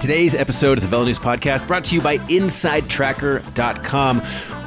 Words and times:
Today's 0.00 0.36
episode 0.36 0.78
of 0.78 0.82
the 0.82 0.88
Velo 0.88 1.06
News 1.06 1.18
Podcast 1.18 1.66
brought 1.66 1.82
to 1.86 1.96
you 1.96 2.00
by 2.00 2.18
InsideTracker.com. 2.18 4.20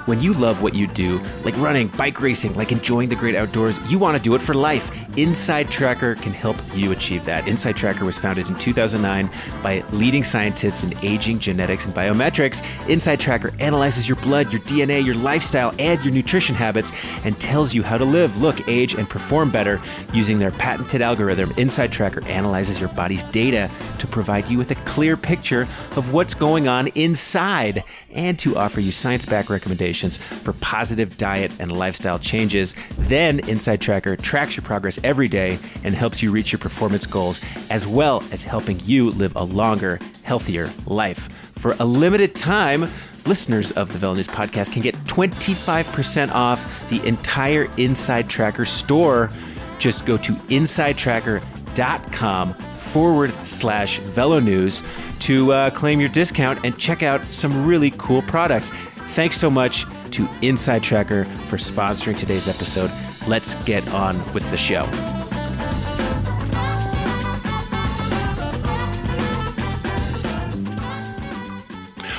When 0.05 0.19
you 0.19 0.33
love 0.33 0.61
what 0.61 0.75
you 0.75 0.87
do, 0.87 1.21
like 1.45 1.55
running, 1.57 1.87
bike 1.87 2.19
racing, 2.19 2.53
like 2.55 2.73
enjoying 2.73 3.07
the 3.07 3.15
great 3.15 3.35
outdoors, 3.35 3.79
you 3.89 3.97
want 3.97 4.17
to 4.17 4.21
do 4.21 4.35
it 4.35 4.41
for 4.41 4.53
life. 4.53 4.91
Inside 5.17 5.69
Tracker 5.69 6.15
can 6.15 6.31
help 6.31 6.55
you 6.73 6.93
achieve 6.93 7.25
that. 7.25 7.45
Inside 7.45 7.75
Tracker 7.75 8.05
was 8.05 8.17
founded 8.17 8.47
in 8.47 8.55
2009 8.55 9.29
by 9.61 9.83
leading 9.91 10.23
scientists 10.23 10.85
in 10.85 10.97
aging, 11.03 11.39
genetics, 11.39 11.85
and 11.85 11.93
biometrics. 11.93 12.63
Inside 12.87 13.19
Tracker 13.19 13.53
analyzes 13.59 14.07
your 14.07 14.15
blood, 14.17 14.53
your 14.53 14.61
DNA, 14.61 15.05
your 15.05 15.15
lifestyle, 15.15 15.73
and 15.79 16.01
your 16.01 16.13
nutrition 16.13 16.55
habits 16.55 16.93
and 17.25 17.37
tells 17.41 17.73
you 17.73 17.83
how 17.83 17.97
to 17.97 18.05
live, 18.05 18.41
look, 18.41 18.65
age, 18.69 18.93
and 18.93 19.09
perform 19.09 19.51
better 19.51 19.81
using 20.13 20.39
their 20.39 20.51
patented 20.51 21.01
algorithm. 21.01 21.51
Inside 21.57 21.91
Tracker 21.91 22.23
analyzes 22.25 22.79
your 22.79 22.89
body's 22.89 23.25
data 23.25 23.69
to 23.99 24.07
provide 24.07 24.47
you 24.47 24.57
with 24.57 24.71
a 24.71 24.75
clear 24.75 25.17
picture 25.17 25.63
of 25.97 26.13
what's 26.13 26.33
going 26.33 26.69
on 26.69 26.87
inside 26.89 27.83
and 28.11 28.39
to 28.39 28.55
offer 28.55 28.79
you 28.79 28.91
science 28.91 29.25
backed 29.25 29.49
recommendations 29.49 30.17
for 30.17 30.53
positive 30.53 31.17
diet 31.17 31.51
and 31.59 31.71
lifestyle 31.71 32.19
changes. 32.19 32.75
Then 32.97 33.39
Inside 33.49 33.81
Tracker 33.81 34.15
tracks 34.15 34.55
your 34.55 34.63
progress 34.63 34.99
every 35.03 35.27
day 35.27 35.59
and 35.83 35.93
helps 35.93 36.23
you 36.23 36.31
reach 36.31 36.51
your 36.51 36.59
performance 36.59 37.05
goals, 37.05 37.39
as 37.69 37.85
well 37.87 38.21
as 38.31 38.43
helping 38.43 38.79
you 38.81 39.11
live 39.11 39.35
a 39.35 39.43
longer, 39.43 39.99
healthier 40.23 40.69
life. 40.85 41.29
For 41.57 41.75
a 41.79 41.85
limited 41.85 42.35
time, 42.35 42.89
listeners 43.25 43.71
of 43.71 43.91
the 43.91 43.97
Velo 43.99 44.13
News 44.15 44.27
podcast 44.27 44.71
can 44.71 44.81
get 44.81 44.95
25% 45.05 46.31
off 46.31 46.89
the 46.89 47.05
entire 47.07 47.69
Inside 47.77 48.29
Tracker 48.29 48.65
store. 48.65 49.29
Just 49.77 50.05
go 50.05 50.17
to 50.17 50.33
insidetracker.com 50.33 52.53
forward 52.53 53.33
slash 53.47 53.99
Velo 53.99 54.39
News 54.39 54.81
to 55.19 55.53
uh, 55.53 55.69
claim 55.69 55.99
your 55.99 56.09
discount 56.09 56.65
and 56.65 56.75
check 56.77 57.03
out 57.03 57.23
some 57.27 57.65
really 57.65 57.91
cool 57.97 58.21
products. 58.23 58.71
Thanks 59.09 59.37
so 59.37 59.51
much 59.51 59.85
to 60.11 60.29
Inside 60.41 60.83
Tracker 60.83 61.25
for 61.25 61.57
sponsoring 61.57 62.17
today's 62.17 62.47
episode. 62.47 62.89
Let's 63.27 63.55
get 63.63 63.87
on 63.89 64.17
with 64.33 64.49
the 64.49 64.57
show. 64.57 64.89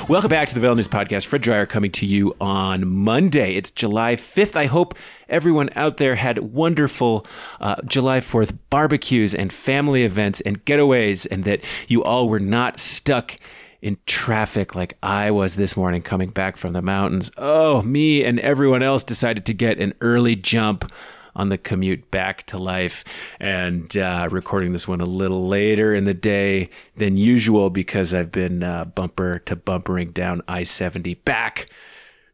Welcome 0.09 0.29
back 0.29 0.49
to 0.49 0.53
the 0.53 0.59
Velo 0.59 0.75
News 0.75 0.87
Podcast. 0.87 1.25
Fred 1.25 1.41
Dreier 1.41 1.67
coming 1.67 1.91
to 1.93 2.05
you 2.05 2.35
on 2.39 2.87
Monday. 2.87 3.55
It's 3.55 3.71
July 3.71 4.15
5th. 4.15 4.55
I 4.55 4.65
hope 4.65 4.95
everyone 5.29 5.69
out 5.75 5.95
there 5.97 6.15
had 6.15 6.39
wonderful 6.39 7.25
uh, 7.61 7.77
July 7.85 8.19
4th 8.19 8.57
barbecues 8.69 9.33
and 9.33 9.51
family 9.51 10.03
events 10.03 10.41
and 10.41 10.63
getaways, 10.65 11.25
and 11.31 11.45
that 11.45 11.63
you 11.87 12.03
all 12.03 12.27
were 12.27 12.39
not 12.39 12.79
stuck 12.79 13.39
in 13.83 13.97
traffic 14.05 14.73
like 14.75 14.97
I 15.03 15.29
was 15.29 15.55
this 15.55 15.75
morning 15.75 16.01
coming 16.01 16.29
back 16.29 16.55
from 16.55 16.71
the 16.71 16.81
mountains. 16.81 17.29
Oh, 17.37 17.81
me 17.81 18.23
and 18.23 18.39
everyone 18.39 18.81
else 18.81 19.03
decided 19.03 19.45
to 19.45 19.53
get 19.53 19.77
an 19.77 19.93
early 19.99 20.37
jump 20.37 20.89
on 21.35 21.49
the 21.49 21.57
commute 21.57 22.09
back 22.09 22.45
to 22.45 22.57
life 22.57 23.03
and 23.41 23.97
uh, 23.97 24.29
recording 24.31 24.71
this 24.71 24.87
one 24.87 25.01
a 25.01 25.05
little 25.05 25.49
later 25.49 25.93
in 25.93 26.05
the 26.05 26.13
day 26.13 26.69
than 26.95 27.17
usual 27.17 27.69
because 27.69 28.13
I've 28.13 28.31
been 28.31 28.63
uh, 28.63 28.85
bumper 28.85 29.39
to 29.39 29.55
bumpering 29.57 30.11
down 30.11 30.41
I 30.47 30.63
70 30.63 31.15
back 31.15 31.67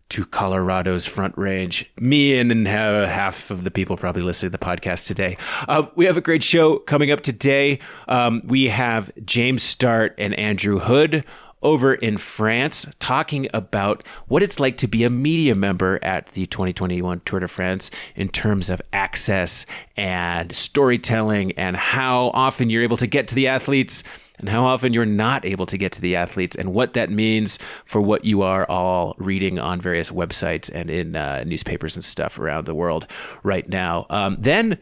to 0.09 0.25
Colorado's 0.25 1.05
Front 1.05 1.37
Range. 1.37 1.89
Me 1.99 2.37
and 2.39 2.67
half 2.67 3.51
of 3.51 3.63
the 3.63 3.71
people 3.71 3.95
probably 3.95 4.21
listening 4.21 4.51
to 4.51 4.57
the 4.57 4.65
podcast 4.65 5.07
today. 5.07 5.37
Uh, 5.67 5.87
we 5.95 6.05
have 6.05 6.17
a 6.17 6.21
great 6.21 6.43
show 6.43 6.79
coming 6.79 7.11
up 7.11 7.21
today. 7.21 7.79
Um, 8.07 8.41
we 8.45 8.65
have 8.65 9.11
James 9.23 9.63
Startt 9.63 10.15
and 10.17 10.33
Andrew 10.33 10.79
Hood 10.79 11.23
over 11.61 11.93
in 11.93 12.17
France 12.17 12.85
talking 12.99 13.47
about 13.53 14.05
what 14.27 14.41
it's 14.41 14.59
like 14.59 14.77
to 14.77 14.87
be 14.87 15.03
a 15.03 15.09
media 15.09 15.53
member 15.55 15.99
at 16.01 16.27
the 16.27 16.45
2021 16.45 17.21
Tour 17.25 17.41
de 17.41 17.47
France 17.47 17.91
in 18.15 18.29
terms 18.29 18.69
of 18.69 18.81
access 18.93 19.65
and 19.97 20.53
storytelling 20.53 21.51
and 21.53 21.75
how 21.75 22.31
often 22.33 22.69
you're 22.69 22.83
able 22.83 22.97
to 22.97 23.07
get 23.07 23.27
to 23.27 23.35
the 23.35 23.47
athletes 23.47 24.03
and 24.39 24.49
how 24.49 24.65
often 24.65 24.93
you're 24.93 25.05
not 25.05 25.45
able 25.45 25.65
to 25.67 25.77
get 25.77 25.91
to 25.93 26.01
the 26.01 26.15
athletes 26.15 26.55
and 26.55 26.73
what 26.73 26.93
that 26.93 27.09
means 27.09 27.59
for 27.85 28.01
what 28.01 28.25
you 28.25 28.41
are 28.41 28.65
all 28.69 29.15
reading 29.17 29.59
on 29.59 29.79
various 29.79 30.09
websites 30.09 30.69
and 30.73 30.89
in 30.89 31.15
uh, 31.15 31.43
newspapers 31.45 31.95
and 31.95 32.03
stuff 32.03 32.39
around 32.39 32.65
the 32.65 32.75
world 32.75 33.05
right 33.43 33.69
now. 33.69 34.05
Um, 34.09 34.37
then 34.39 34.79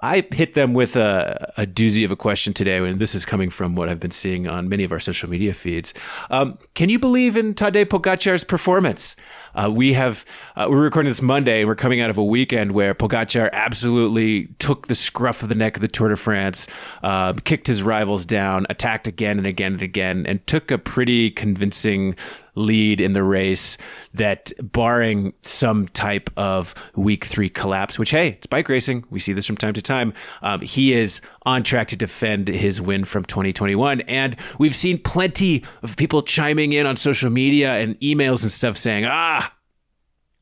I 0.00 0.24
hit 0.30 0.54
them 0.54 0.74
with 0.74 0.94
a, 0.94 1.52
a, 1.56 1.66
doozy 1.66 2.04
of 2.04 2.12
a 2.12 2.16
question 2.16 2.54
today, 2.54 2.78
and 2.78 3.00
this 3.00 3.16
is 3.16 3.24
coming 3.24 3.50
from 3.50 3.74
what 3.74 3.88
I've 3.88 3.98
been 3.98 4.12
seeing 4.12 4.46
on 4.46 4.68
many 4.68 4.84
of 4.84 4.92
our 4.92 5.00
social 5.00 5.28
media 5.28 5.52
feeds. 5.52 5.92
Um, 6.30 6.56
can 6.74 6.88
you 6.88 7.00
believe 7.00 7.36
in 7.36 7.52
Tadej 7.52 7.86
Pogacar's 7.86 8.44
performance? 8.44 9.16
Uh, 9.56 9.68
we 9.74 9.94
have 9.94 10.24
uh, 10.54 10.68
we're 10.70 10.84
recording 10.84 11.10
this 11.10 11.20
Monday, 11.20 11.60
and 11.60 11.68
we're 11.68 11.74
coming 11.74 12.00
out 12.00 12.10
of 12.10 12.18
a 12.18 12.24
weekend 12.24 12.72
where 12.72 12.94
Pogacar 12.94 13.50
absolutely 13.52 14.46
took 14.60 14.86
the 14.86 14.94
scruff 14.94 15.42
of 15.42 15.48
the 15.48 15.56
neck 15.56 15.76
of 15.76 15.80
the 15.80 15.88
Tour 15.88 16.10
de 16.10 16.16
France, 16.16 16.68
uh, 17.02 17.32
kicked 17.32 17.66
his 17.66 17.82
rivals 17.82 18.24
down, 18.24 18.66
attacked 18.70 19.08
again 19.08 19.36
and 19.36 19.48
again 19.48 19.72
and 19.72 19.82
again, 19.82 20.26
and 20.26 20.46
took 20.46 20.70
a 20.70 20.78
pretty 20.78 21.28
convincing 21.32 22.14
lead 22.58 23.00
in 23.00 23.12
the 23.12 23.22
race 23.22 23.78
that 24.12 24.52
barring 24.60 25.32
some 25.42 25.88
type 25.88 26.28
of 26.36 26.74
week 26.94 27.24
three 27.24 27.48
collapse, 27.48 27.98
which, 27.98 28.10
hey, 28.10 28.28
it's 28.28 28.46
bike 28.46 28.68
racing. 28.68 29.04
We 29.10 29.20
see 29.20 29.32
this 29.32 29.46
from 29.46 29.56
time 29.56 29.74
to 29.74 29.82
time. 29.82 30.12
Um, 30.42 30.60
he 30.60 30.92
is 30.92 31.20
on 31.42 31.62
track 31.62 31.88
to 31.88 31.96
defend 31.96 32.48
his 32.48 32.80
win 32.80 33.04
from 33.04 33.24
2021. 33.24 34.02
And 34.02 34.36
we've 34.58 34.76
seen 34.76 34.98
plenty 34.98 35.64
of 35.82 35.96
people 35.96 36.22
chiming 36.22 36.72
in 36.72 36.86
on 36.86 36.96
social 36.96 37.30
media 37.30 37.74
and 37.74 37.98
emails 38.00 38.42
and 38.42 38.50
stuff 38.50 38.76
saying, 38.76 39.04
ah, 39.06 39.54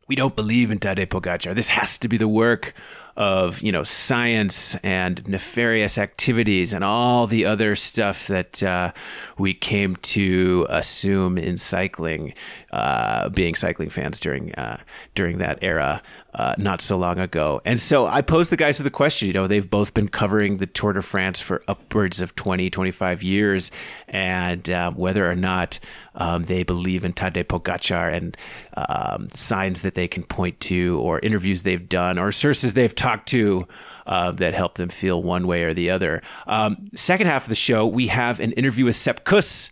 we 0.09 0.16
don't 0.16 0.37
believe 0.37 0.71
in 0.71 0.78
Tadej 0.78 1.06
Pogacar. 1.06 1.54
This 1.54 1.71
has 1.71 1.98
to 1.98 2.09
be 2.09 2.16
the 2.16 2.28
work 2.28 2.75
of 3.16 3.62
you 3.62 3.72
know 3.72 3.82
science 3.82 4.75
and 4.77 5.27
nefarious 5.27 5.99
activities 5.99 6.72
and 6.72 6.84
all 6.84 7.27
the 7.27 7.44
other 7.44 7.75
stuff 7.75 8.27
that 8.27 8.62
uh, 8.62 8.93
we 9.38 9.54
came 9.54 9.97
to 9.97 10.66
assume 10.69 11.38
in 11.38 11.56
cycling, 11.56 12.34
uh, 12.77 13.31
being 13.31 13.55
cycling 13.55 13.89
fans 13.89 14.21
during 14.21 14.55
uh, 14.55 14.77
during 15.15 15.39
that 15.39 15.59
era. 15.63 16.03
Uh, 16.35 16.55
not 16.59 16.83
so 16.83 16.99
long 16.99 17.19
ago. 17.19 17.63
And 17.65 17.81
so 17.81 18.07
I 18.07 18.21
posed 18.21 18.53
the 18.53 18.59
guys 18.59 18.79
with 18.79 18.85
the 18.85 18.91
question. 18.91 19.27
You 19.27 19.33
know, 19.33 19.47
they've 19.47 19.71
both 19.71 19.95
been 19.95 20.09
covering 20.09 20.59
the 20.59 20.67
Tour 20.67 20.93
de 20.93 21.01
France 21.01 21.41
for 21.41 21.63
upwards 21.67 22.21
of 22.21 22.37
20, 22.37 22.69
25 22.69 23.23
years, 23.23 23.73
and 24.07 24.69
um, 24.69 24.97
whether 24.97 25.25
or 25.25 25.35
not 25.35 25.79
um, 26.15 26.43
they 26.43 26.63
believe 26.63 27.07
in 27.07 27.15
Tadej 27.15 27.45
Pogacar 27.45 28.13
and 28.13 28.37
um, 28.77 29.31
signs 29.31 29.81
that 29.81 29.95
they 29.95 30.07
can 30.07 30.25
point 30.25 30.61
to, 30.61 31.01
or 31.01 31.21
interviews 31.21 31.63
they've 31.63 31.89
done, 31.89 32.19
or 32.19 32.31
sources 32.31 32.75
they've 32.75 32.95
talked 32.95 33.31
to 33.31 33.67
uh, 34.07 34.31
that 34.33 34.53
help 34.53 34.75
them 34.75 34.91
feel 34.91 35.23
one 35.23 35.47
way 35.47 35.65
or 35.65 35.73
the 35.73 35.89
other. 35.89 36.21
Um, 36.47 36.85
second 36.95 37.29
half 37.29 37.45
of 37.45 37.49
the 37.49 37.55
show, 37.55 37.87
we 37.87 38.09
have 38.09 38.41
an 38.41 38.53
interview 38.53 38.85
with 38.85 38.97
Sepp 38.97 39.25
Kuss 39.25 39.71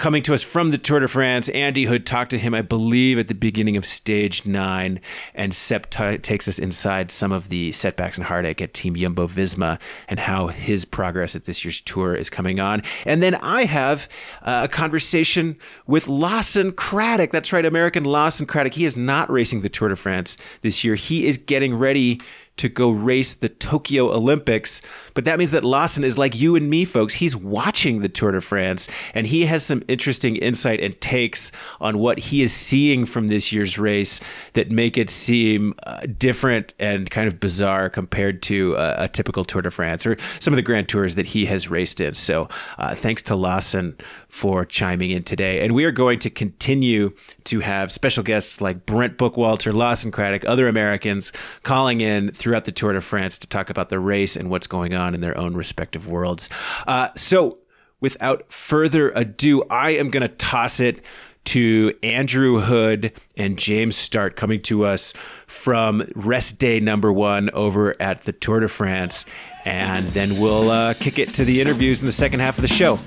coming 0.00 0.22
to 0.22 0.32
us 0.32 0.42
from 0.42 0.70
the 0.70 0.78
Tour 0.78 1.00
de 1.00 1.06
France. 1.08 1.50
Andy 1.50 1.84
Hood 1.84 2.06
talked 2.06 2.30
to 2.30 2.38
him, 2.38 2.54
I 2.54 2.62
believe, 2.62 3.18
at 3.18 3.28
the 3.28 3.34
beginning 3.34 3.76
of 3.76 3.84
stage 3.84 4.46
nine, 4.46 4.98
and 5.34 5.52
Sepp 5.52 5.90
t- 5.90 6.16
takes 6.16 6.48
us 6.48 6.58
inside 6.58 7.10
some 7.10 7.32
of 7.32 7.50
the 7.50 7.70
setbacks 7.72 8.16
and 8.16 8.26
heartache 8.26 8.62
at 8.62 8.72
Team 8.72 8.96
Jumbo 8.96 9.28
Visma 9.28 9.78
and 10.08 10.18
how 10.18 10.46
his 10.46 10.86
progress 10.86 11.36
at 11.36 11.44
this 11.44 11.64
year's 11.64 11.82
tour 11.82 12.14
is 12.14 12.30
coming 12.30 12.58
on. 12.58 12.82
And 13.04 13.22
then 13.22 13.34
I 13.36 13.66
have 13.66 14.08
uh, 14.40 14.62
a 14.64 14.68
conversation 14.68 15.58
with 15.86 16.08
Lawson 16.08 16.72
Craddock. 16.72 17.30
That's 17.30 17.52
right, 17.52 17.66
American 17.66 18.04
Lawson 18.04 18.46
Craddock. 18.46 18.74
He 18.74 18.86
is 18.86 18.96
not 18.96 19.30
racing 19.30 19.60
the 19.60 19.68
Tour 19.68 19.90
de 19.90 19.96
France 19.96 20.38
this 20.62 20.82
year. 20.82 20.94
He 20.94 21.26
is 21.26 21.36
getting 21.36 21.74
ready 21.74 22.22
to 22.56 22.68
go 22.68 22.90
race 22.90 23.34
the 23.34 23.48
Tokyo 23.48 24.12
Olympics. 24.12 24.82
But 25.14 25.24
that 25.24 25.38
means 25.38 25.50
that 25.52 25.64
Lawson 25.64 26.04
is 26.04 26.18
like 26.18 26.38
you 26.38 26.56
and 26.56 26.68
me, 26.68 26.84
folks. 26.84 27.14
He's 27.14 27.34
watching 27.34 28.00
the 28.00 28.08
Tour 28.08 28.32
de 28.32 28.40
France 28.40 28.88
and 29.14 29.26
he 29.26 29.46
has 29.46 29.64
some 29.64 29.82
interesting 29.88 30.36
insight 30.36 30.80
and 30.80 31.00
takes 31.00 31.52
on 31.80 31.98
what 31.98 32.18
he 32.18 32.42
is 32.42 32.52
seeing 32.52 33.06
from 33.06 33.28
this 33.28 33.50
year's 33.50 33.78
race 33.78 34.20
that 34.52 34.70
make 34.70 34.98
it 34.98 35.08
seem 35.08 35.74
uh, 35.86 36.00
different 36.18 36.74
and 36.78 37.10
kind 37.10 37.26
of 37.26 37.40
bizarre 37.40 37.88
compared 37.88 38.42
to 38.42 38.76
uh, 38.76 38.96
a 38.98 39.08
typical 39.08 39.44
Tour 39.44 39.62
de 39.62 39.70
France 39.70 40.06
or 40.06 40.16
some 40.38 40.52
of 40.52 40.56
the 40.56 40.62
Grand 40.62 40.88
Tours 40.88 41.14
that 41.14 41.26
he 41.26 41.46
has 41.46 41.70
raced 41.70 42.00
in. 42.00 42.14
So 42.14 42.48
uh, 42.78 42.94
thanks 42.94 43.22
to 43.22 43.34
Lawson 43.34 43.96
for 44.30 44.64
chiming 44.64 45.10
in 45.10 45.22
today. 45.22 45.60
And 45.64 45.74
we 45.74 45.84
are 45.84 45.90
going 45.90 46.18
to 46.20 46.30
continue 46.30 47.12
to 47.44 47.60
have 47.60 47.92
special 47.92 48.22
guests 48.22 48.60
like 48.60 48.86
Brent 48.86 49.18
Bookwalter, 49.18 49.74
Lawson 49.74 50.10
Craddock, 50.10 50.44
other 50.46 50.68
Americans 50.68 51.32
calling 51.62 52.00
in 52.00 52.30
throughout 52.32 52.64
the 52.64 52.72
Tour 52.72 52.92
de 52.92 53.00
France 53.00 53.38
to 53.38 53.46
talk 53.46 53.70
about 53.70 53.88
the 53.88 53.98
race 53.98 54.36
and 54.36 54.48
what's 54.48 54.66
going 54.66 54.94
on 54.94 55.14
in 55.14 55.20
their 55.20 55.36
own 55.36 55.54
respective 55.54 56.06
worlds. 56.06 56.48
Uh, 56.86 57.08
so 57.16 57.58
without 58.00 58.50
further 58.52 59.10
ado, 59.10 59.64
I 59.64 59.90
am 59.90 60.10
going 60.10 60.22
to 60.22 60.28
toss 60.28 60.80
it 60.80 61.04
to 61.42 61.92
Andrew 62.02 62.60
Hood 62.60 63.12
and 63.36 63.58
James 63.58 63.96
Startt 63.96 64.36
coming 64.36 64.60
to 64.62 64.84
us 64.84 65.12
from 65.46 66.02
rest 66.14 66.58
day 66.58 66.80
number 66.80 67.12
one 67.12 67.50
over 67.50 68.00
at 68.00 68.22
the 68.22 68.32
Tour 68.32 68.60
de 68.60 68.68
France. 68.68 69.24
And 69.64 70.06
then 70.08 70.38
we'll 70.38 70.70
uh, 70.70 70.94
kick 70.94 71.18
it 71.18 71.34
to 71.34 71.44
the 71.44 71.60
interviews 71.60 72.00
in 72.00 72.06
the 72.06 72.12
second 72.12 72.40
half 72.40 72.58
of 72.58 72.62
the 72.62 72.68
show. 72.68 72.98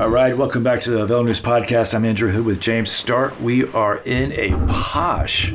All 0.00 0.08
right, 0.08 0.34
welcome 0.34 0.62
back 0.62 0.80
to 0.80 0.90
the 0.92 1.04
Velo 1.04 1.24
News 1.24 1.42
Podcast. 1.42 1.94
I'm 1.94 2.06
Andrew 2.06 2.30
Hood 2.30 2.46
with 2.46 2.58
James 2.58 2.90
Startt. 2.90 3.38
We 3.38 3.66
are 3.72 3.98
in 3.98 4.32
a 4.32 4.48
posh 4.66 5.52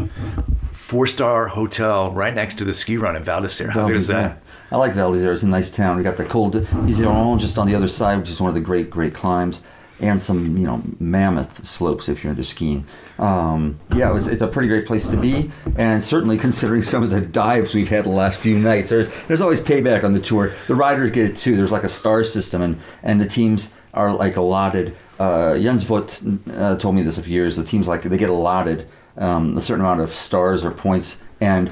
four 0.72 1.08
star 1.08 1.48
hotel 1.48 2.12
right 2.12 2.32
next 2.32 2.60
to 2.60 2.64
the 2.64 2.72
ski 2.72 2.96
run 2.98 3.16
in 3.16 3.24
Val 3.24 3.42
d'Isere. 3.42 3.70
How 3.70 3.88
good 3.88 3.96
is 3.96 4.06
that? 4.10 4.44
I 4.72 4.78
like 4.78 4.94
Val 4.94 5.12
d'Isere. 5.12 5.34
It's 5.34 5.42
a 5.42 5.48
nice 5.48 5.72
town. 5.72 5.98
We 5.98 6.04
got 6.04 6.18
the 6.18 6.26
Col 6.26 6.52
d'Iseran 6.52 7.40
just 7.40 7.58
on 7.58 7.66
the 7.66 7.74
other 7.74 7.88
side, 7.88 8.20
which 8.20 8.30
is 8.30 8.40
one 8.40 8.50
of 8.50 8.54
the 8.54 8.62
great, 8.62 8.92
great 8.92 9.16
climbs, 9.16 9.64
and 10.00 10.22
some, 10.22 10.56
you 10.56 10.68
know, 10.68 10.84
mammoth 11.00 11.66
slopes 11.66 12.08
if 12.08 12.24
you're 12.24 12.30
into 12.30 12.44
skiing. 12.44 12.86
Um, 13.18 13.80
yeah, 13.96 14.12
it 14.12 14.14
was, 14.14 14.28
it's 14.28 14.44
a 14.44 14.48
pretty 14.48 14.68
great 14.68 14.86
place 14.86 15.08
to 15.08 15.18
be, 15.18 15.50
and 15.76 16.04
certainly 16.04 16.38
considering 16.48 16.84
some 16.84 17.02
of 17.02 17.10
the 17.10 17.22
dives 17.22 17.74
we've 17.74 17.90
had 17.90 18.06
the 18.06 18.10
last 18.10 18.40
few 18.40 18.60
nights, 18.60 18.92
there's 18.92 19.10
there's 19.28 19.42
always 19.42 19.60
payback 19.60 20.04
on 20.04 20.12
the 20.12 20.20
tour. 20.20 20.54
The 20.68 20.76
riders 20.76 21.10
get 21.10 21.28
it 21.28 21.36
too. 21.36 21.56
There's 21.56 21.72
like 21.72 21.84
a 21.84 21.90
star 21.90 22.24
system, 22.24 22.62
and 22.62 22.80
and 23.02 23.20
the 23.20 23.28
teams 23.28 23.72
are 23.96 24.14
like 24.14 24.36
allotted. 24.36 24.96
Uh, 25.18 25.58
Jens 25.58 25.84
Voigt 25.84 26.22
uh, 26.52 26.76
told 26.76 26.96
me 26.96 27.02
this 27.02 27.18
a 27.18 27.24
few 27.24 27.34
years. 27.34 27.56
The 27.56 27.64
teams 27.64 27.88
like 27.88 28.04
they 28.04 28.18
get 28.18 28.30
allotted 28.30 28.88
um, 29.18 29.58
a 29.58 29.62
certain 29.62 29.84
amount 29.84 30.02
of 30.02 30.10
stars 30.10 30.64
or 30.66 30.72
points, 30.72 31.22
and 31.40 31.72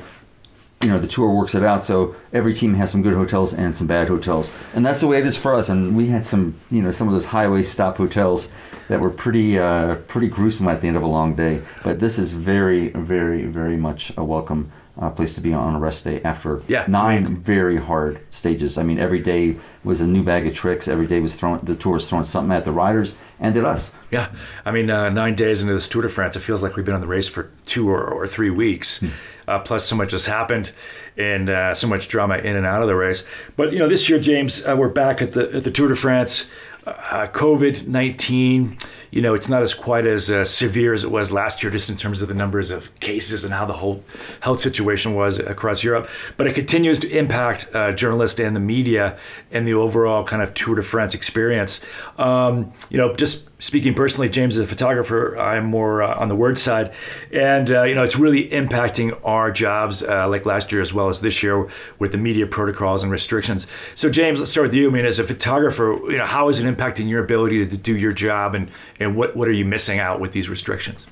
you 0.81 0.89
know 0.89 0.97
the 0.97 1.07
tour 1.07 1.29
works 1.29 1.53
it 1.53 1.63
out. 1.63 1.83
So 1.83 2.15
every 2.31 2.53
team 2.53 2.73
has 2.75 2.89
some 2.89 3.01
good 3.01 3.13
hotels 3.13 3.53
and 3.53 3.75
some 3.75 3.87
bad 3.87 4.07
hotels, 4.07 4.51
and 4.73 4.85
that's 4.85 5.01
the 5.01 5.07
way 5.07 5.19
it 5.19 5.25
is 5.25 5.37
for 5.37 5.53
us. 5.53 5.69
And 5.69 5.95
we 5.95 6.07
had 6.07 6.25
some, 6.25 6.55
you 6.71 6.81
know, 6.81 6.91
some 6.91 7.07
of 7.07 7.13
those 7.13 7.25
highway 7.25 7.63
stop 7.63 7.97
hotels 7.97 8.49
that 8.87 8.99
were 8.99 9.09
pretty, 9.09 9.59
uh, 9.59 9.95
pretty 10.07 10.27
gruesome 10.27 10.67
at 10.67 10.81
the 10.81 10.87
end 10.87 10.97
of 10.97 11.03
a 11.03 11.07
long 11.07 11.35
day. 11.35 11.61
But 11.83 11.99
this 11.99 12.17
is 12.17 12.31
very, 12.31 12.89
very, 12.89 13.45
very 13.45 13.77
much 13.77 14.11
a 14.17 14.23
welcome 14.23 14.71
uh, 14.99 15.09
place 15.09 15.33
to 15.33 15.41
be 15.41 15.53
on 15.53 15.75
a 15.75 15.79
rest 15.79 16.03
day 16.03 16.21
after 16.23 16.61
Yeah. 16.67 16.85
nine 16.87 17.37
very 17.37 17.77
hard 17.77 18.19
stages. 18.29 18.77
I 18.77 18.83
mean, 18.83 18.99
every 18.99 19.19
day 19.21 19.55
was 19.83 20.01
a 20.01 20.07
new 20.07 20.21
bag 20.23 20.45
of 20.45 20.53
tricks. 20.53 20.87
Every 20.87 21.07
day 21.07 21.19
was 21.19 21.33
throwing 21.35 21.61
the 21.61 21.75
tour 21.75 21.93
was 21.93 22.07
throwing 22.07 22.25
something 22.25 22.55
at 22.55 22.63
the 22.65 22.71
riders 22.71 23.17
and 23.39 23.55
at 23.57 23.65
us. 23.65 23.91
Yeah, 24.11 24.27
I 24.65 24.71
mean, 24.71 24.89
uh, 24.91 25.09
nine 25.09 25.35
days 25.35 25.61
into 25.61 25.73
this 25.73 25.87
Tour 25.87 26.03
de 26.03 26.09
France, 26.09 26.35
it 26.35 26.41
feels 26.41 26.61
like 26.61 26.75
we've 26.75 26.85
been 26.85 26.93
on 26.95 27.01
the 27.01 27.07
race 27.07 27.27
for 27.27 27.49
two 27.65 27.89
or, 27.89 28.05
or 28.05 28.27
three 28.27 28.51
weeks. 28.51 29.03
Uh, 29.47 29.59
plus, 29.59 29.83
so 29.85 29.95
much 29.95 30.11
has 30.11 30.25
happened, 30.27 30.71
and 31.17 31.49
uh, 31.49 31.73
so 31.73 31.85
much 31.87 32.07
drama 32.07 32.37
in 32.37 32.55
and 32.55 32.65
out 32.65 32.81
of 32.81 32.87
the 32.87 32.95
race. 32.95 33.25
But 33.57 33.73
you 33.73 33.79
know, 33.79 33.89
this 33.89 34.07
year, 34.09 34.19
James, 34.19 34.63
uh, 34.65 34.75
we're 34.77 34.87
back 34.89 35.21
at 35.21 35.33
the 35.33 35.53
at 35.57 35.63
the 35.63 35.71
Tour 35.71 35.89
de 35.89 35.95
France. 35.95 36.49
Uh, 36.85 37.27
COVID 37.33 37.87
nineteen, 37.87 38.77
you 39.13 39.21
know, 39.21 39.36
it's 39.36 39.48
not 39.48 39.62
as 39.62 39.75
quite 39.75 40.07
as 40.07 40.31
uh, 40.31 40.44
severe 40.44 40.92
as 40.92 41.04
it 41.04 41.12
was 41.12 41.31
last 41.31 41.62
year, 41.62 41.71
just 41.71 41.88
in 41.88 41.95
terms 41.95 42.24
of 42.24 42.30
the 42.30 42.33
numbers 42.33 42.71
of 42.71 42.94
cases 43.00 43.45
and 43.45 43.54
how 43.54 43.63
the 43.63 43.74
whole 43.74 44.04
health 44.39 44.60
situation 44.60 45.13
was 45.13 45.38
across 45.38 45.83
Europe. 45.83 46.10
But 46.36 46.48
it 46.48 46.56
continues 46.56 46.98
to 47.01 47.15
impact 47.15 47.69
uh, 47.75 47.92
journalists 47.92 48.39
and 48.39 48.56
the 48.56 48.60
media 48.60 49.19
and 49.51 49.68
the 49.68 49.75
overall 49.75 50.24
kind 50.24 50.42
of 50.42 50.56
Tour 50.56 50.75
de 50.75 50.81
France 50.81 51.13
experience. 51.13 51.80
Um, 52.18 52.74
you 52.89 52.98
know, 52.98 53.13
just 53.13 53.48
speaking 53.63 53.94
personally, 53.94 54.27
James 54.27 54.57
is 54.57 54.62
a 54.62 54.68
photographer. 54.68 55.38
I'm 55.38 55.65
more 55.65 56.04
uh, 56.04 56.19
on 56.19 56.27
the 56.27 56.36
word 56.36 56.57
side, 56.57 56.94
and 57.31 57.71
uh, 57.71 57.83
you 57.83 57.95
know, 57.95 58.04
it's 58.04 58.18
really 58.18 58.50
impacting 58.50 59.18
our 59.24 59.51
jobs, 59.51 60.04
uh, 60.04 60.27
like 60.27 60.45
last 60.45 60.71
year 60.71 60.81
as 60.81 60.94
well 60.94 61.07
as 61.07 61.21
this 61.21 61.42
year, 61.42 61.69
with 61.98 62.12
the 62.12 62.18
media 62.18 62.45
protocols 62.45 63.04
and 63.04 63.12
restrictions. 63.12 63.68
So, 63.95 64.10
James, 64.10 64.39
let's 64.39 64.51
start 64.51 64.68
with 64.68 64.74
you. 64.74 64.89
I 64.89 64.92
mean, 64.92 65.06
as 65.06 65.18
a 65.18 65.24
photographer, 65.24 65.98
you 66.07 66.18
know, 66.18 66.25
how 66.25 66.50
is 66.50 66.60
it 66.60 66.65
impacting 66.65 67.07
your 67.10 67.24
ability 67.24 67.65
to 67.65 67.77
do 67.77 67.95
your 67.95 68.12
job, 68.12 68.54
and 68.54 68.69
and 69.00 69.15
what 69.15 69.36
what 69.36 69.48
are 69.48 69.54
you 69.54 69.65
missing 69.65 70.00
out 70.00 70.19
with 70.19 70.33
these 70.33 70.50
restrictions? 70.50 71.07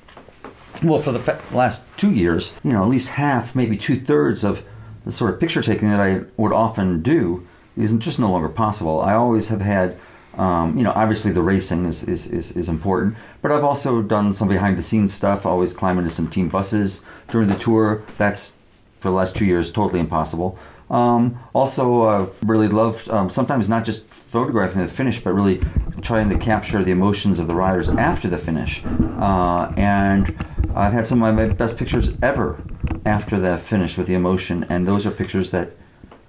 Well, 0.82 1.00
for 1.00 1.12
the 1.12 1.20
fa- 1.20 1.40
last 1.52 1.84
two 1.96 2.10
years, 2.10 2.52
you 2.62 2.72
know, 2.72 2.82
at 2.82 2.88
least 2.88 3.08
half, 3.08 3.54
maybe 3.54 3.76
two 3.76 3.98
thirds 3.98 4.44
of 4.44 4.62
the 5.04 5.12
sort 5.12 5.32
of 5.32 5.40
picture 5.40 5.62
taking 5.62 5.88
that 5.88 6.00
I 6.00 6.22
would 6.36 6.52
often 6.52 7.02
do 7.02 7.46
is 7.76 7.92
just 7.94 8.18
no 8.18 8.30
longer 8.30 8.48
possible. 8.48 9.00
I 9.00 9.14
always 9.14 9.48
have 9.48 9.60
had, 9.62 9.96
um, 10.38 10.76
you 10.76 10.84
know, 10.84 10.92
obviously 10.94 11.30
the 11.30 11.42
racing 11.42 11.86
is, 11.86 12.02
is, 12.04 12.26
is, 12.26 12.52
is 12.52 12.68
important, 12.68 13.16
but 13.42 13.52
I've 13.52 13.64
also 13.64 14.02
done 14.02 14.32
some 14.32 14.48
behind 14.48 14.78
the 14.78 14.82
scenes 14.82 15.12
stuff. 15.12 15.44
Always 15.44 15.74
climb 15.74 15.98
into 15.98 16.10
some 16.10 16.28
team 16.28 16.48
buses 16.48 17.04
during 17.28 17.48
the 17.48 17.58
tour. 17.58 18.02
That's 18.16 18.52
for 19.00 19.08
the 19.08 19.14
last 19.14 19.36
two 19.36 19.44
years 19.44 19.70
totally 19.70 20.00
impossible. 20.00 20.58
Um, 20.90 21.38
also, 21.54 22.02
uh, 22.02 22.30
really 22.44 22.68
loved 22.68 23.08
um, 23.08 23.30
sometimes 23.30 23.68
not 23.68 23.82
just 23.84 24.06
photographing 24.12 24.82
the 24.82 24.88
finish, 24.88 25.18
but 25.24 25.32
really 25.32 25.60
trying 26.02 26.28
to 26.28 26.38
capture 26.38 26.82
the 26.84 26.90
emotions 26.90 27.38
of 27.38 27.46
the 27.46 27.54
riders 27.54 27.88
after 27.88 28.28
the 28.28 28.36
finish. 28.36 28.82
Uh, 29.18 29.72
and 29.76 30.36
I've 30.74 30.92
had 30.92 31.06
some 31.06 31.22
of 31.22 31.34
my 31.34 31.46
best 31.46 31.78
pictures 31.78 32.16
ever 32.22 32.62
after 33.06 33.40
that 33.40 33.60
finish 33.60 33.96
with 33.96 34.06
the 34.06 34.14
emotion, 34.14 34.66
and 34.68 34.86
those 34.86 35.06
are 35.06 35.10
pictures 35.10 35.50
that 35.50 35.72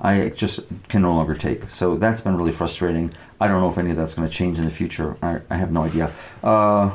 I 0.04 0.30
just 0.30 0.60
can 0.90 1.02
no 1.02 1.14
longer 1.14 1.34
take. 1.34 1.70
So 1.70 1.96
that's 1.96 2.20
been 2.20 2.36
really 2.36 2.52
frustrating. 2.52 3.14
I 3.40 3.48
don't 3.48 3.62
know 3.62 3.70
if 3.70 3.78
any 3.78 3.90
of 3.92 3.98
that's 3.98 4.14
going 4.14 4.28
to 4.28 4.34
change 4.34 4.60
in 4.60 4.66
the 4.66 4.72
future. 4.72 5.16
I, 5.22 5.40
I 5.50 5.56
have 5.56 5.72
no 5.72 5.84
idea. 5.84 6.12
Uh, 6.44 6.92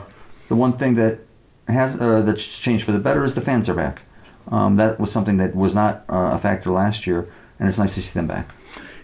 the 0.49 0.55
one 0.55 0.77
thing 0.77 0.95
that 0.97 1.21
has 1.69 1.99
uh, 2.01 2.23
that's 2.23 2.59
changed 2.59 2.85
for 2.85 2.93
the 2.93 2.99
better 2.99 3.25
is 3.25 3.35
the 3.35 3.41
fans 3.41 3.69
are 3.69 3.75
back. 3.75 4.03
Um, 4.49 4.77
that 4.77 5.01
was 5.01 5.11
something 5.11 5.39
that 5.39 5.57
was 5.57 5.75
not 5.75 6.05
uh, 6.09 6.31
a 6.33 6.39
factor 6.39 6.71
last 6.71 7.07
year, 7.07 7.29
and 7.59 7.69
it's 7.69 7.79
nice 7.79 7.95
to 7.95 8.03
see 8.03 8.15
them 8.15 8.27
back. 8.27 8.51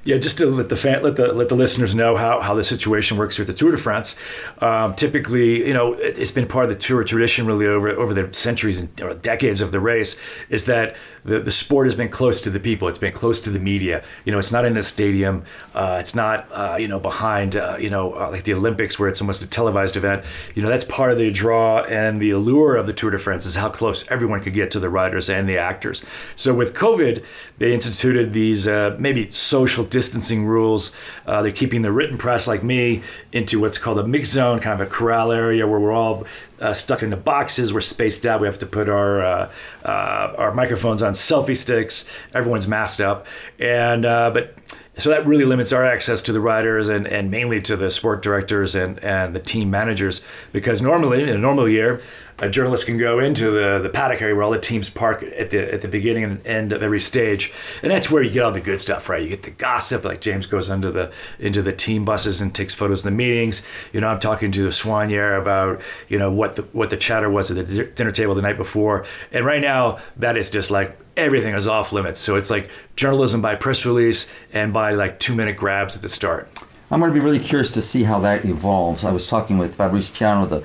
Yeah, 0.04 0.18
just 0.18 0.36
to 0.38 0.46
let 0.46 0.68
the 0.68 0.76
fan, 0.76 1.02
let 1.02 1.16
the 1.16 1.32
let 1.32 1.48
the 1.48 1.54
listeners 1.54 1.94
know 1.94 2.14
how, 2.14 2.40
how 2.40 2.54
the 2.54 2.64
situation 2.64 3.16
works 3.16 3.40
at 3.40 3.46
the 3.46 3.54
Tour 3.54 3.70
de 3.70 3.78
France. 3.78 4.16
Um, 4.58 4.94
typically, 4.94 5.66
you 5.66 5.72
know, 5.72 5.94
it, 5.94 6.18
it's 6.18 6.30
been 6.30 6.46
part 6.46 6.64
of 6.64 6.70
the 6.70 6.76
tour 6.76 7.04
tradition 7.04 7.46
really 7.46 7.66
over 7.66 7.88
over 7.88 8.12
the 8.12 8.32
centuries 8.34 8.78
and 8.80 9.22
decades 9.22 9.62
of 9.62 9.72
the 9.72 9.80
race 9.80 10.16
is 10.50 10.66
that 10.66 10.96
the, 11.24 11.40
the 11.40 11.50
sport 11.50 11.86
has 11.86 11.94
been 11.94 12.08
close 12.08 12.40
to 12.42 12.50
the 12.50 12.60
people. 12.60 12.88
It's 12.88 12.98
been 12.98 13.12
close 13.12 13.40
to 13.42 13.50
the 13.50 13.58
media. 13.58 14.04
You 14.24 14.32
know, 14.32 14.38
it's 14.38 14.52
not 14.52 14.64
in 14.64 14.76
a 14.76 14.82
stadium. 14.82 15.44
Uh, 15.74 15.96
it's 16.00 16.14
not 16.14 16.48
uh, 16.52 16.76
you 16.78 16.88
know 16.88 17.00
behind 17.00 17.56
uh, 17.56 17.76
you 17.80 17.90
know 17.90 18.14
uh, 18.14 18.30
like 18.30 18.44
the 18.44 18.54
Olympics 18.54 18.98
where 18.98 19.08
it's 19.08 19.20
almost 19.20 19.42
a 19.42 19.46
televised 19.46 19.96
event. 19.96 20.24
You 20.54 20.62
know, 20.62 20.68
that's 20.68 20.84
part 20.84 21.12
of 21.12 21.18
the 21.18 21.30
draw 21.30 21.82
and 21.84 22.20
the 22.20 22.30
allure 22.30 22.76
of 22.76 22.86
the 22.86 22.92
Tour 22.92 23.10
de 23.10 23.18
France 23.18 23.46
is 23.46 23.54
how 23.54 23.70
close 23.70 24.06
everyone 24.08 24.40
could 24.40 24.54
get 24.54 24.70
to 24.72 24.80
the 24.80 24.88
riders 24.88 25.30
and 25.30 25.48
the 25.48 25.58
actors. 25.58 26.04
So 26.36 26.54
with 26.54 26.74
COVID, 26.74 27.24
they 27.58 27.72
instituted 27.72 28.32
these 28.32 28.68
uh, 28.68 28.96
maybe 28.98 29.30
social 29.30 29.84
distancing 29.84 30.44
rules. 30.44 30.92
Uh, 31.26 31.42
they're 31.42 31.52
keeping 31.52 31.82
the 31.82 31.92
written 31.92 32.18
press 32.18 32.46
like 32.46 32.62
me 32.62 33.02
into 33.32 33.60
what's 33.60 33.78
called 33.78 33.98
a 33.98 34.06
mix 34.06 34.30
zone, 34.30 34.60
kind 34.60 34.80
of 34.80 34.86
a 34.86 34.90
corral 34.90 35.32
area 35.32 35.66
where 35.66 35.80
we're 35.80 35.92
all 35.92 36.26
uh, 36.60 36.72
stuck 36.72 37.02
into 37.02 37.16
boxes. 37.16 37.72
We're 37.72 37.80
spaced 37.80 38.26
out. 38.26 38.40
We 38.40 38.46
have 38.46 38.58
to 38.60 38.66
put 38.66 38.88
our 38.88 39.20
uh, 39.20 39.52
uh, 39.84 40.34
our 40.38 40.54
microphones 40.54 41.02
on 41.02 41.12
selfie 41.12 41.56
sticks. 41.56 42.06
Everyone's 42.34 42.68
masked 42.68 43.00
up, 43.00 43.26
and 43.58 44.04
uh, 44.04 44.30
but 44.30 44.54
so 44.96 45.10
that 45.10 45.26
really 45.26 45.44
limits 45.44 45.72
our 45.72 45.84
access 45.84 46.22
to 46.22 46.32
the 46.32 46.40
riders 46.40 46.88
and, 46.88 47.06
and 47.06 47.30
mainly 47.30 47.60
to 47.62 47.76
the 47.76 47.90
sport 47.90 48.22
directors 48.22 48.76
and, 48.76 49.02
and 49.02 49.34
the 49.34 49.40
team 49.40 49.68
managers 49.68 50.20
because 50.52 50.80
normally 50.80 51.22
in 51.22 51.28
a 51.30 51.38
normal 51.38 51.68
year 51.68 52.00
a 52.38 52.48
journalist 52.48 52.86
can 52.86 52.98
go 52.98 53.18
into 53.18 53.50
the, 53.50 53.80
the 53.82 53.88
paddock 53.88 54.20
area 54.20 54.34
where 54.34 54.42
all 54.42 54.50
the 54.50 54.60
teams 54.60 54.90
park 54.90 55.22
at 55.22 55.50
the 55.50 55.72
at 55.72 55.80
the 55.80 55.88
beginning 55.88 56.24
and 56.24 56.46
end 56.46 56.72
of 56.72 56.82
every 56.82 57.00
stage 57.00 57.52
and 57.82 57.90
that's 57.90 58.10
where 58.10 58.22
you 58.22 58.30
get 58.30 58.42
all 58.42 58.52
the 58.52 58.60
good 58.60 58.80
stuff 58.80 59.08
right 59.08 59.22
you 59.22 59.28
get 59.28 59.42
the 59.42 59.50
gossip 59.50 60.04
like 60.04 60.20
James 60.20 60.46
goes 60.46 60.68
into 60.68 60.90
the 60.90 61.12
into 61.38 61.62
the 61.62 61.72
team 61.72 62.04
buses 62.04 62.40
and 62.40 62.54
takes 62.54 62.74
photos 62.74 63.04
in 63.04 63.12
the 63.12 63.16
meetings 63.16 63.62
you 63.92 64.00
know 64.00 64.08
I'm 64.08 64.20
talking 64.20 64.50
to 64.52 64.62
the 64.62 64.70
soigneur 64.70 65.40
about 65.40 65.80
you 66.08 66.18
know 66.18 66.30
what 66.30 66.56
the 66.56 66.62
what 66.72 66.90
the 66.90 66.96
chatter 66.96 67.30
was 67.30 67.50
at 67.50 67.66
the 67.66 67.84
dinner 67.84 68.12
table 68.12 68.34
the 68.34 68.42
night 68.42 68.56
before 68.56 69.04
and 69.32 69.44
right 69.44 69.60
now 69.60 69.98
that 70.16 70.36
is 70.36 70.50
just 70.50 70.70
like 70.70 70.98
everything 71.16 71.54
is 71.54 71.66
off 71.66 71.92
limits. 71.92 72.20
So 72.20 72.36
it's 72.36 72.50
like 72.50 72.68
journalism 72.96 73.40
by 73.40 73.54
press 73.56 73.84
release 73.84 74.28
and 74.52 74.72
by 74.72 74.92
like 74.92 75.20
two 75.20 75.34
minute 75.34 75.56
grabs 75.56 75.96
at 75.96 76.02
the 76.02 76.08
start. 76.08 76.48
I'm 76.90 77.00
going 77.00 77.12
to 77.12 77.18
be 77.18 77.24
really 77.24 77.40
curious 77.40 77.72
to 77.74 77.82
see 77.82 78.02
how 78.02 78.20
that 78.20 78.44
evolves. 78.44 79.04
I 79.04 79.12
was 79.12 79.26
talking 79.26 79.58
with 79.58 79.74
Fabrice 79.74 80.10
Tiano, 80.10 80.48
the 80.48 80.64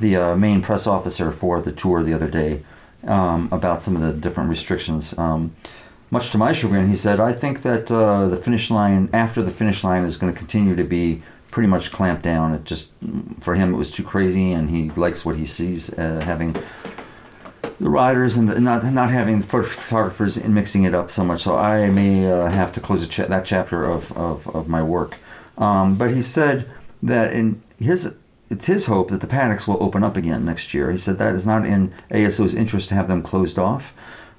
the 0.00 0.16
uh, 0.16 0.36
main 0.36 0.62
press 0.62 0.86
officer 0.86 1.30
for 1.32 1.60
the 1.60 1.72
tour 1.72 2.02
the 2.02 2.14
other 2.14 2.28
day, 2.28 2.62
um, 3.04 3.48
about 3.52 3.82
some 3.82 3.96
of 3.96 4.02
the 4.02 4.12
different 4.12 4.50
restrictions. 4.50 5.16
Um, 5.18 5.54
much 6.10 6.30
to 6.30 6.38
my 6.38 6.52
chagrin, 6.52 6.88
he 6.88 6.96
said, 6.96 7.20
"I 7.20 7.32
think 7.32 7.62
that 7.62 7.90
uh, 7.90 8.28
the 8.28 8.36
finish 8.36 8.70
line 8.70 9.08
after 9.12 9.42
the 9.42 9.50
finish 9.50 9.82
line 9.82 10.04
is 10.04 10.16
going 10.16 10.32
to 10.32 10.38
continue 10.38 10.76
to 10.76 10.84
be 10.84 11.22
pretty 11.50 11.66
much 11.68 11.92
clamped 11.92 12.22
down. 12.22 12.54
It 12.54 12.64
just 12.64 12.92
for 13.40 13.54
him 13.54 13.74
it 13.74 13.76
was 13.76 13.90
too 13.90 14.04
crazy, 14.04 14.52
and 14.52 14.70
he 14.70 14.90
likes 14.90 15.24
what 15.24 15.36
he 15.36 15.44
sees 15.44 15.96
uh, 15.98 16.20
having." 16.24 16.56
the 17.78 17.90
riders 17.90 18.36
and 18.36 18.48
the, 18.48 18.60
not 18.60 18.84
not 18.84 19.10
having 19.10 19.40
the 19.40 19.46
photographers 19.46 20.36
and 20.36 20.54
mixing 20.54 20.84
it 20.84 20.94
up 20.94 21.10
so 21.10 21.22
much. 21.22 21.42
So 21.42 21.56
I 21.56 21.90
may 21.90 22.30
uh, 22.30 22.46
have 22.46 22.72
to 22.74 22.80
close 22.80 23.06
cha- 23.06 23.26
that 23.26 23.44
chapter 23.44 23.84
of, 23.84 24.12
of, 24.16 24.48
of 24.54 24.68
my 24.68 24.82
work. 24.82 25.16
Um, 25.58 25.96
but 25.96 26.10
he 26.10 26.22
said 26.22 26.70
that 27.02 27.32
in 27.32 27.62
his 27.78 28.16
it's 28.50 28.66
his 28.66 28.86
hope 28.86 29.08
that 29.10 29.20
the 29.20 29.26
paddocks 29.26 29.66
will 29.66 29.82
open 29.82 30.04
up 30.04 30.16
again 30.16 30.44
next 30.44 30.72
year. 30.74 30.90
He 30.92 30.98
said 30.98 31.18
that 31.18 31.34
is 31.34 31.46
not 31.46 31.66
in 31.66 31.92
ASO's 32.10 32.54
interest 32.54 32.88
to 32.90 32.94
have 32.94 33.08
them 33.08 33.22
closed 33.22 33.58
off 33.58 33.92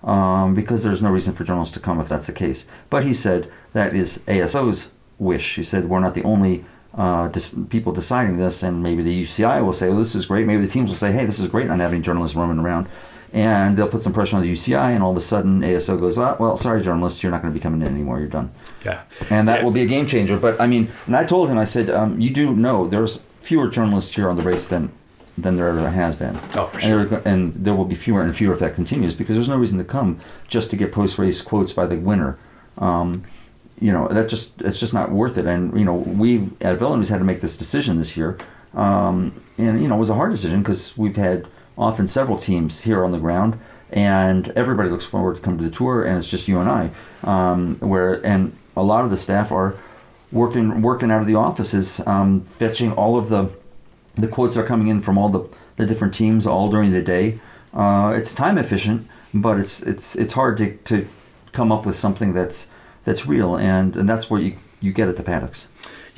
um, 0.04 0.54
because 0.54 0.84
there's 0.84 1.02
no 1.02 1.10
reason 1.10 1.34
for 1.34 1.44
journalists 1.44 1.74
to 1.74 1.80
come 1.80 2.00
if 2.00 2.08
that's 2.10 2.28
the 2.28 2.34
case. 2.34 2.66
But 2.90 3.04
he 3.04 3.14
said 3.14 3.52
that 3.74 3.96
is 3.96 4.20
ASO's 4.28 4.90
wish. 5.20 5.56
He 5.56 5.64
said 5.64 5.90
we're 5.90 6.00
not 6.00 6.14
the 6.14 6.24
only 6.24 6.64
uh, 6.96 7.28
dis- 7.28 7.56
people 7.70 7.92
deciding 7.94 8.38
this, 8.38 8.64
and 8.64 8.82
maybe 8.82 9.04
the 9.04 9.24
UCI 9.26 9.64
will 9.64 9.74
say, 9.74 9.90
"Oh, 9.90 9.98
this 10.00 10.16
is 10.16 10.26
great." 10.26 10.48
Maybe 10.48 10.62
the 10.64 10.72
teams 10.72 10.90
will 10.90 10.98
say, 10.98 11.12
"Hey, 11.12 11.26
this 11.26 11.38
is 11.40 11.48
great 11.48 11.68
not 11.68 11.80
having 11.80 12.02
journalists 12.02 12.36
roaming 12.36 12.60
around." 12.60 12.88
and 13.34 13.76
they'll 13.76 13.90
put 13.90 14.02
some 14.02 14.14
pressure 14.14 14.38
on 14.38 14.42
the 14.42 14.50
UCI, 14.50 14.92
and 14.92 15.04
all 15.04 15.12
of 15.12 15.18
a 15.18 15.22
sudden 15.22 15.60
ASO 15.62 16.00
goes, 16.00 16.18
well, 16.18 16.38
well 16.40 16.56
sorry, 16.56 16.82
journalists, 16.82 17.22
you're 17.22 17.32
not 17.32 17.42
going 17.42 17.54
to 17.54 17.60
be 17.60 17.62
coming 17.62 17.82
in 17.82 17.88
anymore. 17.90 18.20
You're 18.20 18.30
done. 18.30 18.50
Yeah. 18.86 19.02
And 19.30 19.50
that 19.50 19.60
Yeah. 19.60 19.64
will 19.66 19.72
be 19.72 19.82
a 19.82 19.86
game 19.86 20.08
changer. 20.08 20.38
But 20.38 20.60
I 20.62 20.66
mean, 20.66 20.88
and 21.08 21.16
I 21.16 21.26
told 21.26 21.50
him, 21.50 21.58
I 21.58 21.66
said, 21.66 21.90
um, 21.90 22.22
you 22.22 22.30
do 22.30 22.56
know 22.56 22.88
there's 22.88 23.22
fewer 23.48 23.70
journalists 23.70 24.14
here 24.14 24.30
on 24.30 24.36
the 24.36 24.42
race 24.42 24.68
than 24.68 24.92
than 25.38 25.56
there 25.56 25.70
ever 25.70 25.90
has 25.90 26.16
been. 26.16 26.36
Oh, 26.56 26.66
for 26.66 26.80
And 26.80 27.10
there, 27.10 27.22
and 27.24 27.54
there 27.54 27.76
will 27.76 27.86
be 27.86 27.96
fewer 27.96 28.24
and 28.24 28.36
fewer 28.36 28.54
if 28.54 28.60
that 28.60 28.76
continues 28.76 29.14
because 29.14 29.36
there's 29.36 29.48
no 29.48 29.56
reason 29.56 29.78
to 29.78 29.84
come 29.84 30.20
just 30.48 30.70
to 30.72 30.76
get 30.76 30.92
post 30.92 31.18
race 31.18 31.42
quotes 31.42 31.74
by 31.74 31.86
the 31.86 31.96
winner. 31.96 32.38
Um, 32.80 33.24
you 33.80 33.92
know 33.92 34.08
that 34.10 34.28
just 34.28 34.62
it's 34.62 34.80
just 34.80 34.94
not 34.94 35.12
worth 35.12 35.38
it. 35.38 35.46
And 35.46 35.78
you 35.80 35.86
know 35.86 35.94
we 35.94 36.50
at 36.60 36.78
Velo 36.78 36.96
News 36.96 37.10
had 37.10 37.20
to 37.20 37.24
make 37.24 37.40
this 37.40 37.56
decision 37.56 37.98
this 37.98 38.18
year, 38.18 38.38
um, 38.74 39.34
and 39.58 39.82
you 39.82 39.88
know 39.88 39.96
it 39.96 40.00
was 40.00 40.10
a 40.10 40.16
hard 40.16 40.32
decision 40.32 40.62
because 40.62 40.98
we've 40.98 41.16
had 41.16 41.48
often 41.78 42.08
several 42.08 42.38
teams 42.38 42.82
here 42.82 43.06
on 43.06 43.12
the 43.12 43.20
ground, 43.20 43.58
and 43.92 44.50
everybody 44.58 44.90
looks 44.90 45.06
forward 45.06 45.36
to 45.36 45.42
come 45.42 45.58
to 45.58 45.64
the 45.64 45.72
tour, 45.72 46.04
and 46.04 46.18
it's 46.18 46.30
just 46.30 46.50
you 46.50 46.60
and 46.60 46.70
I. 46.70 46.92
Um, 47.24 47.78
where 47.80 48.26
and 48.26 48.58
a 48.76 48.84
lot 48.84 49.06
of 49.06 49.10
the 49.10 49.18
staff 49.18 49.52
are 49.52 49.76
working 50.32 50.82
working 50.82 51.12
out 51.12 51.22
of 51.22 51.28
the 51.28 51.36
offices, 51.36 52.02
um, 52.06 52.42
fetching 52.42 52.92
all 52.94 53.18
of 53.18 53.30
the 53.30 53.50
the 54.16 54.28
quotes 54.28 54.58
are 54.58 54.64
coming 54.64 54.88
in 54.88 55.00
from 55.00 55.18
all 55.18 55.30
the, 55.30 55.48
the 55.76 55.86
different 55.86 56.14
teams 56.14 56.48
all 56.48 56.70
during 56.70 56.92
the 56.92 57.02
day. 57.02 57.40
Uh, 57.74 58.14
it's 58.16 58.34
time 58.34 58.58
efficient, 58.58 59.08
but 59.34 59.60
it's 59.60 59.82
it's 59.84 60.16
it's 60.16 60.34
hard 60.34 60.58
to, 60.58 60.76
to 60.78 61.08
come 61.52 61.72
up 61.72 61.86
with 61.86 61.96
something 61.96 62.34
that's 62.34 62.70
that's 63.04 63.26
real, 63.26 63.56
and, 63.56 63.96
and 63.96 64.10
that's 64.10 64.30
what 64.30 64.42
you, 64.42 64.58
you 64.82 64.92
get 64.92 65.08
at 65.08 65.16
the 65.16 65.24
paddocks. 65.24 65.68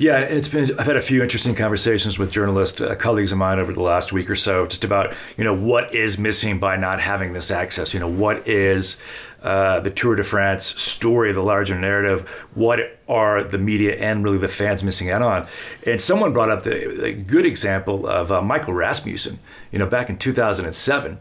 Yeah, 0.00 0.20
it's 0.20 0.48
been. 0.48 0.80
I've 0.80 0.86
had 0.86 0.96
a 0.96 1.02
few 1.02 1.22
interesting 1.22 1.54
conversations 1.54 2.18
with 2.18 2.32
journalist 2.32 2.80
uh, 2.80 2.94
colleagues 2.94 3.32
of 3.32 3.38
mine 3.38 3.58
over 3.58 3.70
the 3.70 3.82
last 3.82 4.14
week 4.14 4.30
or 4.30 4.34
so, 4.34 4.66
just 4.66 4.82
about 4.82 5.14
you 5.36 5.44
know 5.44 5.52
what 5.52 5.94
is 5.94 6.16
missing 6.16 6.58
by 6.58 6.78
not 6.78 7.02
having 7.02 7.34
this 7.34 7.50
access. 7.50 7.92
You 7.92 8.00
know, 8.00 8.08
what 8.08 8.48
is 8.48 8.96
uh, 9.42 9.80
the 9.80 9.90
Tour 9.90 10.14
de 10.14 10.24
France 10.24 10.64
story, 10.64 11.34
the 11.34 11.42
larger 11.42 11.78
narrative? 11.78 12.26
What 12.54 12.98
are 13.08 13.44
the 13.44 13.58
media 13.58 13.94
and 13.96 14.24
really 14.24 14.38
the 14.38 14.48
fans 14.48 14.82
missing 14.82 15.10
out 15.10 15.20
on? 15.20 15.46
And 15.86 16.00
someone 16.00 16.32
brought 16.32 16.48
up 16.48 16.62
the, 16.62 16.96
the 16.98 17.12
good 17.12 17.44
example 17.44 18.06
of 18.06 18.32
uh, 18.32 18.40
Michael 18.40 18.72
Rasmussen. 18.72 19.38
You 19.70 19.80
know, 19.80 19.86
back 19.86 20.08
in 20.08 20.16
2007. 20.16 21.18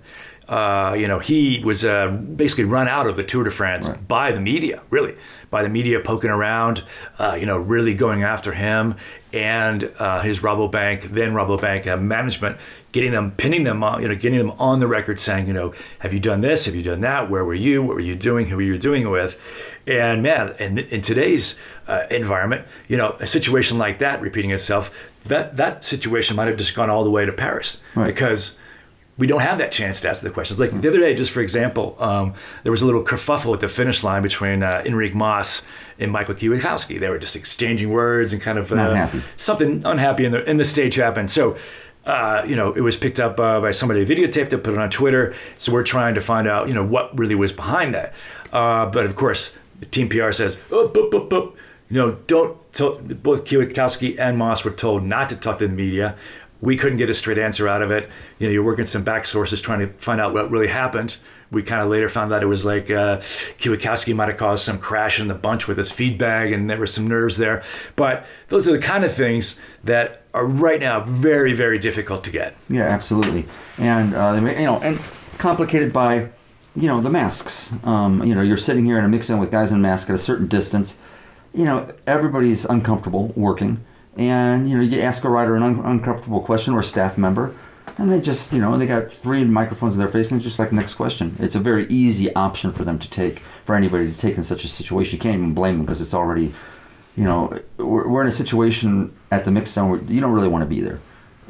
Uh, 0.48 0.95
you 0.98 1.07
know, 1.07 1.19
he 1.19 1.62
was 1.63 1.86
uh, 1.86 2.07
basically 2.07 2.63
run 2.63 2.88
out 2.88 3.05
of 3.05 3.15
the 3.15 3.24
Tour 3.24 3.43
de 3.43 3.51
France 3.51 3.88
by 3.88 4.31
the 4.31 4.39
media, 4.39 4.81
really, 4.89 5.15
by 5.49 5.63
the 5.63 5.69
media 5.69 5.99
poking 5.99 6.29
around, 6.29 6.83
uh, 7.17 7.35
you 7.39 7.45
know, 7.45 7.57
really 7.57 7.93
going 7.93 8.23
after 8.23 8.51
him 8.53 8.95
and 9.33 9.91
uh, 9.99 10.21
his 10.21 10.39
Rabobank, 10.39 11.11
then 11.13 11.33
Rabobank 11.33 11.87
uh, 11.87 11.97
management, 11.97 12.57
getting 12.91 13.11
them, 13.11 13.31
pinning 13.31 13.63
them 13.63 13.83
on, 13.83 14.01
you 14.01 14.07
know, 14.07 14.15
getting 14.15 14.37
them 14.39 14.51
on 14.51 14.79
the 14.79 14.87
record 14.87 15.19
saying, 15.19 15.47
you 15.47 15.53
know, 15.53 15.73
have 15.99 16.13
you 16.13 16.19
done 16.19 16.41
this? 16.41 16.65
Have 16.65 16.75
you 16.75 16.83
done 16.83 17.01
that? 17.01 17.29
Where 17.29 17.43
were 17.45 17.53
you? 17.53 17.81
What 17.83 17.95
were 17.95 18.01
you 18.01 18.15
doing? 18.15 18.47
Who 18.47 18.55
were 18.57 18.61
you 18.61 18.77
doing 18.77 19.03
it 19.03 19.09
with? 19.09 19.39
And 19.87 20.21
man, 20.21 20.53
in, 20.59 20.77
in 20.79 21.01
today's 21.01 21.57
uh, 21.87 22.03
environment, 22.11 22.67
you 22.87 22.97
know, 22.97 23.15
a 23.19 23.25
situation 23.27 23.77
like 23.77 23.99
that 23.99 24.21
repeating 24.21 24.51
itself, 24.51 24.91
that 25.25 25.57
that 25.57 25.83
situation 25.83 26.35
might 26.35 26.47
have 26.47 26.57
just 26.57 26.75
gone 26.75 26.89
all 26.89 27.03
the 27.03 27.09
way 27.09 27.25
to 27.25 27.31
Paris 27.31 27.79
Right. 27.95 28.05
because 28.05 28.59
we 29.19 29.27
don't 29.27 29.41
have 29.41 29.57
that 29.57 29.71
chance 29.71 29.99
to 30.01 30.09
ask 30.09 30.23
the 30.23 30.29
questions. 30.29 30.59
Like 30.59 30.71
the 30.81 30.88
other 30.88 30.99
day, 30.99 31.13
just 31.13 31.31
for 31.31 31.41
example, 31.41 31.95
um, 31.99 32.33
there 32.63 32.71
was 32.71 32.81
a 32.81 32.85
little 32.85 33.03
kerfuffle 33.03 33.53
at 33.53 33.59
the 33.59 33.67
finish 33.67 34.01
line 34.01 34.23
between 34.23 34.63
uh, 34.63 34.81
Enric 34.85 35.13
Mas 35.13 35.61
and 35.99 36.09
Michael 36.09 36.35
Kwiatkowski. 36.35 36.99
They 36.99 37.09
were 37.09 37.19
just 37.19 37.35
exchanging 37.35 37.89
words 37.89 38.31
and 38.31 38.41
kind 38.41 38.57
of 38.57 38.71
uh, 38.71 39.09
something 39.35 39.81
unhappy 39.85 40.23
in 40.23 40.31
the 40.31 40.49
in 40.49 40.57
the 40.57 40.65
stage 40.65 40.95
happened. 40.95 41.29
So. 41.29 41.57
Uh, 42.05 42.43
you 42.47 42.55
know, 42.55 42.71
it 42.73 42.81
was 42.81 42.95
picked 42.95 43.19
up 43.19 43.39
uh, 43.39 43.59
by 43.59 43.69
somebody 43.69 44.03
videotaped 44.03 44.51
it, 44.51 44.63
put 44.63 44.73
it 44.73 44.79
on 44.79 44.89
Twitter. 44.89 45.35
So 45.59 45.71
we're 45.71 45.83
trying 45.83 46.15
to 46.15 46.21
find 46.21 46.47
out, 46.47 46.67
you 46.67 46.73
know, 46.73 46.83
what 46.83 47.15
really 47.15 47.35
was 47.35 47.53
behind 47.53 47.93
that. 47.93 48.13
Uh, 48.51 48.88
but 48.88 49.05
of 49.05 49.15
course, 49.15 49.55
the 49.79 49.85
team 49.85 50.09
PR 50.09 50.31
says, 50.31 50.59
oh, 50.71 50.88
boop, 50.88 51.11
boop, 51.11 51.29
boop. 51.29 51.53
you 51.89 51.97
know, 51.97 52.13
don't. 52.25 52.57
Tell, 52.71 52.95
both 52.97 53.45
Kwiatkowski 53.45 54.17
and 54.17 54.38
Mas 54.38 54.63
were 54.63 54.71
told 54.71 55.03
not 55.03 55.29
to 55.29 55.35
talk 55.35 55.59
to 55.59 55.67
the 55.67 55.73
media. 55.73 56.15
We 56.61 56.75
couldn't 56.75 56.97
get 56.97 57.09
a 57.09 57.13
straight 57.13 57.37
answer 57.37 57.67
out 57.67 57.81
of 57.81 57.91
it. 57.91 58.09
You 58.37 58.47
know, 58.47 58.53
you're 58.53 58.63
working 58.63 58.85
some 58.85 59.03
back 59.03 59.25
sources 59.25 59.61
trying 59.61 59.79
to 59.79 59.87
find 59.93 60.19
out 60.19 60.33
what 60.33 60.51
really 60.51 60.67
happened. 60.67 61.17
We 61.51 61.63
kind 61.63 61.81
of 61.81 61.89
later 61.89 62.09
found 62.09 62.31
out 62.31 62.43
it 62.43 62.47
was 62.47 62.63
like 62.63 62.91
uh, 62.91 63.21
might 64.13 64.27
have 64.27 64.37
caused 64.37 64.63
some 64.63 64.77
crash 64.77 65.19
in 65.19 65.27
the 65.27 65.33
bunch 65.33 65.67
with 65.67 65.77
his 65.77 65.91
feed 65.91 66.17
bag, 66.17 66.51
and 66.51 66.69
there 66.69 66.77
were 66.77 66.85
some 66.85 67.07
nerves 67.07 67.37
there. 67.37 67.63
But 67.95 68.25
those 68.49 68.67
are 68.67 68.71
the 68.71 68.79
kind 68.79 69.03
of 69.03 69.13
things 69.13 69.59
that 69.83 70.21
are 70.33 70.45
right 70.45 70.79
now 70.79 70.99
very, 70.99 71.53
very 71.53 71.79
difficult 71.79 72.23
to 72.25 72.31
get. 72.31 72.55
Yeah, 72.69 72.83
absolutely, 72.83 73.45
and 73.79 74.13
uh, 74.13 74.33
you 74.35 74.65
know, 74.65 74.79
and 74.79 74.99
complicated 75.39 75.91
by 75.91 76.29
you 76.75 76.87
know 76.87 77.01
the 77.01 77.09
masks. 77.09 77.73
Um, 77.83 78.23
you 78.23 78.35
know, 78.35 78.41
you're 78.41 78.57
sitting 78.57 78.85
here 78.85 78.99
in 78.99 79.05
a 79.05 79.09
mix 79.09 79.29
in 79.29 79.39
with 79.39 79.51
guys 79.51 79.71
in 79.71 79.81
masks 79.81 80.09
at 80.09 80.15
a 80.15 80.19
certain 80.19 80.47
distance. 80.47 80.97
You 81.53 81.65
know, 81.65 81.91
everybody's 82.05 82.65
uncomfortable 82.65 83.33
working, 83.35 83.83
and 84.19 84.69
you 84.69 84.77
know, 84.77 84.83
you 84.83 85.01
ask 85.01 85.23
a 85.23 85.29
writer 85.29 85.55
an 85.55 85.63
un- 85.63 85.81
uncomfortable 85.83 86.41
question 86.41 86.73
or 86.73 86.81
a 86.81 86.83
staff 86.83 87.17
member, 87.17 87.55
and 87.97 88.11
they 88.11 88.21
just 88.21 88.53
you 88.53 88.59
know 88.59 88.77
they 88.77 88.85
got 88.85 89.11
three 89.11 89.43
microphones 89.45 89.95
in 89.95 89.99
their 89.99 90.09
face 90.09 90.29
and 90.31 90.41
just 90.41 90.59
like 90.59 90.71
next 90.71 90.95
question. 90.95 91.35
It's 91.39 91.55
a 91.55 91.59
very 91.59 91.88
easy 91.88 92.33
option 92.35 92.71
for 92.71 92.83
them 92.83 92.99
to 92.99 93.09
take 93.09 93.39
for 93.65 93.75
anybody 93.75 94.11
to 94.11 94.17
take 94.17 94.38
in 94.38 94.43
such 94.43 94.63
a 94.63 94.67
situation. 94.67 95.17
You 95.17 95.21
can't 95.21 95.35
even 95.35 95.53
blame 95.53 95.77
them 95.77 95.85
because 95.85 96.01
it's 96.01 96.13
already 96.13 96.53
you 97.19 97.25
know, 97.25 97.59
we're, 97.77 98.07
we're 98.07 98.21
in 98.21 98.29
a 98.29 98.31
situation 98.31 99.13
at 99.29 99.43
the 99.43 99.51
mix 99.51 99.71
zone 99.71 99.89
where 99.89 100.01
you 100.03 100.21
don't 100.21 100.31
really 100.31 100.47
want 100.47 100.61
to 100.61 100.65
be 100.65 100.79
there. 100.79 101.01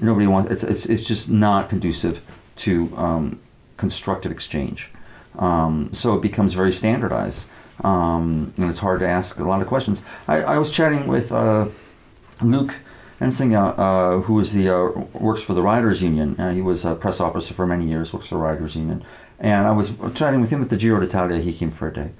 Nobody 0.01 0.25
wants. 0.25 0.49
It's 0.49 0.63
it's 0.63 0.85
it's 0.87 1.03
just 1.03 1.29
not 1.29 1.69
conducive 1.69 2.21
to 2.57 2.91
um, 2.97 3.39
constructed 3.77 4.31
exchange. 4.31 4.89
Um, 5.37 5.93
so 5.93 6.15
it 6.15 6.21
becomes 6.21 6.53
very 6.53 6.71
standardized, 6.71 7.45
um, 7.83 8.51
and 8.57 8.67
it's 8.67 8.79
hard 8.79 9.01
to 9.01 9.07
ask 9.07 9.39
a 9.39 9.43
lot 9.43 9.61
of 9.61 9.67
questions. 9.67 10.01
I, 10.27 10.41
I 10.41 10.57
was 10.57 10.71
chatting 10.71 11.05
with 11.05 11.31
uh, 11.31 11.67
Luuc 12.41 12.73
Eisenga, 13.19 13.77
uh, 13.77 14.21
who 14.21 14.39
is 14.39 14.53
the 14.53 14.69
uh, 14.69 14.89
works 15.13 15.41
for 15.41 15.53
the 15.53 15.61
Riders 15.61 16.01
Union. 16.01 16.39
Uh, 16.39 16.51
he 16.51 16.61
was 16.61 16.85
a 16.85 16.95
press 16.95 17.19
officer 17.19 17.53
for 17.53 17.67
many 17.67 17.85
years, 17.85 18.13
works 18.13 18.27
for 18.27 18.35
the 18.35 18.41
Riders 18.41 18.75
Union, 18.75 19.03
and 19.39 19.67
I 19.67 19.71
was 19.71 19.93
chatting 20.15 20.39
with 20.39 20.49
him 20.49 20.61
at 20.61 20.69
the 20.69 20.77
Giro 20.77 20.99
d'Italia. 20.99 21.39
He 21.39 21.53
came 21.53 21.71
for 21.71 21.89
a 21.89 21.93
day, 21.93 22.11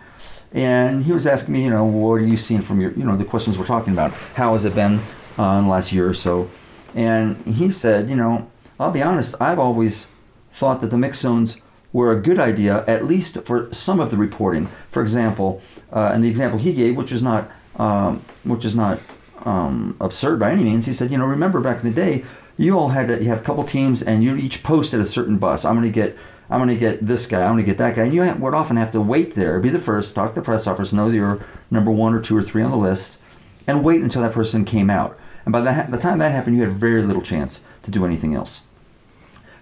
and 0.52 1.06
he 1.06 1.14
was 1.14 1.26
asking 1.26 1.54
me, 1.54 1.64
you 1.64 1.70
know, 1.70 1.86
what 1.86 2.16
are 2.16 2.20
you 2.20 2.36
seeing 2.36 2.62
from 2.62 2.82
your, 2.82 2.92
you 2.92 3.06
know, 3.06 3.16
the 3.16 3.24
questions 3.24 3.58
we're 3.58 3.66
talking 3.66 3.94
about? 3.94 4.12
How 4.36 4.54
has 4.54 4.66
it 4.66 4.76
been 4.76 5.00
uh, 5.38 5.58
in 5.60 5.66
the 5.66 5.70
last 5.70 5.94
year 5.94 6.08
or 6.08 6.14
so? 6.14 6.50
And 6.96 7.38
he 7.46 7.72
said, 7.72 8.10
you 8.10 8.16
know, 8.16 8.50
I'll 8.80 8.92
be 8.92 9.02
honest, 9.02 9.36
I've 9.40 9.60
always 9.60 10.08
thought 10.50 10.82
that 10.82 10.90
the 10.90 10.98
mix 10.98 11.20
zones 11.20 11.58
were 11.94 12.12
a 12.12 12.20
good 12.20 12.40
idea, 12.40 12.84
at 12.88 13.06
least 13.06 13.38
for 13.46 13.72
some 13.72 14.00
of 14.00 14.10
the 14.10 14.18
reporting. 14.18 14.68
For 14.92 15.02
example, 15.02 15.62
uh, 15.94 16.12
and 16.14 16.24
the 16.24 16.28
example 16.28 16.60
he 16.60 16.74
gave, 16.74 16.98
which 16.98 17.12
is 17.12 17.24
not, 17.24 17.50
um, 17.78 18.24
which 18.44 18.66
is 18.66 18.76
not 18.76 19.00
um, 19.46 19.96
absurd 20.00 20.40
by 20.40 20.52
any 20.52 20.64
means, 20.64 20.86
he 20.86 20.94
said, 20.94 21.12
you 21.12 21.18
know, 21.18 21.26
remember 21.26 21.60
back 21.60 21.80
in 21.80 21.86
the 21.86 21.96
day, 21.96 22.26
you 22.58 22.78
all 22.78 22.90
had 22.90 23.10
you 23.10 23.30
have 23.30 23.40
a 23.40 23.44
couple 23.44 23.64
teams, 23.64 24.02
and 24.02 24.24
you 24.24 24.36
each 24.36 24.64
posted 24.64 25.00
a 25.00 25.06
certain 25.06 25.38
bus. 25.38 25.64
I'm 25.66 25.76
going 25.76 25.88
to 25.88 25.92
get, 25.92 26.18
I'm 26.50 26.60
going 26.60 26.70
to 26.70 26.76
get 26.76 27.06
this 27.06 27.26
guy. 27.26 27.42
I'm 27.42 27.54
going 27.54 27.64
to 27.64 27.72
get 27.72 27.78
that 27.78 27.96
guy. 27.96 28.04
And 28.04 28.14
you 28.14 28.22
would 28.22 28.54
often 28.54 28.76
have 28.76 28.92
to 28.92 29.02
wait 29.02 29.34
there, 29.36 29.60
be 29.60 29.70
the 29.70 29.80
first, 29.80 30.14
talk 30.14 30.34
to 30.34 30.42
the 30.42 30.46
press 30.46 30.68
office, 30.68 30.92
know 30.92 31.10
you're 31.10 31.40
number 31.72 31.92
one 31.92 32.14
or 32.14 32.22
two 32.22 32.36
or 32.36 32.44
three 32.44 32.62
on 32.62 32.72
the 32.72 32.78
list, 32.78 33.18
and 33.66 33.84
wait 33.84 34.02
until 34.02 34.22
that 34.22 34.34
person 34.34 34.66
came 34.66 34.90
out. 34.90 35.18
And 35.46 35.54
by 35.54 35.62
the, 35.62 35.88
the 35.90 35.98
time 35.98 36.20
that 36.20 36.32
happened, 36.32 36.58
you 36.58 36.64
had 36.64 36.74
very 36.74 37.02
little 37.02 37.22
chance 37.22 37.62
to 37.84 37.92
do 37.92 38.06
anything 38.06 38.36
else. 38.36 38.64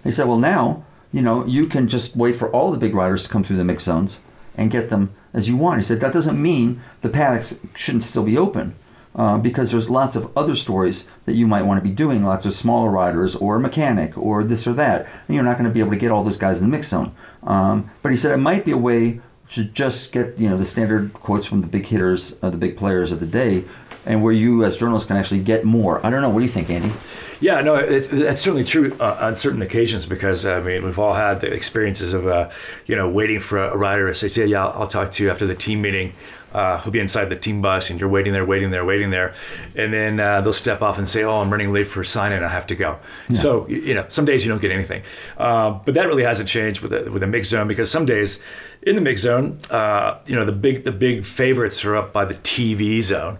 He 0.02 0.10
said, 0.10 0.26
well, 0.26 0.38
now, 0.38 0.84
you 1.12 1.22
know, 1.22 1.46
you 1.46 1.66
can 1.66 1.88
just 1.88 2.16
wait 2.16 2.36
for 2.36 2.50
all 2.50 2.70
the 2.70 2.78
big 2.78 2.94
riders 2.94 3.24
to 3.24 3.30
come 3.30 3.44
through 3.44 3.56
the 3.56 3.64
mix 3.64 3.84
zones 3.84 4.20
and 4.56 4.70
get 4.70 4.90
them 4.90 5.14
as 5.32 5.48
you 5.48 5.56
want. 5.56 5.78
He 5.78 5.84
said, 5.84 6.00
that 6.00 6.12
doesn't 6.12 6.40
mean 6.40 6.82
the 7.02 7.08
paddocks 7.08 7.58
shouldn't 7.74 8.02
still 8.02 8.24
be 8.24 8.36
open. 8.36 8.74
Uh, 9.16 9.36
because 9.36 9.72
there's 9.72 9.90
lots 9.90 10.14
of 10.14 10.30
other 10.36 10.54
stories 10.54 11.04
that 11.24 11.34
you 11.34 11.46
might 11.46 11.62
want 11.62 11.82
to 11.82 11.82
be 11.82 11.92
doing, 11.92 12.22
lots 12.22 12.46
of 12.46 12.52
smaller 12.52 12.88
riders 12.88 13.34
or 13.34 13.56
a 13.56 13.60
mechanic 13.60 14.16
or 14.16 14.44
this 14.44 14.66
or 14.66 14.72
that. 14.74 15.06
And 15.26 15.34
you're 15.34 15.44
not 15.44 15.58
going 15.58 15.68
to 15.68 15.74
be 15.74 15.80
able 15.80 15.90
to 15.90 15.96
get 15.96 16.12
all 16.12 16.22
those 16.22 16.36
guys 16.36 16.58
in 16.58 16.62
the 16.62 16.68
mix 16.68 16.88
zone. 16.88 17.12
Um, 17.42 17.90
but 18.02 18.10
he 18.10 18.16
said 18.16 18.32
it 18.32 18.36
might 18.36 18.64
be 18.64 18.70
a 18.70 18.76
way 18.76 19.20
to 19.50 19.64
just 19.64 20.12
get 20.12 20.38
you 20.38 20.48
know 20.48 20.56
the 20.56 20.64
standard 20.64 21.12
quotes 21.12 21.46
from 21.46 21.60
the 21.60 21.66
big 21.66 21.86
hitters, 21.86 22.36
uh, 22.42 22.50
the 22.50 22.56
big 22.56 22.76
players 22.76 23.12
of 23.12 23.20
the 23.20 23.26
day, 23.26 23.64
and 24.04 24.22
where 24.22 24.32
you 24.32 24.64
as 24.64 24.76
journalists 24.76 25.06
can 25.06 25.16
actually 25.16 25.40
get 25.40 25.64
more. 25.64 26.04
I 26.04 26.10
don't 26.10 26.22
know. 26.22 26.28
What 26.28 26.40
do 26.40 26.44
you 26.44 26.50
think, 26.50 26.70
Andy? 26.70 26.92
Yeah, 27.40 27.60
no, 27.60 27.76
it, 27.76 28.10
that's 28.10 28.40
certainly 28.40 28.64
true 28.64 28.96
uh, 29.00 29.18
on 29.20 29.36
certain 29.36 29.62
occasions 29.62 30.06
because 30.06 30.44
I 30.44 30.60
mean 30.60 30.84
we've 30.84 30.98
all 30.98 31.14
had 31.14 31.40
the 31.40 31.52
experiences 31.52 32.12
of 32.12 32.26
uh, 32.26 32.50
you 32.86 32.96
know 32.96 33.08
waiting 33.08 33.40
for 33.40 33.58
a 33.58 33.76
rider 33.76 34.08
to 34.08 34.14
say, 34.14 34.28
say 34.28 34.46
yeah, 34.46 34.66
I'll, 34.66 34.82
I'll 34.82 34.88
talk 34.88 35.10
to 35.12 35.24
you 35.24 35.30
after 35.30 35.46
the 35.46 35.54
team 35.54 35.80
meeting. 35.80 36.12
Uh, 36.52 36.78
who'll 36.78 36.92
be 36.92 36.98
inside 36.98 37.26
the 37.26 37.36
team 37.36 37.60
bus 37.60 37.90
and 37.90 38.00
you're 38.00 38.08
waiting 38.08 38.32
there, 38.32 38.44
waiting 38.44 38.70
there, 38.70 38.82
waiting 38.82 39.10
there, 39.10 39.34
and 39.76 39.92
then 39.92 40.18
uh, 40.18 40.40
they'll 40.40 40.52
step 40.54 40.80
off 40.80 40.96
and 40.96 41.06
say, 41.06 41.22
"Oh, 41.22 41.40
I'm 41.42 41.50
running 41.50 41.74
late 41.74 41.86
for 41.86 42.00
a 42.00 42.06
sign 42.06 42.32
in, 42.32 42.42
I 42.42 42.48
have 42.48 42.66
to 42.68 42.74
go." 42.74 42.98
So 43.34 43.68
you 43.68 43.92
know, 43.92 44.06
some 44.08 44.24
days 44.24 44.46
you 44.46 44.50
don't 44.50 44.62
get 44.62 44.70
anything, 44.72 45.02
uh, 45.36 45.72
but 45.84 45.92
that 45.92 46.06
really 46.06 46.22
hasn't 46.22 46.48
changed 46.48 46.80
with 46.80 46.92
the, 46.92 47.10
with 47.12 47.20
the 47.20 47.26
mix 47.26 47.48
zone 47.48 47.68
because 47.68 47.90
some 47.90 48.06
days 48.06 48.40
in 48.80 48.94
the 48.94 49.02
mix 49.02 49.20
zone, 49.20 49.58
uh, 49.70 50.18
you 50.24 50.34
know, 50.34 50.46
the 50.46 50.52
big 50.52 50.84
the 50.84 50.92
big 50.92 51.26
favorites 51.26 51.84
are 51.84 51.96
up 51.96 52.14
by 52.14 52.24
the 52.24 52.34
TV 52.36 53.02
zone. 53.02 53.38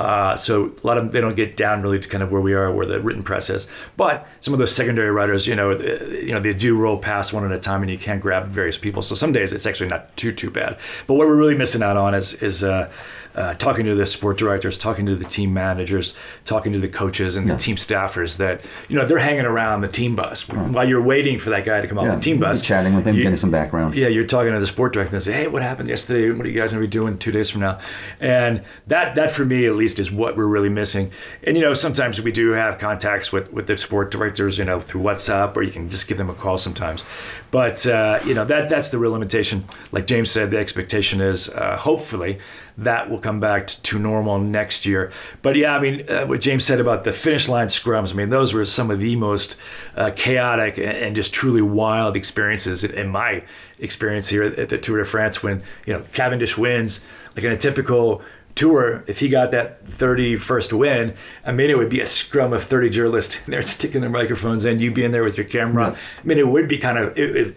Uh, 0.00 0.34
so 0.34 0.72
a 0.82 0.86
lot 0.86 0.96
of 0.96 1.04
them, 1.04 1.12
they 1.12 1.20
don't 1.20 1.36
get 1.36 1.58
down 1.58 1.82
really 1.82 2.00
to 2.00 2.08
kind 2.08 2.22
of 2.22 2.32
where 2.32 2.40
we 2.40 2.54
are, 2.54 2.72
where 2.72 2.86
the 2.86 2.98
written 3.00 3.22
press 3.22 3.50
is. 3.50 3.68
But 3.98 4.26
some 4.40 4.54
of 4.54 4.58
those 4.58 4.74
secondary 4.74 5.10
writers, 5.10 5.46
you 5.46 5.54
know, 5.54 5.72
uh, 5.72 5.76
you 5.76 6.32
know, 6.32 6.40
they 6.40 6.54
do 6.54 6.74
roll 6.74 6.96
past 6.96 7.34
one 7.34 7.44
at 7.44 7.52
a 7.52 7.58
time, 7.58 7.82
and 7.82 7.90
you 7.90 7.98
can 7.98 8.18
grab 8.18 8.48
various 8.48 8.78
people. 8.78 9.02
So 9.02 9.14
some 9.14 9.32
days 9.32 9.52
it's 9.52 9.66
actually 9.66 9.90
not 9.90 10.16
too 10.16 10.32
too 10.32 10.50
bad. 10.50 10.78
But 11.06 11.14
what 11.14 11.26
we're 11.26 11.36
really 11.36 11.54
missing 11.54 11.82
out 11.82 11.98
on 11.98 12.14
is 12.14 12.32
is 12.42 12.64
uh, 12.64 12.90
uh, 13.36 13.54
talking 13.54 13.84
to 13.86 13.94
the 13.94 14.06
sport 14.06 14.38
directors, 14.38 14.76
talking 14.76 15.06
to 15.06 15.14
the 15.16 15.24
team 15.24 15.52
managers, 15.54 16.14
talking 16.44 16.72
to 16.72 16.78
the 16.80 16.88
coaches 16.88 17.36
and 17.36 17.46
Yeah. 17.46 17.54
the 17.54 17.60
team 17.60 17.76
staffers 17.76 18.36
that 18.38 18.60
you 18.88 18.96
know 18.96 19.06
they're 19.06 19.18
hanging 19.18 19.44
around 19.44 19.82
the 19.82 19.88
team 19.88 20.16
bus 20.16 20.48
while 20.48 20.88
you're 20.88 21.02
waiting 21.02 21.38
for 21.38 21.50
that 21.50 21.64
guy 21.64 21.80
to 21.80 21.86
come 21.86 21.98
off 21.98 22.06
Yeah, 22.06 22.14
the 22.16 22.20
team 22.20 22.38
bus. 22.38 22.60
chatting 22.62 22.94
with 22.94 23.06
him, 23.06 23.14
you- 23.16 23.22
getting 23.22 23.36
some 23.36 23.50
background. 23.50 23.94
yeah, 23.94 24.08
you're 24.08 24.26
talking 24.26 24.52
to 24.52 24.58
the 24.60 24.66
sport 24.66 24.92
director 24.92 25.14
and 25.16 25.22
say, 25.22 25.32
"Hey, 25.32 25.46
what 25.46 25.62
happened 25.62 25.88
yesterday? 25.88 26.30
What 26.30 26.44
are 26.44 26.48
you 26.48 26.58
guys 26.60 26.72
going 26.72 26.82
to 26.82 26.86
be 26.86 26.90
doing 26.90 27.18
two 27.18 27.30
days 27.32 27.50
from 27.50 27.60
now?" 27.60 27.78
And 28.20 28.62
that, 28.88 29.14
that 29.14 29.30
for 29.30 29.44
me 29.44 29.64
at 29.66 29.74
least, 29.74 30.00
is 30.00 30.10
what 30.10 30.36
we're 30.36 30.46
really 30.46 30.68
missing. 30.68 31.10
And 31.44 31.56
you 31.56 31.62
know, 31.62 31.72
sometimes 31.74 32.20
we 32.20 32.32
do 32.32 32.50
have 32.50 32.78
contacts 32.78 33.32
with 33.32 33.52
with 33.52 33.66
the 33.68 33.78
sport 33.78 34.10
directors, 34.10 34.58
you 34.58 34.64
know, 34.64 34.80
through 34.80 35.02
WhatsApp, 35.02 35.56
or 35.56 35.62
you 35.62 35.70
can 35.70 35.88
just 35.88 36.08
give 36.08 36.18
them 36.18 36.30
a 36.30 36.34
call 36.34 36.58
sometimes. 36.58 37.04
But 37.52 37.86
uh, 37.86 38.18
you 38.26 38.34
know, 38.34 38.44
that 38.44 38.68
that's 38.68 38.88
the 38.88 38.98
real 38.98 39.12
limitation. 39.12 39.64
Like 39.92 40.06
James 40.06 40.30
said, 40.30 40.50
the 40.50 40.58
expectation 40.58 41.20
is 41.20 41.48
uh, 41.48 41.76
hopefully 41.76 42.38
that 42.78 43.10
will 43.10 43.18
come 43.20 43.40
back 43.40 43.66
to 43.66 43.98
normal 43.98 44.38
next 44.38 44.86
year. 44.86 45.12
But 45.42 45.56
yeah, 45.56 45.76
I 45.76 45.80
mean, 45.80 46.10
uh, 46.10 46.26
what 46.26 46.40
James 46.40 46.64
said 46.64 46.80
about 46.80 47.04
the 47.04 47.12
finish 47.12 47.48
line 47.48 47.68
scrums, 47.68 48.10
I 48.10 48.14
mean, 48.14 48.28
those 48.28 48.52
were 48.52 48.64
some 48.64 48.90
of 48.90 49.00
the 49.00 49.16
most 49.16 49.56
uh, 49.96 50.10
chaotic 50.14 50.78
and, 50.78 51.14
just 51.16 51.32
truly 51.32 51.62
wild 51.62 52.16
experiences 52.16 52.84
in, 52.84 52.92
in 52.92 53.08
my 53.08 53.42
experience 53.78 54.28
here 54.28 54.44
at 54.44 54.68
the 54.68 54.78
Tour 54.78 54.98
de 54.98 55.04
France 55.04 55.42
when, 55.42 55.62
you 55.86 55.92
know, 55.92 56.02
Cavendish 56.12 56.56
wins, 56.56 57.04
like 57.34 57.44
in 57.44 57.52
a 57.52 57.56
typical 57.56 58.22
tour, 58.54 59.04
if 59.06 59.20
he 59.20 59.28
got 59.28 59.50
that 59.52 59.84
31st 59.86 60.72
win, 60.72 61.14
I 61.44 61.52
mean, 61.52 61.70
it 61.70 61.78
would 61.78 61.88
be 61.88 62.00
a 62.00 62.06
scrum 62.06 62.52
of 62.52 62.64
30 62.64 62.90
journalists 62.90 63.38
and 63.44 63.52
they're 63.52 63.62
sticking 63.62 64.00
their 64.00 64.10
microphones 64.10 64.64
in, 64.64 64.80
you 64.80 64.92
being 64.92 65.12
there 65.12 65.24
with 65.24 65.36
your 65.36 65.46
camera. 65.46 65.96
I 66.18 66.26
mean, 66.26 66.38
it 66.38 66.48
would 66.48 66.68
be 66.68 66.78
kind 66.78 66.98
of 66.98 67.16
it, 67.18 67.36
it, 67.36 67.56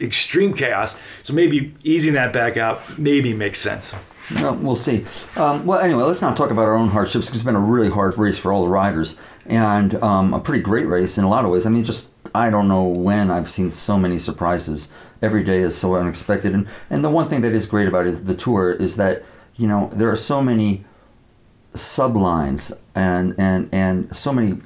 extreme 0.00 0.54
chaos. 0.54 0.96
So 1.22 1.32
maybe 1.32 1.74
easing 1.82 2.14
that 2.14 2.32
back 2.32 2.56
out 2.56 2.98
maybe 2.98 3.34
makes 3.34 3.60
sense. 3.60 3.94
Well, 4.34 4.54
we'll 4.56 4.76
see. 4.76 5.04
Um, 5.36 5.66
well, 5.66 5.80
anyway, 5.80 6.02
let's 6.04 6.22
not 6.22 6.36
talk 6.36 6.50
about 6.50 6.64
our 6.64 6.74
own 6.74 6.88
hardships 6.88 7.28
'cause 7.28 7.36
it's 7.36 7.44
been 7.44 7.56
a 7.56 7.60
really 7.60 7.90
hard 7.90 8.16
race 8.16 8.38
for 8.38 8.52
all 8.52 8.62
the 8.62 8.68
riders 8.70 9.18
and 9.46 10.02
um, 10.02 10.32
a 10.32 10.40
pretty 10.40 10.62
great 10.62 10.88
race 10.88 11.18
in 11.18 11.24
a 11.24 11.28
lot 11.28 11.44
of 11.44 11.50
ways. 11.50 11.66
I 11.66 11.70
mean, 11.70 11.84
just 11.84 12.08
I 12.34 12.48
don't 12.50 12.66
know 12.66 12.84
when 12.84 13.30
I've 13.30 13.50
seen 13.50 13.70
so 13.70 13.98
many 13.98 14.18
surprises. 14.18 14.88
Every 15.22 15.44
day 15.44 15.58
is 15.58 15.76
so 15.76 15.94
unexpected, 15.94 16.54
and 16.54 16.66
and 16.90 17.04
the 17.04 17.10
one 17.10 17.28
thing 17.28 17.42
that 17.42 17.52
is 17.52 17.66
great 17.66 17.86
about 17.88 18.06
it, 18.06 18.26
the 18.26 18.34
tour 18.34 18.72
is 18.72 18.96
that 18.96 19.22
you 19.56 19.66
know 19.68 19.90
there 19.92 20.10
are 20.10 20.16
so 20.16 20.42
many 20.42 20.84
sublines 21.74 22.72
and 22.94 23.34
and 23.38 23.68
and 23.72 24.14
so 24.14 24.32
many 24.32 24.58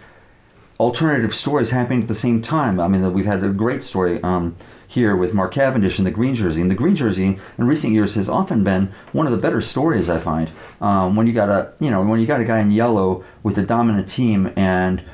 alternative 0.81 1.35
stories 1.35 1.71
happening 1.71 2.03
at 2.03 2.09
the 2.09 2.15
same 2.15 2.41
time. 2.41 2.79
I 2.79 2.89
mean, 2.89 3.13
we've 3.13 3.27
had 3.27 3.43
a 3.43 3.49
great 3.49 3.83
story 3.83 4.23
um, 4.23 4.57
here 4.87 5.17
with 5.17 5.35
Mark 5.35 5.53
Cavendish 5.53 5.99
in 5.99 6.05
the 6.05 6.11
green 6.11 6.35
jersey. 6.35 6.63
And 6.63 6.71
the 6.71 6.75
green 6.75 6.95
jersey 6.95 7.39
in 7.59 7.67
recent 7.67 7.93
years 7.93 8.15
has 8.15 8.29
often 8.29 8.65
been 8.65 8.93
one 9.13 9.27
of 9.27 9.33
the 9.33 9.39
better 9.39 9.61
stories 9.61 10.09
I 10.09 10.19
find. 10.19 10.51
Um, 10.81 11.17
when 11.17 11.27
you 11.27 11.33
got 11.33 11.49
a 11.49 11.73
you 11.81 11.91
know 11.91 12.03
when 12.03 12.21
you 12.21 12.27
got 12.27 12.41
a 12.41 12.45
guy 12.45 12.61
in 12.61 12.71
yellow 12.71 13.25
with 13.43 13.59
a 13.59 13.63
dominant 13.63 14.09
team 14.09 14.53
and 14.57 15.05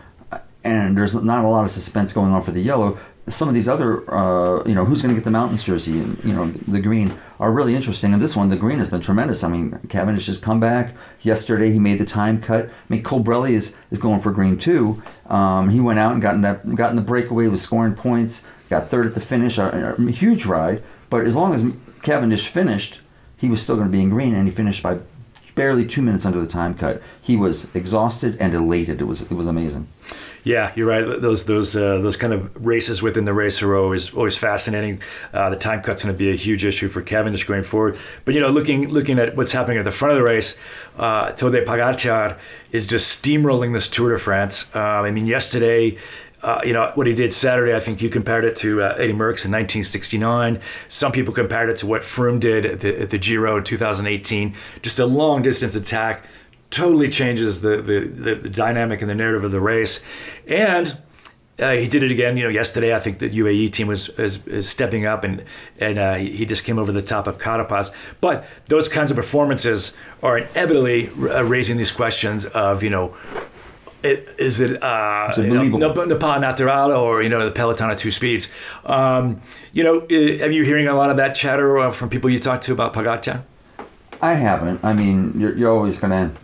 and 0.63 0.97
there's 0.97 1.15
not 1.15 1.45
a 1.45 1.49
lot 1.49 1.65
of 1.65 1.71
suspense 1.71 2.13
going 2.13 2.33
on 2.33 2.43
for 2.43 2.53
the 2.53 2.61
yellow. 2.61 2.99
Some 3.27 3.49
of 3.49 3.55
these 3.55 3.69
other, 3.69 4.09
uh, 4.13 4.63
you 4.67 4.75
know, 4.75 4.85
who's 4.85 5.01
going 5.01 5.15
to 5.15 5.19
get 5.19 5.25
the 5.25 5.31
mountains 5.31 5.63
jersey 5.63 5.99
and 5.99 6.23
you 6.23 6.35
know 6.35 6.51
the 6.51 6.81
green 6.81 7.19
are 7.41 7.51
really 7.51 7.75
interesting. 7.75 8.13
And 8.13 8.21
this 8.21 8.37
one, 8.37 8.51
the 8.51 8.57
green 8.57 8.79
has 8.79 8.89
been 8.89 9.01
tremendous. 9.01 9.43
I 9.43 9.49
mean, 9.49 9.79
Cavendish 9.89 10.27
has 10.27 10.37
come 10.37 10.61
back. 10.61 10.95
Yesterday, 11.23 11.71
he 11.71 11.79
made 11.79 11.99
the 11.99 12.05
time 12.05 12.41
cut. 12.41 12.67
I 12.67 12.71
mean, 12.89 13.03
Colbrelli 13.03 13.53
is, 13.53 13.77
is 13.91 13.99
going 13.99 14.21
for 14.21 14.31
green 14.31 14.59
too. 14.59 15.03
Um, 15.27 15.71
he 15.71 15.81
went 15.81 15.99
out 15.99 16.13
and 16.13 16.21
gotten 16.21 16.43
that, 16.43 16.75
gotten 16.75 16.97
the 16.97 17.03
breakaway, 17.03 17.47
was 17.47 17.63
scoring 17.63 17.95
points, 17.95 18.43
got 18.69 18.89
third 18.89 19.07
at 19.07 19.15
the 19.15 19.21
finish. 19.21 19.57
A, 19.57 19.95
a 19.99 20.11
huge 20.11 20.45
ride. 20.45 20.83
But 21.09 21.27
as 21.27 21.35
long 21.35 21.55
as 21.55 21.65
Cavendish 22.03 22.49
finished, 22.49 23.01
he 23.37 23.49
was 23.49 23.63
still 23.63 23.77
going 23.77 23.89
to 23.89 23.93
be 23.93 24.03
in 24.03 24.11
green, 24.11 24.35
and 24.35 24.47
he 24.47 24.55
finished 24.55 24.83
by 24.83 24.99
barely 25.55 25.87
two 25.87 26.03
minutes 26.03 26.27
under 26.27 26.41
the 26.41 26.47
time 26.47 26.75
cut. 26.75 27.03
He 27.21 27.37
was 27.37 27.75
exhausted 27.75 28.37
and 28.41 28.55
elated. 28.55 29.01
It 29.01 29.05
was 29.05 29.23
it 29.23 29.33
was 29.33 29.47
amazing. 29.47 29.89
Yeah, 30.45 30.73
you're 30.77 30.87
right. 30.87 31.01
Those 31.23 31.47
those 31.47 31.75
uh, 31.75 32.01
those 32.01 32.19
kind 32.19 32.35
of 32.35 32.65
races 32.65 33.01
within 33.01 33.25
the 33.25 33.33
race 33.33 33.63
are 33.63 33.75
always 33.75 34.13
always 34.13 34.37
fascinating. 34.37 35.01
Uh, 35.33 35.49
the 35.49 35.57
time 35.57 35.81
cut's 35.81 36.03
going 36.03 36.15
to 36.15 36.19
be 36.19 36.31
a 36.31 36.35
huge 36.35 36.67
issue 36.67 36.89
for 36.89 37.01
Cavendish 37.01 37.45
going 37.45 37.65
forward. 37.65 37.97
But 38.27 38.35
you 38.35 38.43
know, 38.43 38.51
looking 38.51 38.91
looking 38.91 39.19
at 39.19 39.37
what's 39.37 39.53
happening 39.53 39.79
at 39.79 39.85
the 39.85 39.93
front 39.93 40.13
of 40.13 40.19
the 40.19 40.23
race, 40.23 40.59
uh, 40.99 41.33
Tadej 41.33 41.65
Pogacar 41.65 42.39
is 42.73 42.87
just 42.87 43.25
steamrolling 43.25 43.73
this 43.73 43.89
Tour 43.89 44.13
de 44.13 44.19
France. 44.19 44.73
Um, 44.77 44.83
I 44.83 45.11
mean, 45.11 45.27
yesterday. 45.27 45.99
Uh, 46.43 46.61
you 46.63 46.75
know 46.75 46.93
what 46.95 47.07
he 47.07 47.15
did 47.15 47.33
Saturday. 47.33 47.75
I 47.75 47.81
think 47.81 48.03
you 48.03 48.11
compared 48.11 48.45
it 48.45 48.55
to 48.57 48.83
uh, 48.83 48.97
Eddie 48.99 49.15
Merckx 49.15 49.47
in 49.47 49.51
1969. 49.51 50.61
Some 50.89 51.11
people 51.11 51.33
compared 51.33 51.71
it 51.71 51.79
to 51.79 51.87
what 51.87 52.03
Froome 52.03 52.39
did 52.39 52.67
at 52.67 52.81
the, 52.81 53.01
at 53.01 53.09
the 53.09 53.17
Giro 53.17 53.57
in 53.57 53.65
2018. 53.65 54.55
Just 54.83 54.99
a 54.99 55.07
long 55.07 55.41
distance 55.41 55.75
attack 55.75 56.23
totally 56.75 57.09
changes 57.09 57.61
the, 57.61 57.77
the, 57.81 58.01
the, 58.01 58.49
dynamic 58.49 59.01
and 59.01 59.09
the 59.09 59.15
narrative 59.15 59.45
of 59.45 59.53
the 59.53 59.61
race. 59.61 60.03
And 60.49 60.99
uh, 61.61 61.73
he 61.73 61.87
did 61.87 62.03
it 62.03 62.11
again, 62.11 62.37
you 62.37 62.43
know, 62.43 62.51
yesterday. 62.51 62.95
I 62.95 62.99
think 62.99 63.21
the 63.21 63.31
UAE 63.31 63.73
team 63.73 63.87
was 63.87 64.09
is, 64.11 64.45
is 64.49 64.69
stepping 64.69 65.07
up 65.07 65.23
and 65.23 65.45
and 65.79 65.99
uh, 65.99 66.15
he, 66.15 66.37
he 66.37 66.47
just 66.47 66.65
came 66.65 66.81
over 66.81 66.91
the 66.91 67.03
top 67.03 67.29
of 67.29 67.39
Carapaz. 67.39 67.93
But 68.21 68.45
those 68.67 68.89
kinds 68.89 69.13
of 69.13 69.17
performances 69.17 69.95
are 70.23 70.39
inevitably 70.39 71.11
uh, 71.11 71.45
raising 71.45 71.77
these 71.77 71.93
questions 71.93 72.45
of, 72.47 72.83
you 72.83 72.91
know, 72.91 73.17
it, 74.03 74.35
is 74.37 74.61
it 74.61 74.83
uh, 74.83 75.29
Is 75.31 75.39
it 75.39 75.43
you 75.43 75.49
know, 75.49 75.59
believable? 75.61 76.07
the 76.09 76.17
Pas 76.17 76.41
Natural 76.41 76.91
or 76.93 77.23
you 77.23 77.29
know 77.29 77.45
the 77.45 77.53
Peloton 77.53 77.89
at 77.89 77.99
two 77.99 78.11
speeds? 78.11 78.49
Um, 78.85 79.41
you 79.73 79.85
know, 79.85 80.01
are 80.01 80.51
you 80.51 80.65
hearing 80.65 80.89
a 80.89 80.95
lot 80.95 81.11
of 81.11 81.17
that 81.19 81.35
chatter 81.37 81.79
uh, 81.79 81.93
from 81.93 82.11
people 82.11 82.29
you 82.31 82.41
talk 82.41 82.61
to 82.63 82.73
about 82.73 82.93
Pogacar? 82.93 83.45
I 84.21 84.35
haven't. 84.35 84.83
I 84.83 84.93
mean, 84.93 85.39
you're, 85.39 85.57
you're 85.57 85.71
always 85.71 85.99
going 85.99 86.11
to. 86.11 86.44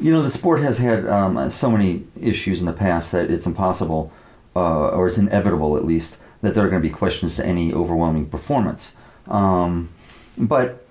You 0.00 0.12
know, 0.12 0.22
the 0.22 0.30
sport 0.30 0.60
has 0.60 0.78
had 0.78 1.06
um, 1.06 1.50
so 1.50 1.70
many 1.70 2.04
issues 2.20 2.60
in 2.60 2.66
the 2.66 2.72
past 2.72 3.10
that 3.12 3.30
it's 3.30 3.46
impossible, 3.46 4.12
uh, 4.54 4.88
or 4.90 5.06
it's 5.08 5.18
inevitable 5.18 5.76
at 5.76 5.84
least, 5.84 6.18
that 6.42 6.54
there 6.54 6.64
are 6.64 6.68
going 6.68 6.80
to 6.80 6.88
be 6.88 6.94
questions 6.94 7.36
to 7.36 7.44
any 7.44 7.72
overwhelming 7.72 8.26
performance. 8.26 8.96
Um, 9.26 9.90
but, 10.36 10.86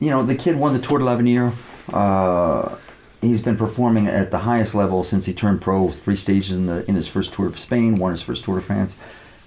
you 0.00 0.10
know, 0.10 0.22
the 0.22 0.34
kid 0.34 0.56
won 0.56 0.74
the 0.74 0.78
Tour 0.78 0.98
de 0.98 1.04
l'Avenir. 1.04 1.52
Uh, 1.92 2.76
he's 3.22 3.40
been 3.40 3.56
performing 3.56 4.06
at 4.06 4.30
the 4.30 4.38
highest 4.38 4.74
level 4.74 5.02
since 5.02 5.24
he 5.24 5.32
turned 5.32 5.62
pro, 5.62 5.88
three 5.88 6.16
stages 6.16 6.56
in, 6.56 6.66
the, 6.66 6.84
in 6.86 6.94
his 6.94 7.08
first 7.08 7.32
Tour 7.32 7.46
of 7.46 7.58
Spain, 7.58 7.96
won 7.96 8.10
his 8.10 8.20
first 8.20 8.44
Tour 8.44 8.56
de 8.56 8.62
France. 8.62 8.96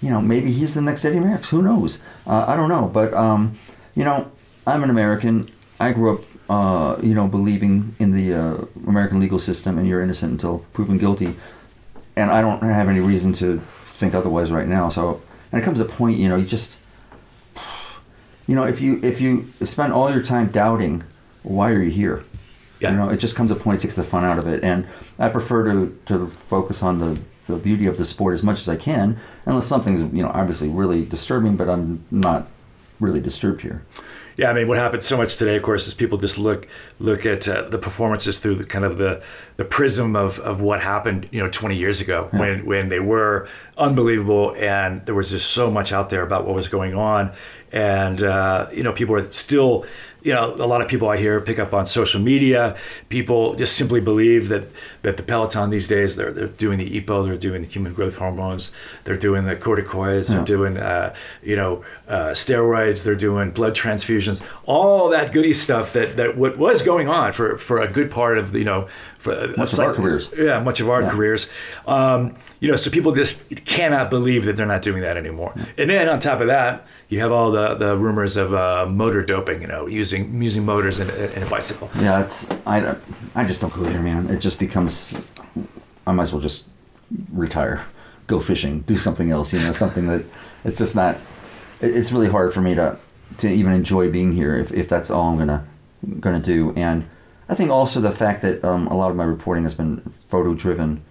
You 0.01 0.09
know, 0.09 0.19
maybe 0.19 0.51
he's 0.51 0.73
the 0.73 0.81
next 0.81 1.05
Eddie 1.05 1.19
Merckx. 1.19 1.49
Who 1.49 1.61
knows? 1.61 1.99
Uh, 2.25 2.45
I 2.47 2.55
don't 2.55 2.69
know. 2.69 2.89
But, 2.91 3.13
um, 3.13 3.57
you 3.95 4.03
know, 4.03 4.31
I'm 4.65 4.83
an 4.83 4.89
American. 4.89 5.47
I 5.79 5.91
grew 5.91 6.15
up, 6.15 6.23
uh, 6.49 6.97
you 7.01 7.13
know, 7.13 7.27
believing 7.27 7.95
in 7.99 8.11
the 8.11 8.33
uh, 8.33 8.65
American 8.87 9.19
legal 9.19 9.39
system, 9.39 9.77
and 9.77 9.87
you're 9.87 10.01
innocent 10.01 10.31
until 10.31 10.59
proven 10.73 10.97
guilty. 10.97 11.35
And 12.15 12.31
I 12.31 12.41
don't 12.41 12.61
have 12.61 12.87
any 12.87 12.99
reason 12.99 13.33
to 13.33 13.59
think 13.85 14.13
otherwise 14.13 14.51
right 14.51 14.67
now. 14.67 14.89
So, 14.89 15.21
and 15.51 15.61
it 15.61 15.65
comes 15.65 15.79
a 15.79 15.85
point, 15.85 16.17
you 16.17 16.29
know, 16.29 16.35
you 16.35 16.45
just, 16.45 16.77
you 18.47 18.55
know, 18.55 18.63
if 18.63 18.79
you 18.79 18.99
if 19.03 19.19
you 19.21 19.51
spend 19.63 19.93
all 19.93 20.11
your 20.11 20.21
time 20.21 20.47
doubting, 20.47 21.03
why 21.43 21.71
are 21.71 21.81
you 21.81 21.91
here? 21.91 22.23
Yeah. 22.79 22.91
You 22.91 22.97
know, 22.97 23.09
it 23.09 23.17
just 23.17 23.35
comes 23.35 23.51
a 23.51 23.55
point, 23.55 23.79
it 23.79 23.81
takes 23.81 23.95
the 23.95 24.03
fun 24.03 24.23
out 24.23 24.37
of 24.37 24.47
it, 24.47 24.63
and 24.63 24.87
I 25.17 25.29
prefer 25.29 25.63
to 25.71 25.99
to 26.05 26.27
focus 26.27 26.83
on 26.83 26.99
the 26.99 27.19
the 27.47 27.57
beauty 27.57 27.85
of 27.85 27.97
the 27.97 28.05
sport 28.05 28.33
as 28.33 28.43
much 28.43 28.59
as 28.59 28.69
I 28.69 28.75
can, 28.75 29.17
unless 29.45 29.65
something's 29.65 30.01
you 30.13 30.23
know 30.23 30.31
obviously 30.33 30.69
really 30.69 31.05
disturbing, 31.05 31.55
but 31.57 31.69
I'm 31.69 32.05
not 32.11 32.47
really 32.99 33.19
disturbed 33.19 33.61
here. 33.61 33.83
Yeah, 34.37 34.49
I 34.49 34.53
mean, 34.53 34.67
what 34.67 34.77
happens 34.77 35.05
so 35.05 35.15
much 35.15 35.37
today, 35.37 35.55
of 35.55 35.63
course, 35.63 35.87
is 35.87 35.93
people 35.93 36.17
just 36.17 36.37
look 36.37 36.67
look 36.99 37.25
at 37.25 37.47
uh, 37.47 37.69
the 37.69 37.77
performances 37.77 38.39
through 38.39 38.55
the 38.55 38.65
kind 38.65 38.83
of 38.83 38.97
the 38.97 39.21
the 39.55 39.63
prism 39.63 40.15
of, 40.15 40.39
of 40.39 40.59
what 40.59 40.81
happened, 40.81 41.29
you 41.31 41.41
know, 41.41 41.49
20 41.49 41.75
years 41.75 42.01
ago 42.01 42.27
when 42.31 42.65
when 42.65 42.89
they 42.89 42.99
were 42.99 43.47
unbelievable, 43.77 44.53
and 44.57 45.05
there 45.05 45.15
was 45.15 45.31
just 45.31 45.51
so 45.51 45.71
much 45.71 45.93
out 45.93 46.09
there 46.09 46.21
about 46.21 46.45
what 46.45 46.53
was 46.53 46.67
going 46.67 46.95
on, 46.95 47.31
and 47.75 48.23
uh, 48.23 48.67
you 48.73 48.81
know, 48.81 48.93
people 48.93 49.15
are 49.15 49.29
still. 49.31 49.85
You 50.25 50.33
know, 50.33 50.55
a 50.55 50.65
lot 50.65 50.81
of 50.81 50.87
people 50.87 51.07
I 51.07 51.17
hear 51.17 51.39
pick 51.39 51.59
up 51.59 51.71
on 51.71 51.85
social 51.85 52.19
media. 52.19 52.75
People 53.09 53.53
just 53.53 53.77
simply 53.77 54.01
believe 54.01 54.49
that 54.49 54.63
that 55.03 55.17
the 55.17 55.21
Peloton 55.21 55.69
these 55.69 55.87
days 55.87 56.15
they're 56.15 56.33
they're 56.33 56.47
doing 56.47 56.79
the 56.79 56.99
EPO, 56.99 57.27
they're 57.27 57.37
doing 57.37 57.61
the 57.61 57.67
human 57.67 57.93
growth 57.93 58.15
hormones, 58.15 58.71
they're 59.03 59.17
doing 59.19 59.45
the 59.45 59.55
corticoids, 59.55 60.27
Yeah. 60.31 60.37
they're 60.37 60.45
doing 60.45 60.77
uh, 60.77 61.13
you 61.43 61.55
know 61.55 61.85
uh, 62.07 62.29
steroids, 62.33 63.03
they're 63.03 63.13
doing 63.29 63.51
blood 63.51 63.75
transfusions, 63.75 64.43
all 64.65 65.09
that 65.09 65.31
goody 65.31 65.53
stuff 65.53 65.93
that 65.93 66.17
that 66.17 66.35
what 66.37 66.57
was 66.57 66.81
going 66.81 67.07
on 67.07 67.31
for 67.31 67.59
for 67.59 67.79
a 67.79 67.87
good 67.87 68.09
part 68.09 68.39
of 68.39 68.55
you 68.55 68.63
know 68.63 68.87
for 69.19 69.53
Much 69.57 69.73
of 69.73 69.79
our 69.79 69.93
careers. 69.93 70.31
Yeah, 70.35 70.59
much 70.59 70.79
of 70.79 70.89
our 70.89 71.03
Yeah. 71.03 71.09
careers. 71.11 71.47
Um, 71.87 72.35
you 72.59 72.69
know, 72.71 72.77
so 72.77 72.89
people 72.89 73.11
just 73.13 73.43
cannot 73.65 74.09
believe 74.09 74.45
that 74.45 74.55
they're 74.57 74.65
not 74.65 74.81
doing 74.81 75.01
that 75.03 75.17
anymore. 75.17 75.53
And 75.77 75.87
then 75.91 76.09
on 76.09 76.19
top 76.19 76.41
of 76.41 76.47
that, 76.47 76.87
you 77.09 77.19
have 77.19 77.31
all 77.31 77.51
the 77.51 77.75
the 77.75 77.95
rumors 77.97 78.37
of 78.37 78.53
uh, 78.53 78.85
motor 78.87 79.23
doping. 79.23 79.61
You 79.61 79.67
know, 79.67 79.87
using 79.87 80.41
using 80.41 80.65
motors 80.65 80.99
in, 80.99 81.09
in 81.09 81.43
a 81.43 81.49
bicycle. 81.49 81.89
Yeah, 81.99 82.21
it's 82.21 82.49
I, 82.65 82.95
I 83.35 83.45
just 83.45 83.61
don't 83.61 83.73
go 83.73 83.83
there, 83.83 84.01
man. 84.01 84.29
It 84.29 84.39
just 84.39 84.59
becomes 84.59 85.13
I 86.07 86.11
might 86.11 86.23
as 86.23 86.33
well 86.33 86.41
just 86.41 86.65
retire, 87.31 87.85
go 88.27 88.39
fishing, 88.39 88.81
do 88.81 88.97
something 88.97 89.31
else. 89.31 89.53
You 89.53 89.59
know, 89.61 89.71
something 89.71 90.07
that 90.07 90.23
it's 90.63 90.77
just 90.77 90.95
not. 90.95 91.15
it- 91.81 91.95
It's 91.95 92.11
really 92.11 92.29
hard 92.29 92.53
for 92.53 92.61
me 92.61 92.75
to 92.75 92.97
to 93.37 93.47
even 93.49 93.71
enjoy 93.73 94.09
being 94.11 94.31
here 94.31 94.55
if, 94.55 94.71
if 94.71 94.87
that's 94.87 95.09
all 95.11 95.29
I'm 95.29 95.37
gonna 95.37 95.65
gonna 96.19 96.39
do. 96.39 96.73
And 96.75 97.05
I 97.49 97.55
think 97.55 97.69
also 97.69 97.99
the 98.01 98.11
fact 98.11 98.41
that 98.41 98.63
um, 98.63 98.87
a 98.87 98.95
lot 98.95 99.09
of 99.11 99.15
my 99.15 99.23
reporting 99.25 99.63
has 99.63 99.75
been 99.75 100.01
photo 100.27 100.53
driven 100.53 101.01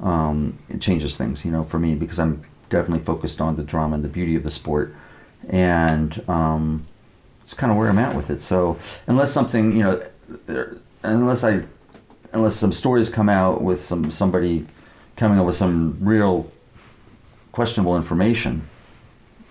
um, 0.00 0.58
it 0.68 0.80
changes 0.80 1.16
things, 1.16 1.44
you 1.44 1.50
know, 1.52 1.62
for 1.62 1.78
me 1.78 1.94
because 1.94 2.18
I'm 2.18 2.42
definitely 2.68 3.04
focused 3.04 3.40
on 3.40 3.54
the 3.56 3.62
drama 3.62 3.94
and 3.94 4.04
the 4.04 4.08
beauty 4.08 4.34
of 4.36 4.42
the 4.42 4.50
sport, 4.50 4.94
and 5.48 6.22
um, 6.28 6.86
it's 7.42 7.54
kind 7.54 7.70
of 7.70 7.78
where 7.78 7.88
I'm 7.88 7.98
at 7.98 8.14
with 8.14 8.30
it. 8.30 8.42
So 8.42 8.78
unless 9.06 9.32
something, 9.32 9.76
you 9.76 9.82
know, 9.82 10.02
there, 10.46 10.76
unless 11.02 11.44
I, 11.44 11.64
unless 12.32 12.56
some 12.56 12.72
stories 12.72 13.10
come 13.10 13.28
out 13.28 13.62
with 13.62 13.82
some 13.82 14.10
somebody 14.10 14.66
coming 15.16 15.38
up 15.38 15.46
with 15.46 15.56
some 15.56 15.98
real 16.00 16.50
questionable 17.52 17.96
information, 17.96 18.68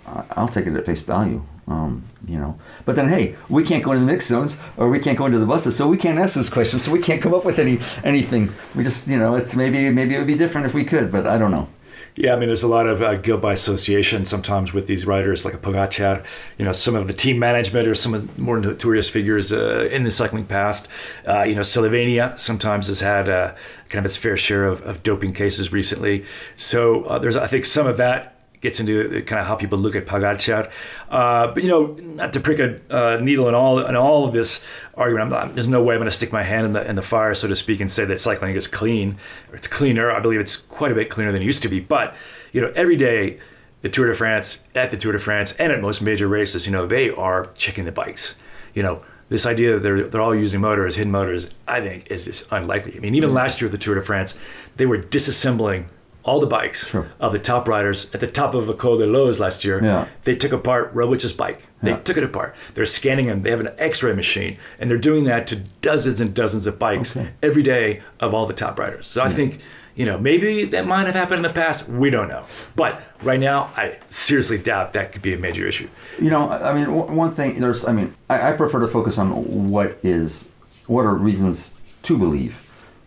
I'll 0.06 0.48
take 0.48 0.68
it 0.68 0.76
at 0.76 0.86
face 0.86 1.02
value. 1.02 1.44
Um, 1.66 2.04
you 2.28 2.38
know, 2.38 2.60
but 2.84 2.98
then 2.98 3.08
hey, 3.08 3.38
we 3.48 3.64
can't 3.64 3.82
go 3.82 3.94
into 3.94 4.06
the 4.06 4.12
mix 4.12 4.28
zones 4.28 4.58
or 4.76 4.90
we 4.90 5.00
can't 5.00 5.18
go 5.18 5.26
into 5.26 5.40
the 5.40 5.46
buses, 5.46 5.78
so 5.78 5.88
we 5.88 5.96
can't 5.96 6.20
ask 6.20 6.36
those 6.36 6.50
questions, 6.50 6.84
so 6.84 6.92
we 6.92 7.00
can't 7.00 7.22
come 7.22 7.34
up 7.34 7.46
with 7.46 7.58
any 7.58 7.80
anything. 8.04 8.52
We 8.76 8.84
just, 8.84 9.08
you 9.08 9.18
know, 9.18 9.36
it's 9.36 9.56
maybe 9.56 9.90
maybe 9.90 10.16
it 10.16 10.18
would 10.18 10.28
be 10.28 10.36
different 10.36 10.68
if 10.68 10.74
we 10.74 10.84
could, 10.84 11.10
but 11.10 11.26
I 11.26 11.38
don't 11.38 11.52
know. 11.52 11.70
Yeah, 12.15 12.36
I 12.36 12.38
mean, 12.38 12.47
there's 12.47 12.62
a 12.62 12.67
lot 12.67 12.86
of 12.86 13.02
uh, 13.02 13.15
guilt 13.15 13.41
by 13.41 13.54
association 13.54 14.26
sometimes 14.26 14.71
with 14.71 14.86
these 14.86 15.08
riders, 15.08 15.45
like 15.45 15.56
a 15.56 15.58
Pogacar. 15.58 16.23
You 16.60 16.65
know, 16.65 16.71
some 16.71 16.93
of 16.95 17.08
the 17.08 17.13
team 17.13 17.39
management 17.39 17.88
or 17.88 17.95
some 17.95 18.13
of 18.13 18.36
the 18.36 18.41
more 18.41 18.60
notorious 18.60 19.10
figures 19.10 19.52
uh, 19.52 19.89
in 19.91 20.04
the 20.04 20.12
cycling 20.12 20.45
past. 20.45 20.89
Uh, 21.28 21.41
you 21.41 21.56
know, 21.56 21.62
Slovenia 21.62 22.39
sometimes 22.39 22.86
has 22.88 22.99
had 22.99 23.28
uh, 23.28 23.56
kind 23.89 24.06
of 24.06 24.06
its 24.06 24.15
fair 24.15 24.38
share 24.38 24.65
of, 24.65 24.82
of 24.84 25.02
doping 25.02 25.34
cases 25.34 25.71
recently. 25.71 26.23
So 26.56 27.04
uh, 27.06 27.17
there's, 27.17 27.36
I 27.36 27.47
think, 27.47 27.65
some 27.65 27.88
of 27.88 27.97
that 27.97 28.33
gets 28.63 28.80
into 28.80 29.21
kind 29.23 29.39
of 29.39 29.45
how 29.45 29.56
people 29.56 29.78
look 29.78 29.95
at 29.95 30.08
Pogacar. 30.08 30.71
Uh, 31.12 31.47
but 31.47 31.62
you 31.62 31.69
know, 31.69 31.93
not 32.15 32.34
to 32.34 32.39
prick 32.39 32.58
a 32.58 32.80
uh, 32.89 33.19
needle 33.19 33.47
in 33.47 33.54
all 33.54 33.86
in 33.86 33.95
all 33.95 34.26
of 34.26 34.34
this 34.34 34.63
argument, 34.95 35.26
I'm 35.26 35.30
not, 35.30 35.54
there's 35.54 35.67
no 35.67 35.84
way 35.84 35.93
I'm 35.93 35.99
going 35.99 36.10
to 36.10 36.15
stick 36.15 36.32
my 36.32 36.41
hand 36.41 36.65
in 36.65 36.73
the 36.73 36.89
in 36.89 36.95
the 36.95 37.04
fire, 37.04 37.36
so 37.36 37.47
to 37.47 37.56
speak, 37.56 37.80
and 37.80 37.91
say 37.91 38.06
that 38.06 38.19
cycling 38.19 38.56
is 38.56 38.65
clean 38.65 39.17
or 39.52 39.56
it's 39.56 39.67
cleaner. 39.67 40.10
I 40.10 40.19
believe 40.19 40.39
it's 40.39 40.56
quite 40.56 40.91
a 40.91 40.95
bit 40.95 41.12
cleaner 41.12 41.32
than 41.32 41.43
it 41.43 41.45
used 41.45 41.62
to 41.63 41.69
be. 41.69 41.80
But 41.80 42.15
you 42.52 42.62
know, 42.62 42.71
every 42.76 42.95
day. 42.95 43.39
The 43.82 43.89
Tour 43.89 44.08
de 44.08 44.15
France, 44.15 44.62
at 44.76 44.91
the 44.91 44.95
Tour 44.95 45.12
de 45.12 45.19
France, 45.19 45.52
and 45.60 45.69
at 45.69 45.82
most 45.82 46.02
major 46.02 46.26
races, 46.26 46.65
you 46.65 46.71
know, 46.71 46.88
they 46.88 47.10
are 47.10 47.49
checking 47.58 47.84
the 47.84 47.91
bikes. 47.91 48.34
You 48.73 48.82
know, 48.82 49.04
this 49.28 49.45
idea 49.45 49.73
that 49.73 49.80
they're, 49.80 50.08
they're 50.08 50.21
all 50.21 50.34
using 50.34 50.62
motors, 50.62 50.95
hidden 50.95 51.12
motors, 51.12 51.52
I 51.67 51.82
think 51.82 52.10
is 52.10 52.23
just 52.23 52.49
unlikely. 52.49 52.95
I 52.95 52.99
mean, 52.99 53.13
even 53.15 53.34
last 53.34 53.60
year 53.60 53.67
at 53.67 53.73
the 53.73 53.78
Tour 53.78 53.95
de 53.95 54.02
France, 54.02 54.38
they 54.78 54.86
were 54.86 54.99
disassembling 54.99 55.88
all 56.24 56.40
the 56.40 56.48
bikes 56.48 56.88
Sure. 56.88 57.08
of 57.20 57.32
the 57.34 57.40
top 57.40 57.68
riders 57.68 58.10
at 58.14 58.20
the 58.22 58.28
top 58.28 58.54
of 58.54 58.70
a 58.70 58.74
Col 58.74 58.98
de 58.98 59.06
Loz 59.06 59.40
last 59.40 59.66
year. 59.66 59.84
Yeah. 59.84 60.06
They 60.24 60.36
took 60.36 60.54
apart 60.54 60.92
Roglic's 60.94 61.34
bike. 61.34 61.62
They 61.82 61.92
Yeah. 61.92 61.98
took 61.98 62.16
it 62.18 62.24
apart. 62.24 62.56
They're 62.76 62.86
scanning 62.86 63.28
them. 63.28 63.42
They 63.42 63.50
have 63.50 63.60
an 63.60 63.72
X-ray 63.78 64.14
machine, 64.14 64.58
and 64.80 64.90
they're 64.90 64.98
doing 64.98 65.26
that 65.26 65.48
to 65.48 65.58
dozens 65.82 66.22
and 66.22 66.34
dozens 66.34 66.66
of 66.66 66.80
bikes 66.80 67.16
Okay. 67.18 67.30
every 67.42 67.64
day 67.64 68.02
of 68.22 68.34
all 68.34 68.46
the 68.46 68.54
top 68.54 68.80
riders. 68.80 69.06
So 69.08 69.22
I 69.22 69.30
think. 69.30 69.60
You 69.96 70.08
know, 70.08 70.18
maybe 70.18 70.66
that 70.66 70.88
might 70.88 71.06
have 71.06 71.14
happened 71.14 71.46
in 71.46 71.52
the 71.54 71.54
past. 71.54 71.88
We 71.88 72.10
don't 72.10 72.28
know. 72.28 72.46
But 72.76 73.00
right 73.22 73.40
now, 73.40 73.70
I 73.78 73.98
seriously 74.10 74.58
doubt 74.58 74.94
that 74.94 75.12
could 75.12 75.22
be 75.22 75.36
a 75.36 75.38
major 75.38 75.68
issue. 75.68 75.88
You 76.20 76.32
know, 76.32 76.50
I 76.50 76.74
mean, 76.74 76.92
one 76.92 77.16
one 77.16 77.30
thing 77.32 77.60
there's, 77.62 77.86
I 77.88 77.92
mean, 77.92 78.12
I, 78.28 78.50
I 78.50 78.52
prefer 78.54 78.80
to 78.80 78.88
focus 78.88 79.20
on 79.20 79.70
what 79.70 80.00
is, 80.02 80.50
what 80.88 81.06
are 81.06 81.14
reasons 81.14 81.76
to 82.08 82.18
believe, 82.18 82.60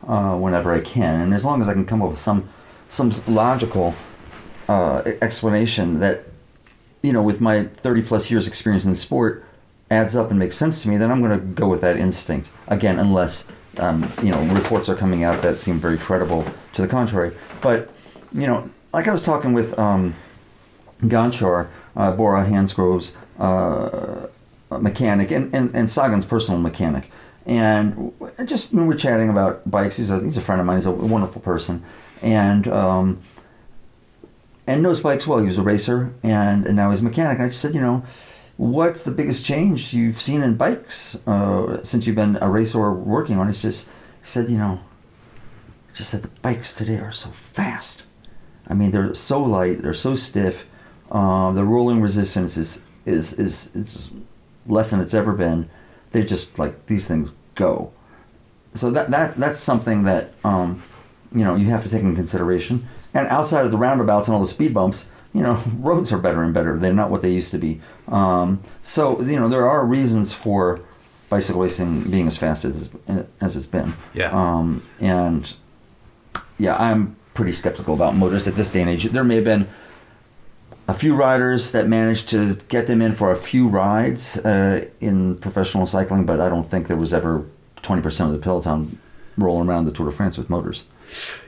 uh, 0.06 0.36
whenever 0.36 0.72
I 0.72 0.78
can, 0.78 1.20
and 1.22 1.34
as 1.34 1.44
long 1.44 1.60
as 1.60 1.68
I 1.68 1.72
can 1.72 1.86
come 1.86 2.02
up 2.02 2.10
with 2.10 2.20
some, 2.20 2.48
some 2.88 3.12
logical 3.26 3.94
uh, 4.68 5.02
explanation 5.22 6.00
that, 6.00 6.24
you 7.02 7.12
know, 7.12 7.22
with 7.22 7.40
my 7.40 7.64
30 7.64 8.02
plus 8.02 8.30
years 8.30 8.48
experience 8.48 8.84
in 8.84 8.90
the 8.90 8.96
sport, 8.96 9.44
adds 9.90 10.16
up 10.16 10.30
and 10.30 10.38
makes 10.38 10.56
sense 10.56 10.82
to 10.82 10.88
me, 10.88 10.96
then 10.96 11.10
I'm 11.10 11.22
going 11.22 11.38
to 11.38 11.44
go 11.44 11.68
with 11.68 11.80
that 11.82 11.96
instinct. 11.96 12.50
Again, 12.66 12.98
unless, 12.98 13.46
um, 13.78 14.10
you 14.22 14.30
know, 14.30 14.42
reports 14.54 14.88
are 14.88 14.96
coming 14.96 15.22
out 15.22 15.42
that 15.42 15.60
seem 15.60 15.78
very 15.78 15.98
credible 15.98 16.44
to 16.72 16.82
the 16.82 16.88
contrary. 16.88 17.36
But, 17.60 17.90
you 18.32 18.46
know, 18.46 18.68
like 18.92 19.08
I 19.08 19.12
was 19.12 19.22
talking 19.22 19.52
with. 19.52 19.78
Um, 19.78 20.14
Gonchar, 21.02 21.68
uh, 21.96 22.12
Bora 22.12 22.44
Hansgrohe's 22.44 23.12
uh, 23.38 24.26
mechanic, 24.78 25.30
and, 25.30 25.54
and, 25.54 25.74
and 25.74 25.90
Sagan's 25.90 26.24
personal 26.24 26.60
mechanic. 26.60 27.10
And 27.44 28.12
just 28.44 28.72
when 28.72 28.86
we're 28.86 28.96
chatting 28.96 29.28
about 29.28 29.68
bikes, 29.70 29.96
he's 29.96 30.10
a, 30.10 30.20
he's 30.20 30.36
a 30.36 30.40
friend 30.40 30.60
of 30.60 30.66
mine, 30.66 30.78
he's 30.78 30.86
a 30.86 30.90
wonderful 30.90 31.40
person. 31.40 31.84
And 32.22 32.66
um, 32.68 33.22
and 34.66 34.82
knows 34.82 35.00
bikes 35.00 35.26
well. 35.26 35.38
He 35.38 35.46
was 35.46 35.58
a 35.58 35.62
racer, 35.62 36.12
and, 36.22 36.66
and 36.66 36.76
now 36.76 36.90
he's 36.90 37.00
a 37.00 37.04
mechanic. 37.04 37.38
And 37.38 37.44
I 37.44 37.48
just 37.48 37.60
said, 37.60 37.74
you 37.74 37.80
know, 37.80 38.04
what's 38.56 39.02
the 39.04 39.10
biggest 39.10 39.44
change 39.44 39.94
you've 39.94 40.20
seen 40.20 40.42
in 40.42 40.56
bikes 40.56 41.16
uh, 41.26 41.82
since 41.82 42.06
you've 42.06 42.16
been 42.16 42.38
a 42.40 42.48
racer 42.48 42.78
or 42.78 42.92
working 42.92 43.38
on? 43.38 43.52
He 43.52 43.68
he 43.68 43.84
said, 44.22 44.48
you 44.48 44.58
know, 44.58 44.80
just 45.94 46.12
that 46.12 46.22
the 46.22 46.28
bikes 46.42 46.74
today 46.74 46.98
are 46.98 47.12
so 47.12 47.30
fast. 47.30 48.02
I 48.66 48.74
mean, 48.74 48.90
they're 48.90 49.14
so 49.14 49.40
light, 49.42 49.82
they're 49.82 49.94
so 49.94 50.14
stiff. 50.14 50.66
Uh, 51.10 51.52
the 51.52 51.64
rolling 51.64 52.00
resistance 52.00 52.56
is, 52.56 52.84
is 53.04 53.32
is 53.34 53.74
is 53.76 54.10
less 54.66 54.90
than 54.90 55.00
it's 55.00 55.14
ever 55.14 55.32
been. 55.32 55.70
They're 56.10 56.24
just 56.24 56.58
like 56.58 56.86
these 56.86 57.06
things 57.06 57.30
go. 57.54 57.92
So 58.74 58.90
that 58.90 59.10
that 59.12 59.36
that's 59.36 59.60
something 59.60 60.02
that 60.02 60.32
um, 60.42 60.82
you 61.36 61.44
know 61.44 61.54
you 61.54 61.66
have 61.66 61.82
to 61.84 61.88
take 61.88 62.02
into 62.02 62.14
consideration. 62.14 62.88
And 63.14 63.26
outside 63.28 63.64
of 63.64 63.70
the 63.70 63.76
roundabouts 63.76 64.26
and 64.26 64.34
all 64.34 64.40
the 64.40 64.48
speed 64.48 64.74
bumps, 64.74 65.08
you 65.32 65.42
know, 65.42 65.62
roads 65.78 66.12
are 66.12 66.18
better 66.18 66.42
and 66.42 66.52
better. 66.52 66.78
They're 66.78 66.92
not 66.92 67.10
what 67.10 67.22
they 67.22 67.30
used 67.30 67.50
to 67.52 67.58
be. 67.58 67.80
Um, 68.08 68.62
so 68.82 69.20
you 69.20 69.38
know, 69.38 69.48
there 69.48 69.68
are 69.68 69.84
reasons 69.84 70.32
for 70.32 70.80
bicycle 71.28 71.60
racing 71.60 72.10
being 72.10 72.26
as 72.26 72.36
fast 72.36 72.64
as 72.64 72.88
as 73.40 73.54
it's 73.54 73.66
been. 73.66 73.94
Yeah. 74.14 74.30
Um, 74.32 74.82
and 74.98 75.54
yeah, 76.58 76.76
I'm 76.76 77.16
pretty 77.34 77.52
skeptical 77.52 77.94
about 77.94 78.16
motors 78.16 78.48
at 78.48 78.56
this 78.56 78.70
day 78.70 78.80
and 78.80 78.88
age. 78.88 79.04
There 79.04 79.24
may 79.24 79.36
have 79.36 79.44
been 79.44 79.68
a 80.88 80.94
few 80.94 81.14
riders 81.14 81.72
that 81.72 81.88
managed 81.88 82.28
to 82.30 82.54
get 82.68 82.86
them 82.86 83.02
in 83.02 83.14
for 83.14 83.30
a 83.30 83.36
few 83.36 83.68
rides 83.68 84.38
uh, 84.38 84.88
in 85.00 85.36
professional 85.38 85.86
cycling, 85.86 86.24
but 86.24 86.40
I 86.40 86.48
don't 86.48 86.66
think 86.66 86.86
there 86.86 86.96
was 86.96 87.12
ever 87.12 87.44
20% 87.82 88.26
of 88.26 88.32
the 88.32 88.38
peloton 88.38 88.98
rolling 89.36 89.68
around 89.68 89.84
the 89.84 89.92
Tour 89.92 90.06
de 90.06 90.12
France 90.12 90.38
with 90.38 90.48
motors. 90.48 90.84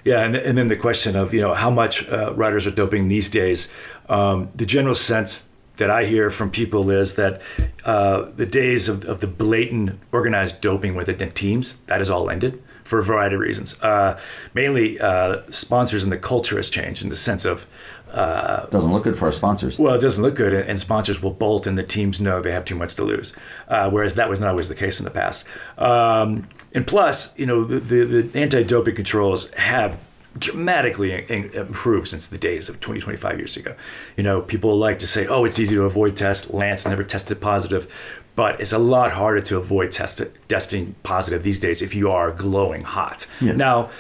Yeah, 0.05 0.21
and, 0.21 0.37
and 0.37 0.57
then 0.57 0.69
the 0.69 0.77
question 0.77 1.17
of 1.17 1.35
you 1.35 1.41
know 1.41 1.55
how 1.55 1.71
much 1.71 2.09
uh, 2.09 2.33
riders 2.35 2.67
are 2.67 2.71
doping 2.71 3.09
these 3.09 3.31
days. 3.31 3.69
Um, 4.09 4.49
the 4.55 4.67
general 4.67 4.95
sense 4.95 5.49
that 5.77 5.91
I 5.91 6.05
hear 6.05 6.31
from 6.31 6.51
people 6.51 6.91
is 6.91 7.15
that 7.15 7.41
uh, 7.85 8.27
the 8.37 8.47
days 8.47 8.89
of, 8.89 9.05
of 9.05 9.21
the 9.21 9.27
blatant 9.27 9.99
organized 10.13 10.61
doping 10.61 10.95
within 10.95 11.31
teams 11.33 11.77
that 11.87 12.01
has 12.01 12.11
all 12.11 12.31
ended 12.31 12.61
for 12.85 12.99
a 12.99 13.03
variety 13.03 13.35
of 13.35 13.41
reasons. 13.41 13.81
Uh, 13.81 14.19
mainly, 14.55 14.99
uh, 14.99 15.43
sponsors 15.51 16.03
and 16.03 16.13
the 16.13 16.19
culture 16.19 16.57
has 16.57 16.71
changed 16.71 17.03
in 17.03 17.09
the 17.09 17.17
sense 17.17 17.45
of. 17.45 17.67
Uh, 18.13 18.67
Doesn't 18.67 18.93
look 18.93 19.05
good 19.05 19.17
for 19.17 19.27
our 19.27 19.33
sponsors. 19.33 19.79
well, 19.79 19.95
it 19.95 20.01
doesn't 20.01 20.23
look 20.23 20.35
good, 20.35 20.53
and 20.53 20.79
sponsors 20.81 21.23
will 21.23 21.31
bolt, 21.33 21.67
and 21.67 21.77
the 21.77 21.83
teams 21.83 22.21
know 22.21 22.41
they 22.43 22.53
have 22.53 22.65
too 22.65 22.75
much 22.75 22.95
to 22.97 23.05
lose. 23.05 23.33
Uh, 23.69 23.91
whereas 23.91 24.15
that 24.15 24.29
was 24.31 24.41
not 24.41 24.49
always 24.51 24.69
the 24.69 24.75
case 24.75 24.99
in 24.99 25.05
the 25.05 25.11
past. 25.11 25.45
Um, 25.77 26.49
and 26.75 26.87
plus, 26.87 27.37
you 27.39 27.47
know, 27.47 27.65
the, 27.65 27.79
the, 27.79 28.23
the 28.23 28.39
anti-doping 28.41 28.95
controls 28.95 29.51
have 29.53 29.99
dramatically 30.39 31.13
in- 31.29 31.51
improved 31.53 32.09
since 32.09 32.29
the 32.29 32.39
days 32.39 32.69
of 32.69 32.81
20, 32.81 33.01
25 33.01 33.39
years 33.39 33.57
ago. 33.57 33.75
You 34.17 34.23
know, 34.23 34.41
people 34.41 34.77
like 34.79 34.99
to 35.01 35.07
say, 35.07 35.27
"Oh, 35.27 35.45
it's 35.45 35.59
easy 35.59 35.75
to 35.77 35.85
avoid 35.85 36.17
test." 36.17 36.53
Lance 36.53 36.87
never 36.87 37.05
tested 37.05 37.41
positive, 37.41 37.91
but 38.37 38.61
it's 38.61 38.73
a 38.73 38.79
lot 38.79 39.11
harder 39.13 39.41
to 39.43 39.57
avoid 39.57 39.91
test- 39.93 40.23
testing 40.49 40.95
positive 41.03 41.43
these 41.43 41.61
days 41.61 41.83
if 41.83 41.95
you 41.95 42.11
are 42.11 42.31
glowing 42.31 42.83
hot. 42.83 43.27
Yes. 43.41 43.57
Now, 43.57 43.91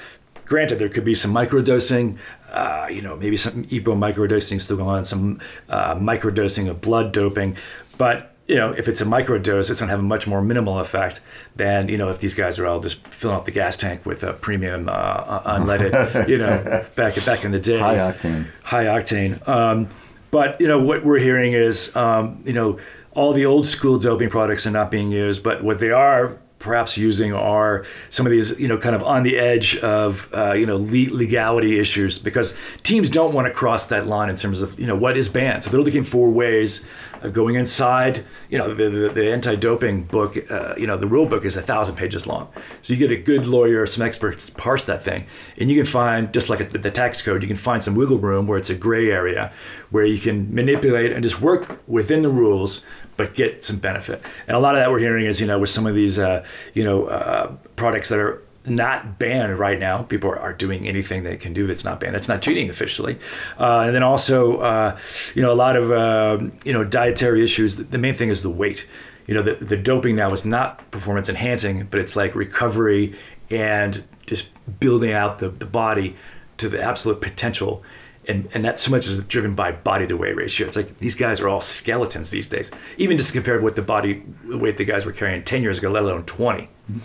granted, 0.44 0.78
there 0.78 0.88
could 0.88 1.04
be 1.04 1.14
some 1.14 1.32
microdosing. 1.32 2.18
Uh, 2.50 2.88
you 2.90 3.02
know, 3.02 3.16
maybe 3.16 3.36
some 3.36 3.64
EPO 3.66 3.84
microdosing 3.96 4.60
still 4.60 4.76
going 4.76 4.88
on, 4.88 5.04
some 5.04 5.40
uh, 5.68 5.94
microdosing 5.96 6.68
of 6.68 6.80
blood 6.80 7.12
doping, 7.12 7.56
but 7.98 8.34
you 8.46 8.54
know, 8.54 8.72
if 8.72 8.88
it's 8.88 9.02
a 9.02 9.04
microdose, 9.04 9.68
it's 9.70 9.80
going 9.80 9.88
to 9.88 9.90
have 9.90 9.98
a 9.98 10.02
much 10.02 10.26
more 10.26 10.40
minimal 10.40 10.78
effect 10.78 11.20
than 11.56 11.88
you 11.88 11.98
know 11.98 12.08
if 12.08 12.18
these 12.20 12.32
guys 12.32 12.58
are 12.58 12.66
all 12.66 12.80
just 12.80 13.06
filling 13.08 13.36
up 13.36 13.44
the 13.44 13.50
gas 13.50 13.76
tank 13.76 14.06
with 14.06 14.22
a 14.22 14.32
premium 14.32 14.88
uh, 14.88 15.40
unleaded, 15.58 16.26
you 16.28 16.38
know, 16.38 16.86
back 16.96 17.22
back 17.26 17.44
in 17.44 17.50
the 17.50 17.60
day, 17.60 17.78
High 17.78 17.96
octane. 17.96 18.46
high 18.62 18.86
octane. 18.86 19.46
Um, 19.46 19.88
but 20.30 20.58
you 20.60 20.66
know 20.68 20.78
what 20.80 21.04
we're 21.04 21.18
hearing 21.18 21.52
is 21.52 21.94
um, 21.94 22.42
you 22.46 22.54
know 22.54 22.78
all 23.12 23.34
the 23.34 23.44
old 23.44 23.66
school 23.66 23.98
doping 23.98 24.30
products 24.30 24.66
are 24.66 24.70
not 24.70 24.90
being 24.90 25.10
used, 25.12 25.42
but 25.44 25.62
what 25.62 25.78
they 25.80 25.90
are 25.90 26.38
perhaps 26.58 26.96
using 26.96 27.32
are 27.32 27.86
some 28.10 28.26
of 28.26 28.32
these 28.32 28.58
you 28.58 28.68
know 28.68 28.78
kind 28.78 28.96
of 28.96 29.02
on 29.02 29.22
the 29.22 29.38
edge 29.38 29.76
of 29.78 30.28
uh, 30.34 30.52
you 30.52 30.66
know 30.66 30.76
le- 30.76 31.14
legality 31.14 31.78
issues 31.78 32.18
because 32.18 32.56
teams 32.82 33.08
don't 33.08 33.32
want 33.32 33.46
to 33.46 33.52
cross 33.52 33.86
that 33.86 34.06
line 34.06 34.28
in 34.28 34.36
terms 34.36 34.60
of 34.62 34.78
you 34.78 34.86
know 34.86 34.96
what 34.96 35.16
is 35.16 35.28
banned. 35.28 35.64
So 35.64 35.70
they're 35.70 35.80
looking 35.80 36.04
for 36.04 36.28
ways 36.30 36.84
of 37.22 37.32
going 37.32 37.56
inside. 37.56 38.24
You 38.48 38.58
know, 38.58 38.74
the, 38.74 38.88
the, 38.88 39.08
the 39.08 39.32
anti-doping 39.32 40.04
book, 40.04 40.50
uh, 40.50 40.74
you 40.76 40.86
know, 40.86 40.96
the 40.96 41.06
rule 41.06 41.26
book 41.26 41.44
is 41.44 41.56
a 41.56 41.62
thousand 41.62 41.96
pages 41.96 42.26
long. 42.26 42.48
So 42.82 42.92
you 42.92 42.98
get 42.98 43.10
a 43.10 43.20
good 43.20 43.46
lawyer, 43.46 43.86
some 43.86 44.06
experts 44.06 44.50
parse 44.50 44.86
that 44.86 45.04
thing, 45.04 45.26
and 45.56 45.70
you 45.70 45.76
can 45.76 45.86
find 45.86 46.32
just 46.32 46.48
like 46.48 46.60
a, 46.60 46.64
the 46.78 46.90
tax 46.90 47.22
code, 47.22 47.42
you 47.42 47.48
can 47.48 47.56
find 47.56 47.82
some 47.82 47.94
wiggle 47.94 48.18
room 48.18 48.46
where 48.46 48.58
it's 48.58 48.70
a 48.70 48.74
gray 48.74 49.10
area 49.10 49.52
where 49.90 50.04
you 50.04 50.18
can 50.18 50.54
manipulate 50.54 51.12
and 51.12 51.22
just 51.22 51.40
work 51.40 51.80
within 51.88 52.22
the 52.22 52.28
rules, 52.28 52.84
but 53.18 53.34
get 53.34 53.62
some 53.64 53.76
benefit. 53.78 54.22
And 54.46 54.56
a 54.56 54.60
lot 54.60 54.74
of 54.74 54.80
that 54.80 54.90
we're 54.90 55.00
hearing 55.00 55.26
is, 55.26 55.40
you 55.40 55.46
know, 55.46 55.58
with 55.58 55.68
some 55.68 55.86
of 55.86 55.94
these, 55.94 56.18
uh, 56.18 56.46
you 56.72 56.84
know, 56.84 57.06
uh, 57.06 57.52
products 57.76 58.08
that 58.08 58.18
are 58.18 58.42
not 58.64 59.18
banned 59.18 59.58
right 59.58 59.78
now. 59.78 60.04
People 60.04 60.30
are, 60.30 60.52
doing 60.52 60.86
anything 60.86 61.24
they 61.24 61.36
can 61.36 61.52
do 61.52 61.66
that's 61.66 61.84
not 61.84 62.00
banned. 62.00 62.14
It's 62.14 62.28
not 62.28 62.42
cheating 62.42 62.70
officially. 62.70 63.18
Uh, 63.58 63.80
and 63.80 63.94
then 63.94 64.02
also, 64.02 64.58
uh, 64.58 64.98
you 65.34 65.42
know, 65.42 65.52
a 65.52 65.54
lot 65.54 65.76
of, 65.76 65.90
uh, 65.90 66.38
you 66.64 66.72
know, 66.72 66.84
dietary 66.84 67.42
issues. 67.42 67.76
The 67.76 67.98
main 67.98 68.14
thing 68.14 68.28
is 68.28 68.42
the 68.42 68.50
weight. 68.50 68.86
You 69.26 69.34
know, 69.34 69.42
the, 69.42 69.54
the 69.64 69.76
doping 69.76 70.16
now 70.16 70.32
is 70.32 70.44
not 70.44 70.90
performance 70.90 71.28
enhancing, 71.28 71.86
but 71.90 72.00
it's 72.00 72.16
like 72.16 72.34
recovery 72.34 73.18
and 73.50 74.04
just 74.26 74.48
building 74.80 75.12
out 75.12 75.38
the, 75.38 75.48
the 75.48 75.66
body 75.66 76.16
to 76.58 76.68
the 76.68 76.82
absolute 76.82 77.20
potential. 77.20 77.82
And, 78.28 78.46
and 78.52 78.62
that 78.64 78.78
so 78.78 78.90
much 78.90 79.06
is 79.06 79.24
driven 79.24 79.54
by 79.54 79.72
body 79.72 80.06
to 80.06 80.14
weight 80.14 80.36
ratio. 80.36 80.66
It's 80.66 80.76
like 80.76 80.98
these 80.98 81.14
guys 81.14 81.40
are 81.40 81.48
all 81.48 81.62
skeletons 81.62 82.28
these 82.28 82.46
days, 82.46 82.70
even 82.98 83.16
just 83.16 83.32
compared 83.32 83.62
with 83.62 83.74
the 83.74 83.80
body 83.82 84.22
weight 84.44 84.76
the 84.76 84.84
guys 84.84 85.06
were 85.06 85.12
carrying 85.12 85.42
10 85.42 85.62
years 85.62 85.78
ago, 85.78 85.90
let 85.90 86.02
alone 86.02 86.24
20. 86.24 86.62
Mm-hmm 86.62 86.98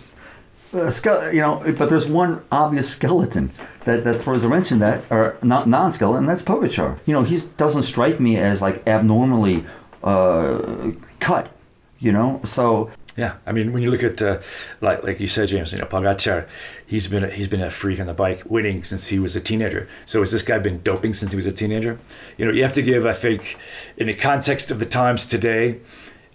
uh, 0.74 1.30
you 1.32 1.40
know, 1.40 1.62
but 1.78 1.88
there's 1.88 2.06
one 2.06 2.42
obvious 2.50 2.90
skeleton 2.90 3.50
that, 3.84 4.04
that 4.04 4.20
throws 4.20 4.42
a 4.42 4.48
wrench 4.48 4.72
in 4.72 4.80
that, 4.80 5.04
or 5.10 5.36
not 5.42 5.68
non-skeleton, 5.68 6.20
and 6.20 6.28
that's 6.28 6.42
Pogačar. 6.42 6.98
You 7.06 7.14
know, 7.14 7.22
he 7.22 7.38
doesn't 7.56 7.82
strike 7.82 8.20
me 8.20 8.36
as 8.36 8.60
like 8.60 8.86
abnormally 8.88 9.64
uh, 10.02 10.92
cut. 11.20 11.50
You 12.00 12.12
know, 12.12 12.40
so 12.44 12.90
yeah, 13.16 13.36
I 13.46 13.52
mean, 13.52 13.72
when 13.72 13.82
you 13.82 13.90
look 13.90 14.02
at 14.02 14.20
uh, 14.20 14.40
like 14.80 15.04
like 15.04 15.20
you 15.20 15.28
said, 15.28 15.48
James, 15.48 15.72
you 15.72 15.78
know, 15.78 15.84
Pogačar, 15.84 16.48
he's 16.84 17.06
been 17.06 17.22
a, 17.22 17.30
he's 17.30 17.46
been 17.46 17.60
a 17.60 17.70
freak 17.70 18.00
on 18.00 18.06
the 18.06 18.14
bike, 18.14 18.42
winning 18.46 18.82
since 18.82 19.06
he 19.08 19.20
was 19.20 19.36
a 19.36 19.40
teenager. 19.40 19.88
So 20.04 20.20
has 20.20 20.32
this 20.32 20.42
guy 20.42 20.58
been 20.58 20.82
doping 20.82 21.14
since 21.14 21.30
he 21.30 21.36
was 21.36 21.46
a 21.46 21.52
teenager? 21.52 21.98
You 22.38 22.46
know, 22.46 22.52
you 22.52 22.62
have 22.62 22.72
to 22.72 22.82
give, 22.82 23.06
I 23.06 23.12
think, 23.12 23.56
in 23.96 24.08
the 24.08 24.14
context 24.14 24.70
of 24.72 24.80
the 24.80 24.86
times 24.86 25.26
today. 25.26 25.80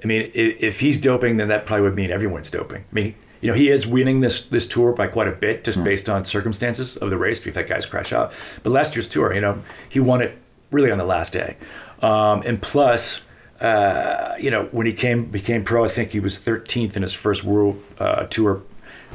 I 0.01 0.07
mean, 0.07 0.31
if, 0.33 0.63
if 0.63 0.79
he's 0.79 1.01
doping, 1.01 1.35
then 1.35 1.49
that 1.49 1.65
probably 1.65 1.83
would 1.83 1.95
mean 1.95 2.11
everyone's 2.11 2.49
doping. 2.49 2.85
I 2.89 2.93
mean, 2.93 3.15
you 3.41 3.49
know, 3.49 3.55
he 3.55 3.69
is 3.69 3.85
winning 3.85 4.21
this 4.21 4.45
this 4.45 4.65
tour 4.65 4.93
by 4.93 5.07
quite 5.07 5.27
a 5.27 5.33
bit, 5.33 5.65
just 5.65 5.79
mm. 5.79 5.83
based 5.83 6.07
on 6.07 6.23
circumstances 6.23 6.95
of 6.95 7.09
the 7.09 7.17
race. 7.17 7.43
We've 7.43 7.55
had 7.55 7.67
guys 7.67 7.85
crash 7.85 8.13
out, 8.13 8.31
but 8.63 8.69
last 8.69 8.95
year's 8.95 9.09
tour, 9.09 9.33
you 9.33 9.41
know, 9.41 9.61
he 9.89 9.99
won 9.99 10.21
it 10.21 10.37
really 10.71 10.91
on 10.91 10.97
the 10.97 11.03
last 11.05 11.33
day, 11.33 11.57
um, 12.01 12.41
and 12.45 12.61
plus. 12.61 13.19
Uh, 13.61 14.35
you 14.39 14.49
know, 14.49 14.65
when 14.71 14.85
he 14.87 14.93
came 14.93 15.25
became 15.25 15.63
pro, 15.63 15.85
I 15.85 15.87
think 15.87 16.11
he 16.11 16.19
was 16.19 16.39
13th 16.39 16.95
in 16.95 17.03
his 17.03 17.13
first 17.13 17.43
World 17.43 17.83
uh, 17.99 18.25
Tour 18.25 18.61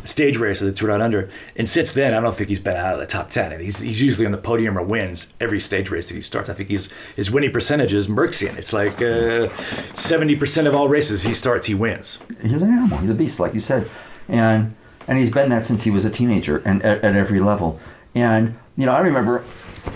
stage 0.04 0.36
race 0.36 0.60
of 0.60 0.66
the 0.66 0.72
Tour 0.72 0.88
Down 0.88 1.00
Under. 1.00 1.30
And 1.56 1.68
since 1.68 1.92
then, 1.92 2.12
I 2.12 2.20
don't 2.20 2.34
think 2.34 2.48
he's 2.48 2.58
been 2.58 2.76
out 2.76 2.94
of 2.94 3.00
the 3.00 3.06
top 3.06 3.30
10. 3.30 3.52
And 3.52 3.62
he's, 3.62 3.78
he's 3.78 4.02
usually 4.02 4.26
on 4.26 4.32
the 4.32 4.38
podium 4.38 4.76
or 4.76 4.82
wins 4.82 5.32
every 5.40 5.60
stage 5.60 5.88
race 5.88 6.08
that 6.08 6.14
he 6.14 6.20
starts. 6.20 6.50
I 6.50 6.54
think 6.54 6.68
he's 6.68 6.90
his 7.16 7.30
winning 7.30 7.52
percentage 7.52 7.94
is 7.94 8.06
Merckxian. 8.08 8.58
It's 8.58 8.72
like 8.72 8.96
uh, 8.96 9.48
70% 9.94 10.66
of 10.66 10.74
all 10.74 10.88
races 10.88 11.22
he 11.22 11.32
starts, 11.32 11.66
he 11.68 11.74
wins. 11.74 12.18
He's 12.42 12.60
an 12.60 12.70
animal. 12.70 12.98
He's 12.98 13.10
a 13.10 13.14
beast, 13.14 13.40
like 13.40 13.54
you 13.54 13.60
said 13.60 13.88
and 14.28 14.74
and 15.06 15.18
he's 15.18 15.30
been 15.30 15.50
that 15.50 15.66
since 15.66 15.82
he 15.82 15.90
was 15.90 16.04
a 16.04 16.10
teenager 16.10 16.58
and 16.58 16.82
at, 16.82 17.04
at 17.04 17.14
every 17.14 17.40
level. 17.40 17.78
And 18.14 18.58
you 18.76 18.86
know, 18.86 18.92
I 18.92 19.00
remember, 19.00 19.44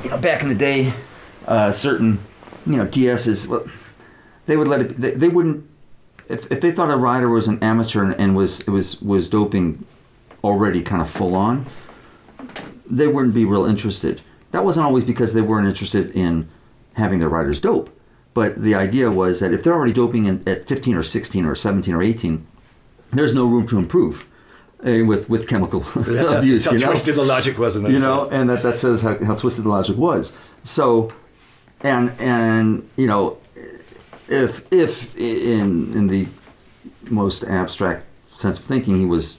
you 0.05 0.11
know, 0.11 0.19
back 0.19 0.43
in 0.43 0.49
the 0.49 0.55
day, 0.55 0.93
uh, 1.47 1.73
certain 1.73 2.19
you 2.67 2.77
know 2.77 2.87
DSs, 2.87 3.47
well, 3.47 3.67
they 4.49 4.57
would 4.57 4.67
let 4.67 4.81
it. 4.81 5.01
They, 5.01 5.13
they 5.13 5.29
wouldn't 5.29 5.65
if, 6.29 6.51
if 6.53 6.61
they 6.61 6.71
thought 6.71 6.91
a 6.91 6.97
rider 6.97 7.29
was 7.29 7.49
an 7.49 7.63
amateur 7.63 8.05
and, 8.05 8.15
and 8.15 8.37
was 8.37 8.67
was 8.67 9.01
was 9.01 9.29
doping 9.29 9.85
already 10.45 10.83
kind 10.83 11.03
of 11.03 11.11
full 11.11 11.35
on, 11.35 11.67
they 12.87 13.07
wouldn't 13.07 13.35
be 13.35 13.45
real 13.45 13.65
interested. 13.65 14.21
That 14.51 14.65
wasn't 14.65 14.87
always 14.87 15.05
because 15.05 15.35
they 15.35 15.43
weren't 15.43 15.67
interested 15.67 16.11
in 16.13 16.49
having 16.95 17.19
their 17.19 17.29
riders 17.29 17.61
dope, 17.61 17.91
but 18.35 18.61
the 18.63 18.75
idea 18.75 19.11
was 19.11 19.41
that 19.41 19.53
if 19.53 19.63
they're 19.63 19.75
already 19.75 19.93
doping 19.93 20.27
in, 20.27 20.43
at 20.49 20.67
15 20.67 20.97
or 20.97 21.03
16 21.03 21.45
or 21.45 21.55
17 21.55 21.95
or 21.95 22.03
18, 22.03 22.47
there's 23.13 23.35
no 23.35 23.47
room 23.47 23.67
to 23.67 23.79
improve 23.79 24.27
uh, 24.87 25.05
with 25.05 25.29
with 25.29 25.49
chemical 25.49 25.81
that's 25.81 26.33
abuse. 26.33 26.65
How, 26.65 26.73
that's 26.73 26.83
how 26.83 26.91
twisted 26.91 27.15
the 27.17 27.23
logic 27.23 27.59
was 27.59 27.77
in 27.77 27.83
those 27.83 27.93
You 27.93 27.99
know, 27.99 28.25
days. 28.25 28.33
and 28.33 28.51
that, 28.51 28.63
that 28.63 28.79
says 28.79 29.03
how, 29.03 29.23
how 29.25 29.35
twisted 29.35 29.65
the 29.65 29.71
logic 29.71 29.97
was. 29.97 30.33
So, 30.63 31.13
and 31.81 32.11
and 32.21 32.89
you 32.97 33.07
know, 33.07 33.39
if 34.29 34.71
if 34.73 35.17
in 35.17 35.93
in 35.95 36.07
the 36.07 36.29
most 37.11 37.45
abstract 37.45 38.07
sense 38.39 38.59
of 38.59 38.65
thinking, 38.65 38.97
he 38.97 39.05
was 39.07 39.39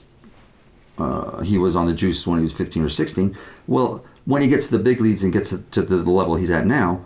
uh, 0.98 1.40
he 1.40 1.58
was 1.58 1.76
on 1.76 1.86
the 1.86 1.94
juice 1.94 2.26
when 2.26 2.38
he 2.38 2.42
was 2.42 2.52
15 2.52 2.82
or 2.82 2.88
16. 2.88 3.36
Well, 3.66 4.04
when 4.26 4.42
he 4.42 4.48
gets 4.48 4.68
to 4.68 4.76
the 4.76 4.82
big 4.82 5.00
leads 5.00 5.24
and 5.24 5.32
gets 5.32 5.50
to 5.50 5.82
the 5.82 5.96
level 5.96 6.36
he's 6.36 6.50
at 6.50 6.66
now, 6.66 7.04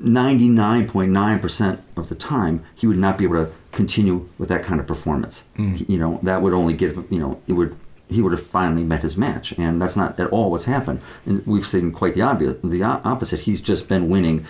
99.9% 0.00 1.82
of 1.96 2.08
the 2.08 2.14
time, 2.14 2.64
he 2.74 2.86
would 2.86 2.98
not 2.98 3.18
be 3.18 3.24
able 3.24 3.44
to 3.44 3.52
continue 3.72 4.28
with 4.38 4.48
that 4.50 4.62
kind 4.62 4.80
of 4.80 4.86
performance. 4.86 5.44
Mm. 5.56 5.88
You 5.88 5.98
know, 5.98 6.20
that 6.22 6.42
would 6.42 6.52
only 6.52 6.74
give, 6.74 7.04
you 7.10 7.18
know, 7.18 7.40
it 7.46 7.54
would 7.54 7.76
he 8.10 8.22
would 8.22 8.32
have 8.32 8.46
finally 8.46 8.84
met 8.84 9.02
his 9.02 9.18
match, 9.18 9.52
and 9.58 9.82
that's 9.82 9.94
not 9.94 10.18
at 10.18 10.30
all 10.30 10.50
what's 10.50 10.64
happened. 10.64 11.00
And 11.26 11.46
we've 11.46 11.66
seen 11.66 11.92
quite 11.92 12.14
the 12.14 12.22
obvious, 12.22 12.56
the 12.64 12.82
opposite. 12.82 13.40
He's 13.40 13.60
just 13.60 13.86
been 13.86 14.08
winning 14.08 14.46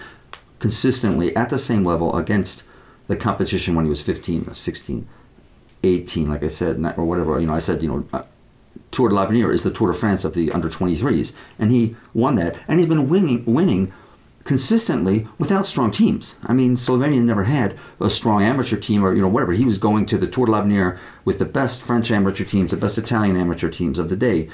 consistently 0.58 1.34
at 1.36 1.48
the 1.48 1.58
same 1.58 1.84
level 1.84 2.16
against 2.16 2.64
the 3.06 3.16
competition 3.16 3.74
when 3.74 3.84
he 3.84 3.88
was 3.88 4.02
15, 4.02 4.54
16, 4.54 5.08
18, 5.82 6.26
like 6.28 6.42
I 6.42 6.48
said, 6.48 6.76
or 6.96 7.04
whatever. 7.04 7.38
You 7.40 7.46
know, 7.46 7.54
I 7.54 7.58
said, 7.58 7.82
you 7.82 7.88
know, 7.88 8.04
uh, 8.12 8.22
Tour 8.90 9.08
de 9.08 9.14
l'Avenir 9.14 9.52
is 9.52 9.62
the 9.62 9.70
Tour 9.70 9.92
de 9.92 9.94
France 9.94 10.24
of 10.24 10.34
the 10.34 10.52
under 10.52 10.68
23s, 10.68 11.32
and 11.58 11.70
he 11.70 11.96
won 12.14 12.34
that, 12.36 12.56
and 12.68 12.78
he's 12.78 12.88
been 12.88 13.08
winning, 13.08 13.44
winning 13.44 13.92
consistently 14.44 15.26
without 15.38 15.66
strong 15.66 15.90
teams. 15.90 16.36
I 16.44 16.54
mean, 16.54 16.76
Slovenia 16.76 17.20
never 17.20 17.44
had 17.44 17.78
a 18.00 18.08
strong 18.08 18.42
amateur 18.42 18.78
team 18.78 19.04
or 19.04 19.14
you 19.14 19.20
know 19.20 19.28
whatever. 19.28 19.52
He 19.52 19.64
was 19.64 19.76
going 19.76 20.06
to 20.06 20.16
the 20.16 20.26
Tour 20.26 20.46
de 20.46 20.52
l'Avenir 20.52 20.98
with 21.24 21.38
the 21.38 21.44
best 21.44 21.82
French 21.82 22.10
amateur 22.10 22.44
teams, 22.44 22.70
the 22.70 22.78
best 22.78 22.96
Italian 22.96 23.36
amateur 23.36 23.68
teams 23.68 23.98
of 23.98 24.08
the 24.08 24.16
day, 24.16 24.48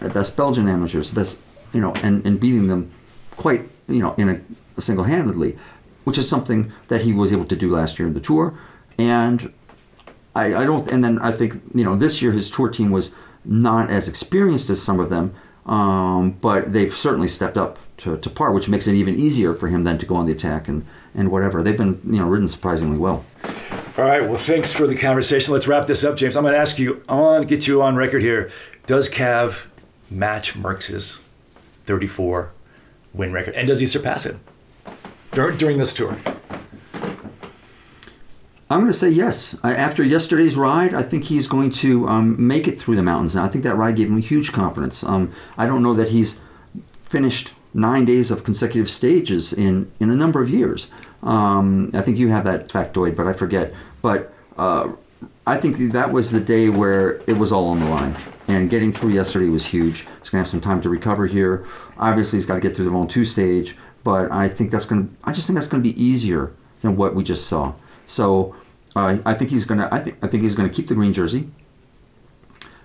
the 0.00 0.08
best 0.08 0.36
Belgian 0.36 0.68
amateurs, 0.68 1.10
the 1.10 1.14
best 1.14 1.36
you 1.72 1.80
know, 1.80 1.92
and, 2.02 2.26
and 2.26 2.40
beating 2.40 2.66
them 2.66 2.90
quite 3.36 3.68
you 3.88 4.00
know 4.00 4.14
in 4.14 4.28
a 4.28 4.40
single-handedly, 4.78 5.58
which 6.04 6.18
is 6.18 6.28
something 6.28 6.72
that 6.88 7.02
he 7.02 7.12
was 7.12 7.32
able 7.32 7.44
to 7.46 7.56
do 7.56 7.70
last 7.70 7.98
year 7.98 8.08
in 8.08 8.14
the 8.14 8.20
Tour. 8.20 8.58
And 8.98 9.52
I, 10.34 10.54
I 10.54 10.64
don't. 10.64 10.88
And 10.90 11.02
then 11.02 11.18
I 11.18 11.32
think 11.32 11.60
you 11.74 11.84
know 11.84 11.96
this 11.96 12.22
year 12.22 12.32
his 12.32 12.50
Tour 12.50 12.68
team 12.68 12.90
was 12.90 13.12
not 13.44 13.90
as 13.90 14.08
experienced 14.08 14.70
as 14.70 14.80
some 14.80 15.00
of 15.00 15.10
them, 15.10 15.34
um, 15.66 16.32
but 16.32 16.72
they've 16.72 16.92
certainly 16.92 17.28
stepped 17.28 17.56
up 17.56 17.78
to, 17.98 18.16
to 18.18 18.30
par, 18.30 18.52
which 18.52 18.68
makes 18.68 18.86
it 18.86 18.94
even 18.94 19.18
easier 19.18 19.54
for 19.54 19.68
him 19.68 19.84
then 19.84 19.98
to 19.98 20.06
go 20.06 20.16
on 20.16 20.26
the 20.26 20.32
attack 20.32 20.68
and, 20.68 20.86
and 21.14 21.30
whatever. 21.30 21.62
They've 21.62 21.76
been 21.76 22.00
you 22.04 22.20
know 22.20 22.26
ridden 22.26 22.46
surprisingly 22.46 22.98
well. 22.98 23.24
All 23.96 24.04
right. 24.04 24.22
Well, 24.22 24.38
thanks 24.38 24.72
for 24.72 24.86
the 24.86 24.96
conversation. 24.96 25.52
Let's 25.52 25.66
wrap 25.66 25.86
this 25.86 26.04
up, 26.04 26.16
James. 26.16 26.36
I'm 26.36 26.44
going 26.44 26.54
to 26.54 26.60
ask 26.60 26.78
you. 26.78 27.02
To 27.08 27.44
get 27.46 27.66
you 27.66 27.82
on 27.82 27.96
record 27.96 28.22
here. 28.22 28.50
Does 28.86 29.08
Cav 29.08 29.66
match 30.10 30.54
Merckx's 30.54 31.20
34 31.86 32.52
win 33.12 33.32
record, 33.32 33.54
and 33.54 33.66
does 33.66 33.80
he 33.80 33.86
surpass 33.86 34.24
it 34.24 34.36
during, 35.32 35.78
this 35.78 35.92
tour? 35.92 36.18
I'm 38.70 38.80
going 38.80 38.92
to 38.92 38.92
say 38.92 39.08
yes. 39.08 39.56
After 39.64 40.02
yesterday's 40.02 40.56
ride, 40.56 40.92
I 40.92 41.02
think 41.02 41.24
he's 41.24 41.46
going 41.46 41.70
to 41.72 42.06
um, 42.08 42.46
make 42.46 42.68
it 42.68 42.78
through 42.78 42.96
the 42.96 43.02
mountains. 43.02 43.34
And 43.34 43.44
I 43.44 43.48
think 43.48 43.64
that 43.64 43.76
ride 43.76 43.96
gave 43.96 44.08
him 44.08 44.20
huge 44.20 44.52
confidence. 44.52 45.02
Um, 45.02 45.32
I 45.56 45.66
don't 45.66 45.82
know 45.82 45.94
that 45.94 46.08
he's 46.08 46.40
finished 47.02 47.52
nine 47.72 48.04
days 48.04 48.30
of 48.30 48.44
consecutive 48.44 48.90
stages 48.90 49.52
in, 49.52 49.90
in 50.00 50.10
a 50.10 50.14
number 50.16 50.42
of 50.42 50.50
years. 50.50 50.90
Um, 51.22 51.90
I 51.94 52.02
think 52.02 52.18
you 52.18 52.28
have 52.28 52.44
that 52.44 52.68
factoid, 52.68 53.16
but 53.16 53.26
I 53.26 53.32
forget. 53.32 53.72
But 54.02 54.32
uh, 54.58 54.90
I 55.46 55.56
think 55.56 55.92
that 55.92 56.12
was 56.12 56.30
the 56.30 56.40
day 56.40 56.68
where 56.68 57.22
it 57.26 57.38
was 57.38 57.52
all 57.52 57.68
on 57.68 57.80
the 57.80 57.86
line. 57.86 58.16
And 58.48 58.70
getting 58.70 58.92
through 58.92 59.10
yesterday 59.10 59.48
was 59.48 59.66
huge. 59.66 60.00
He's 60.00 60.30
going 60.30 60.38
to 60.38 60.38
have 60.38 60.48
some 60.48 60.60
time 60.60 60.80
to 60.82 60.88
recover 60.88 61.26
here. 61.26 61.66
Obviously, 61.98 62.38
he's 62.38 62.46
got 62.46 62.54
to 62.54 62.60
get 62.60 62.74
through 62.74 62.86
the 62.86 62.90
Ventoux 62.90 63.26
stage, 63.26 63.76
but 64.04 64.30
I 64.32 64.48
think 64.48 64.70
that's 64.70 64.86
going 64.86 65.08
to, 65.08 65.14
I 65.24 65.32
just 65.32 65.46
think 65.46 65.54
that's 65.56 65.68
going 65.68 65.82
to 65.82 65.88
be 65.88 66.00
easier 66.02 66.52
than 66.80 66.96
what 66.96 67.14
we 67.14 67.24
just 67.24 67.46
saw. 67.46 67.74
So 68.06 68.54
uh, 68.96 69.18
I 69.24 69.34
think 69.34 69.50
he's 69.50 69.64
going 69.64 69.80
to, 69.80 69.92
I 69.92 70.00
think, 70.00 70.18
I 70.22 70.28
think 70.28 70.42
he's 70.42 70.54
going 70.54 70.68
to 70.68 70.74
keep 70.74 70.88
the 70.88 70.94
green 70.94 71.12
jersey. 71.12 71.50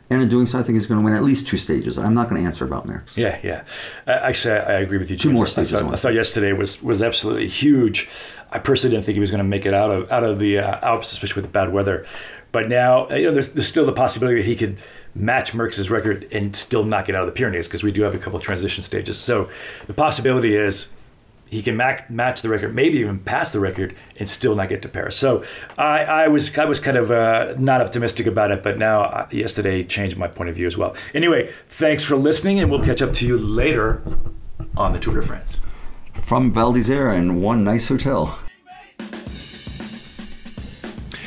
And 0.10 0.22
in 0.22 0.30
doing 0.30 0.46
so, 0.46 0.60
I 0.60 0.64
think 0.64 0.76
he's 0.76 0.86
going 0.86 1.00
to 1.00 1.04
win 1.04 1.16
at 1.16 1.24
least 1.24 1.48
two 1.48 1.58
stages. 1.58 1.98
I'm 1.98 2.14
not 2.14 2.30
going 2.30 2.42
to 2.42 2.46
answer 2.46 2.66
about 2.66 2.86
Merckx. 2.86 3.18
Yeah, 3.18 3.40
yeah. 3.42 3.64
Actually, 4.06 4.60
I, 4.60 4.80
agree 4.80 4.98
with 4.98 5.10
you. 5.10 5.18
Two 5.18 5.32
more 5.32 5.48
stages. 5.48 5.74
I 5.74 5.80
thought, 5.80 5.94
I 5.94 5.96
thought, 5.96 6.14
yesterday 6.14 6.52
was 6.54 6.84
was 6.84 7.02
absolutely 7.02 7.48
huge. 7.48 8.10
I 8.52 8.60
personally 8.60 8.96
didn't 8.96 9.06
think 9.06 9.16
he 9.16 9.22
was 9.22 9.32
going 9.32 9.40
to 9.40 9.46
make 9.46 9.66
it 9.66 9.74
out 9.74 9.92
of 9.92 10.12
out 10.12 10.24
of 10.24 10.40
the 10.40 10.60
uh, 10.60 10.88
Alps, 10.88 11.14
especially 11.14 11.42
with 11.42 11.52
the 11.52 11.54
bad 11.54 11.74
weather. 11.74 12.06
But 12.52 12.70
now, 12.70 13.10
you 13.10 13.24
know, 13.24 13.32
there's, 13.32 13.54
there's 13.54 13.68
still 13.68 13.86
the 13.86 13.94
possibility 13.94 14.42
that 14.42 14.48
he 14.48 14.56
could 14.56 14.78
match 15.16 15.54
Merckx's 15.54 15.90
record 15.90 16.28
and 16.32 16.56
still 16.56 16.84
not 16.84 17.08
get 17.08 17.16
out 17.16 17.28
of 17.28 17.34
the 17.34 17.38
Pyrenees 17.38 17.68
because 17.68 17.82
we 17.82 17.92
do 17.92 18.04
have 18.04 18.14
a 18.14 18.20
couple 18.20 18.38
of 18.38 18.44
transition 18.44 18.84
stages. 18.84 19.18
So 19.18 19.50
the 19.88 19.94
possibility 19.94 20.56
is 20.56 20.90
he 21.54 21.62
can 21.62 21.78
mac- 21.78 22.10
match 22.10 22.42
the 22.42 22.50
record, 22.50 22.74
maybe 22.74 22.98
even 22.98 23.20
pass 23.20 23.52
the 23.52 23.60
record, 23.60 23.96
and 24.18 24.28
still 24.28 24.56
not 24.56 24.70
get 24.70 24.82
to 24.82 24.90
Paris. 24.90 25.16
So 25.16 25.44
I, 25.78 26.04
I 26.04 26.28
was 26.28 26.58
I 26.58 26.66
was 26.66 26.80
kind 26.80 26.98
of 26.98 27.12
uh, 27.12 27.54
not 27.58 27.80
optimistic 27.82 28.26
about 28.26 28.52
it, 28.52 28.64
but 28.64 28.78
now 28.78 29.02
uh, 29.02 29.28
yesterday 29.32 29.84
changed 29.84 30.18
my 30.18 30.28
point 30.28 30.50
of 30.50 30.56
view 30.56 30.68
as 30.68 30.78
well. 30.78 30.96
Anyway, 31.14 31.52
thanks 31.70 32.04
for 32.04 32.16
listening, 32.16 32.60
and 32.60 32.72
we'll 32.72 32.84
catch 32.84 33.02
up 33.02 33.14
to 33.14 33.28
you 33.28 33.38
later 33.38 34.02
on 34.76 34.92
the 34.92 35.00
Tour 35.00 35.22
de 35.22 35.28
France. 35.28 35.60
From 36.14 36.52
Val 36.52 36.74
d'Isere 36.74 37.16
in 37.18 37.42
one 37.42 37.64
nice 37.64 37.88
hotel. 37.88 38.40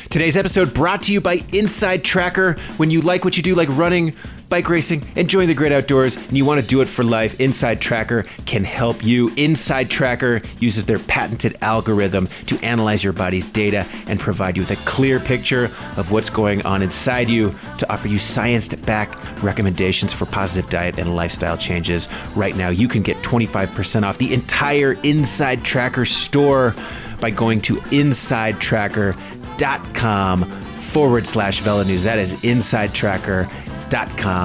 Today's 0.09 0.37
episode 0.37 0.73
brought 0.73 1.01
to 1.03 1.13
you 1.13 1.21
by 1.21 1.43
Inside 1.53 2.03
Tracker. 2.03 2.53
When 2.77 2.89
you 2.89 3.01
like 3.01 3.23
what 3.23 3.37
you 3.37 3.43
do, 3.43 3.55
like 3.55 3.69
running, 3.69 4.15
bike 4.49 4.69
racing, 4.69 5.03
enjoying 5.15 5.47
the 5.47 5.53
great 5.53 5.71
outdoors, 5.71 6.15
and 6.15 6.37
you 6.37 6.45
want 6.45 6.61
to 6.61 6.65
do 6.65 6.81
it 6.81 6.87
for 6.87 7.03
life, 7.03 7.39
Inside 7.39 7.81
Tracker 7.81 8.23
can 8.45 8.63
help 8.63 9.03
you. 9.03 9.31
Inside 9.35 9.89
Tracker 9.89 10.41
uses 10.59 10.85
their 10.85 10.99
patented 10.99 11.57
algorithm 11.61 12.27
to 12.47 12.57
analyze 12.63 13.03
your 13.03 13.13
body's 13.13 13.45
data 13.45 13.85
and 14.07 14.19
provide 14.19 14.55
you 14.55 14.63
with 14.63 14.71
a 14.71 14.75
clear 14.87 15.19
picture 15.19 15.65
of 15.97 16.11
what's 16.11 16.29
going 16.29 16.65
on 16.65 16.81
inside 16.81 17.29
you 17.29 17.53
to 17.77 17.91
offer 17.91 18.07
you 18.07 18.19
science 18.19 18.69
backed 18.69 19.17
recommendations 19.43 20.13
for 20.13 20.25
positive 20.25 20.69
diet 20.69 20.97
and 20.97 21.15
lifestyle 21.15 21.57
changes. 21.57 22.07
Right 22.35 22.55
now, 22.55 22.69
you 22.69 22.87
can 22.87 23.01
get 23.01 23.17
25% 23.17 24.03
off 24.03 24.17
the 24.17 24.33
entire 24.33 24.93
Inside 25.03 25.63
Tracker 25.63 26.05
store 26.05 26.73
by 27.19 27.31
going 27.31 27.61
to 27.61 27.77
insidetracker.com 27.77 30.43
forward 30.43 31.27
slash 31.27 31.59
Velo 31.59 31.83
News. 31.83 32.03
That 32.03 32.19
is 32.19 32.33
insidetracker.com 32.33 33.66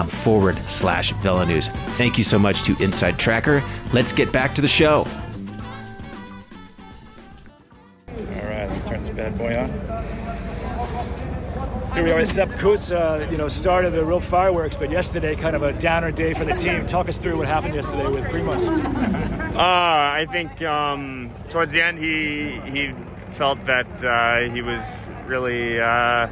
forward 0.09 0.57
slash 0.69 1.13
Velo 1.15 1.45
News. 1.45 1.69
Thank 1.97 2.19
you 2.19 2.25
so 2.25 2.39
much 2.39 2.63
to 2.63 2.77
Inside 2.83 3.19
Tracker. 3.19 3.63
Let's 3.93 4.13
get 4.13 4.33
back 4.33 4.55
to 4.55 4.63
the 4.63 4.69
show. 4.69 5.07
All 8.09 8.15
right, 8.17 8.69
let 8.69 8.71
me 8.71 8.89
turn 8.89 9.01
this 9.01 9.11
bad 9.11 9.37
boy 9.39 9.57
on. 9.57 9.71
Here 11.95 12.05
we 12.05 12.11
are 12.11 12.21
at 12.21 12.29
Sepp 12.29 12.57
Kuss, 12.57 12.91
uh, 12.91 13.29
you 13.31 13.37
know, 13.37 13.49
start 13.49 13.85
of 13.85 13.93
the 13.93 14.03
real 14.03 14.19
fireworks, 14.19 14.77
but 14.77 14.91
yesterday 14.91 15.35
kind 15.35 15.55
of 15.55 15.63
a 15.63 15.75
downer 15.75 16.11
day 16.11 16.33
for 16.33 16.47
the 16.47 16.55
team. 16.55 16.87
Talk 16.87 17.07
us 17.11 17.19
through 17.19 17.37
what 17.37 17.47
happened 17.47 17.75
yesterday 17.75 18.07
with 18.07 18.25
Primoz. 18.25 18.67
Uh, 19.55 19.59
I 19.59 20.27
think 20.33 20.63
um, 20.63 21.31
towards 21.51 21.73
the 21.73 21.83
end 21.83 21.99
he 21.99 22.61
he 22.61 22.95
felt 23.35 23.63
that 23.67 23.87
uh, 24.03 24.51
he 24.51 24.63
was 24.63 25.07
really 25.27 25.79
uh, 25.79 26.29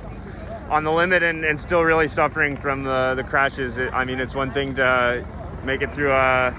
on 0.71 0.85
the 0.85 0.93
limit 0.93 1.23
and, 1.23 1.45
and 1.45 1.59
still 1.59 1.83
really 1.83 2.09
suffering 2.09 2.57
from 2.57 2.85
the, 2.85 3.15
the 3.17 3.25
crashes. 3.25 3.77
It, 3.77 3.93
I 3.93 4.05
mean, 4.05 4.21
it's 4.21 4.35
one 4.35 4.53
thing 4.53 4.77
to 4.77 5.27
make 5.65 5.83
it 5.83 5.93
through 5.95 6.13
a, 6.13 6.55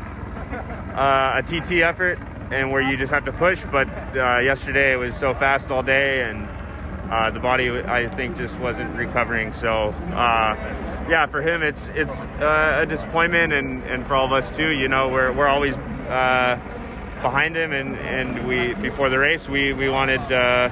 a, 0.95 1.33
a 1.37 1.43
TT 1.43 1.81
effort 1.81 2.19
and 2.51 2.71
where 2.71 2.81
you 2.81 2.97
just 2.97 3.13
have 3.13 3.25
to 3.25 3.31
push, 3.31 3.63
but 3.71 3.87
uh, 4.15 4.39
yesterday 4.39 4.91
it 4.91 4.97
was 4.97 5.15
so 5.15 5.33
fast 5.33 5.71
all 5.71 5.81
day 5.81 6.29
and 6.29 6.47
uh, 7.09 7.29
the 7.29 7.39
body 7.39 7.69
I 7.69 8.07
think 8.07 8.37
just 8.37 8.57
wasn't 8.59 8.95
recovering. 8.95 9.51
So 9.53 9.93
uh, 10.13 10.55
yeah, 11.09 11.25
for 11.25 11.41
him 11.41 11.61
it's 11.61 11.89
it's 11.89 12.21
uh, 12.39 12.79
a 12.81 12.85
disappointment, 12.85 13.51
and, 13.51 13.83
and 13.83 14.07
for 14.07 14.15
all 14.15 14.25
of 14.25 14.31
us 14.31 14.49
too. 14.49 14.69
You 14.69 14.87
know, 14.87 15.09
we're 15.09 15.31
we're 15.33 15.47
always 15.47 15.75
uh, 15.75 16.57
behind 17.21 17.55
him, 17.57 17.73
and, 17.73 17.97
and 17.97 18.47
we 18.47 18.75
before 18.75 19.09
the 19.09 19.19
race 19.19 19.49
we 19.49 19.73
we 19.73 19.89
wanted 19.89 20.25
to 20.29 20.71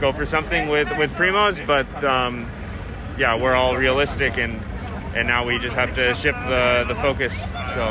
go 0.00 0.12
for 0.12 0.26
something 0.26 0.68
with 0.68 0.88
with 0.98 1.10
Primoz, 1.12 1.66
but 1.66 2.04
um, 2.04 2.46
yeah, 3.20 3.36
we're 3.36 3.54
all 3.54 3.76
realistic 3.76 4.38
and. 4.38 4.60
And 5.12 5.26
now 5.26 5.44
we 5.44 5.58
just 5.58 5.74
have 5.74 5.92
to 5.96 6.14
shift 6.14 6.38
the, 6.46 6.84
the 6.86 6.94
focus. 6.94 7.36
So, 7.74 7.82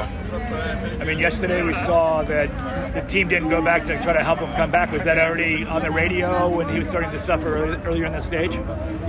I 1.02 1.04
mean, 1.04 1.20
yesterday 1.20 1.62
we 1.62 1.74
saw 1.74 2.24
that 2.24 2.94
the 2.94 3.02
team 3.02 3.28
didn't 3.28 3.50
go 3.50 3.62
back 3.62 3.84
to 3.84 4.02
try 4.02 4.14
to 4.14 4.24
help 4.24 4.40
him 4.40 4.50
come 4.54 4.72
back. 4.72 4.94
Was 4.94 5.04
that 5.04 5.18
already 5.18 5.66
on 5.66 5.82
the 5.82 5.92
radio 5.92 6.48
when 6.48 6.70
he 6.70 6.80
was 6.80 6.88
starting 6.88 7.12
to 7.12 7.20
suffer 7.20 7.58
early, 7.58 7.78
earlier 7.84 8.06
in 8.06 8.14
the 8.14 8.22
stage? 8.22 8.56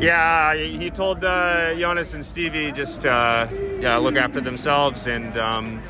Yeah, 0.01 0.57
he 0.57 0.91
told 0.91 1.23
uh, 1.25 1.73
Jonas 1.77 2.13
and 2.13 2.27
Stevie 2.27 2.73
just 2.73 3.07
uh, 3.07 3.47
yeah 3.79 3.97
look 3.99 4.17
after 4.17 4.41
themselves, 4.41 5.07
and 5.07 5.39
um, 5.39 5.81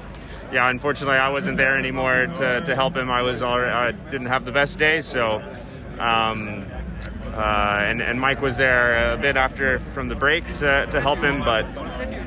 yeah, 0.53 0.69
unfortunately 0.69 1.17
I 1.17 1.31
wasn't 1.31 1.57
there 1.57 1.79
anymore 1.79 2.27
to, 2.27 2.61
to 2.61 2.75
help 2.75 2.95
him. 2.95 3.11
I 3.11 3.23
was 3.23 3.41
already, 3.41 3.73
I 3.73 3.93
didn't 4.11 4.27
have 4.27 4.45
the 4.45 4.53
best 4.53 4.79
day, 4.79 5.01
so. 5.01 5.43
Um, 5.99 6.67
uh, 7.35 7.85
and, 7.87 8.03
and 8.03 8.21
Mike 8.21 8.41
was 8.41 8.57
there 8.57 9.13
a 9.15 9.17
bit 9.17 9.37
after 9.37 9.79
from 9.93 10.09
the 10.09 10.15
break 10.15 10.45
to, 10.59 10.87
to 10.91 11.01
help 11.01 11.21
him, 11.21 11.41
but 11.41 11.65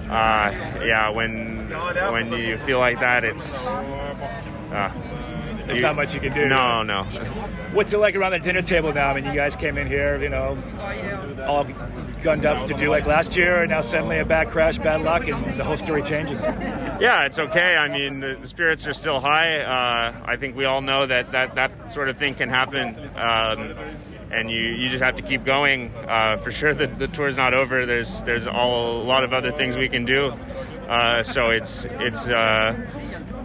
uh, 0.10 0.52
yeah, 0.84 1.10
when 1.10 1.70
when 2.12 2.32
you 2.34 2.58
feel 2.58 2.80
like 2.80 3.00
that, 3.00 3.24
it's 3.24 3.66
uh, 3.66 4.92
There's 5.66 5.82
not 5.82 5.96
much 5.96 6.14
you 6.14 6.20
can 6.20 6.34
do. 6.34 6.46
No, 6.48 6.84
no. 6.84 7.04
What's 7.74 7.94
it 7.94 7.98
like 7.98 8.16
around 8.16 8.34
the 8.34 8.40
dinner 8.40 8.62
table 8.62 8.94
now? 8.94 9.10
I 9.10 9.14
mean, 9.14 9.26
you 9.26 9.34
guys 9.34 9.56
came 9.56 9.78
in 9.78 9.88
here, 9.88 10.22
you 10.22 10.30
know, 10.30 10.58
all 11.48 11.66
gunned 12.22 12.46
up 12.46 12.68
to 12.68 12.74
do 12.74 12.90
like 12.90 13.06
last 13.06 13.36
year, 13.36 13.62
and 13.62 13.70
now 13.70 13.82
suddenly 13.82 14.20
a 14.20 14.26
bad 14.26 14.50
crash, 14.50 14.78
bad 14.78 15.02
luck, 15.02 15.28
and 15.28 15.60
the 15.60 15.64
whole 15.64 15.78
story 15.78 16.04
changes. 16.04 16.44
Yeah, 16.44 17.26
it's 17.26 17.40
okay. 17.40 17.76
I 17.78 17.88
mean, 17.88 18.20
the, 18.20 18.38
the 18.40 18.48
spirits 18.48 18.86
are 18.88 18.94
still 18.94 19.20
high. 19.20 19.60
Uh, 19.60 20.14
I 20.26 20.36
think 20.36 20.56
we 20.56 20.66
all 20.66 20.82
know 20.82 21.06
that 21.06 21.32
that, 21.32 21.56
that 21.56 21.92
sort 21.92 22.10
of 22.10 22.18
thing 22.18 22.36
can 22.36 22.50
happen. 22.50 22.96
Um, 23.16 23.76
and 24.34 24.50
you, 24.50 24.58
you 24.58 24.90
just 24.90 25.04
have 25.04 25.16
to 25.16 25.22
keep 25.22 25.44
going. 25.44 25.94
Uh, 26.08 26.38
for 26.38 26.52
sure, 26.52 26.74
the, 26.74 26.88
the 26.88 27.08
tour's 27.08 27.38
not 27.38 27.54
over. 27.54 27.86
There's 27.86 28.22
there's 28.24 28.48
all 28.48 29.02
a 29.02 29.04
lot 29.04 29.24
of 29.24 29.34
other 29.34 29.52
things 29.52 29.78
we 29.78 29.90
can 29.90 30.06
do. 30.06 30.34
Uh, 30.88 31.24
so 31.24 31.50
it's 31.50 31.86
it's 31.86 32.26
uh, 32.26 32.76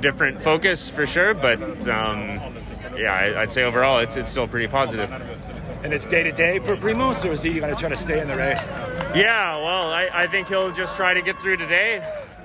different 0.01 0.43
focus 0.43 0.89
for 0.89 1.07
sure, 1.07 1.35
but 1.35 1.61
um, 1.89 2.41
yeah, 2.97 3.33
I, 3.37 3.41
would 3.41 3.53
say 3.53 3.63
overall 3.63 3.99
it's 3.99 4.17
it's 4.17 4.31
still 4.31 4.49
pretty 4.49 4.69
positive. 4.69 5.11
And 5.85 5.93
it's 5.93 6.07
day 6.07 6.25
to 6.25 6.33
day 6.33 6.59
for 6.59 6.77
Primoz, 6.77 7.25
or 7.25 7.33
is 7.33 7.43
he 7.43 7.55
going 7.61 7.73
to 7.73 7.79
try 7.79 7.89
to 7.89 7.97
stay 7.97 8.21
in 8.21 8.27
the 8.27 8.35
race? 8.35 8.65
Yeah, 9.15 9.57
well, 9.57 9.93
I, 9.93 10.11
I 10.13 10.27
think 10.27 10.49
he'll 10.49 10.73
just 10.73 10.97
try 10.97 11.15
to 11.15 11.23
get 11.23 11.41
through 11.41 11.59
today. 11.59 11.99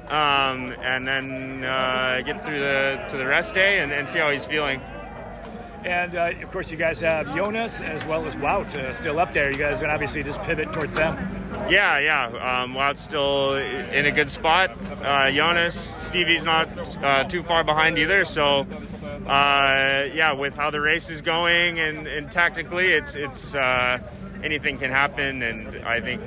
Um, 0.10 0.76
and 0.82 1.08
then 1.08 1.64
uh, 1.64 2.22
get 2.26 2.46
through 2.46 2.60
the 2.60 3.04
to 3.10 3.18
the 3.18 3.26
rest 3.26 3.54
day 3.54 3.80
and, 3.80 3.92
and 3.92 4.08
see 4.08 4.20
how 4.20 4.30
he's 4.30 4.46
feeling. 4.46 4.82
And 5.86 6.16
uh, 6.16 6.32
of 6.42 6.52
course, 6.52 6.72
you 6.72 6.78
guys 6.78 7.02
have 7.02 7.28
Jonas 7.36 7.82
as 7.82 8.06
well 8.06 8.26
as 8.26 8.36
Wout 8.38 8.74
uh, 8.76 8.94
still 8.94 9.20
up 9.20 9.34
there. 9.34 9.52
You 9.52 9.58
guys 9.58 9.82
can 9.82 9.90
obviously 9.90 10.24
just 10.24 10.42
pivot 10.44 10.72
towards 10.72 10.94
them. 10.94 11.16
Yeah, 11.70 12.00
yeah. 12.00 12.62
Um, 12.62 12.74
Wout's 12.74 13.02
still 13.02 13.56
in 13.56 14.06
a 14.06 14.12
good 14.12 14.32
spot. 14.32 14.72
Uh, 15.02 15.32
Jonas, 15.32 15.96
Stevie's 16.00 16.46
not 16.46 16.70
uh, 17.04 17.26
too 17.26 17.44
far 17.44 17.64
behind 17.64 17.98
either. 17.98 18.24
So, 18.26 18.66
uh, 19.28 20.08
yeah, 20.14 20.34
with 20.34 20.56
how 20.56 20.72
the 20.72 20.80
race 20.82 21.10
is 21.10 21.22
going 21.22 21.80
and, 21.80 22.08
and 22.08 22.32
tactically, 22.32 22.94
it's 22.94 23.16
it's 23.16 23.54
uh, 23.54 24.00
anything 24.44 24.78
can 24.78 24.92
happen. 24.92 25.44
And 25.44 25.86
I 25.86 26.00
think 26.00 26.22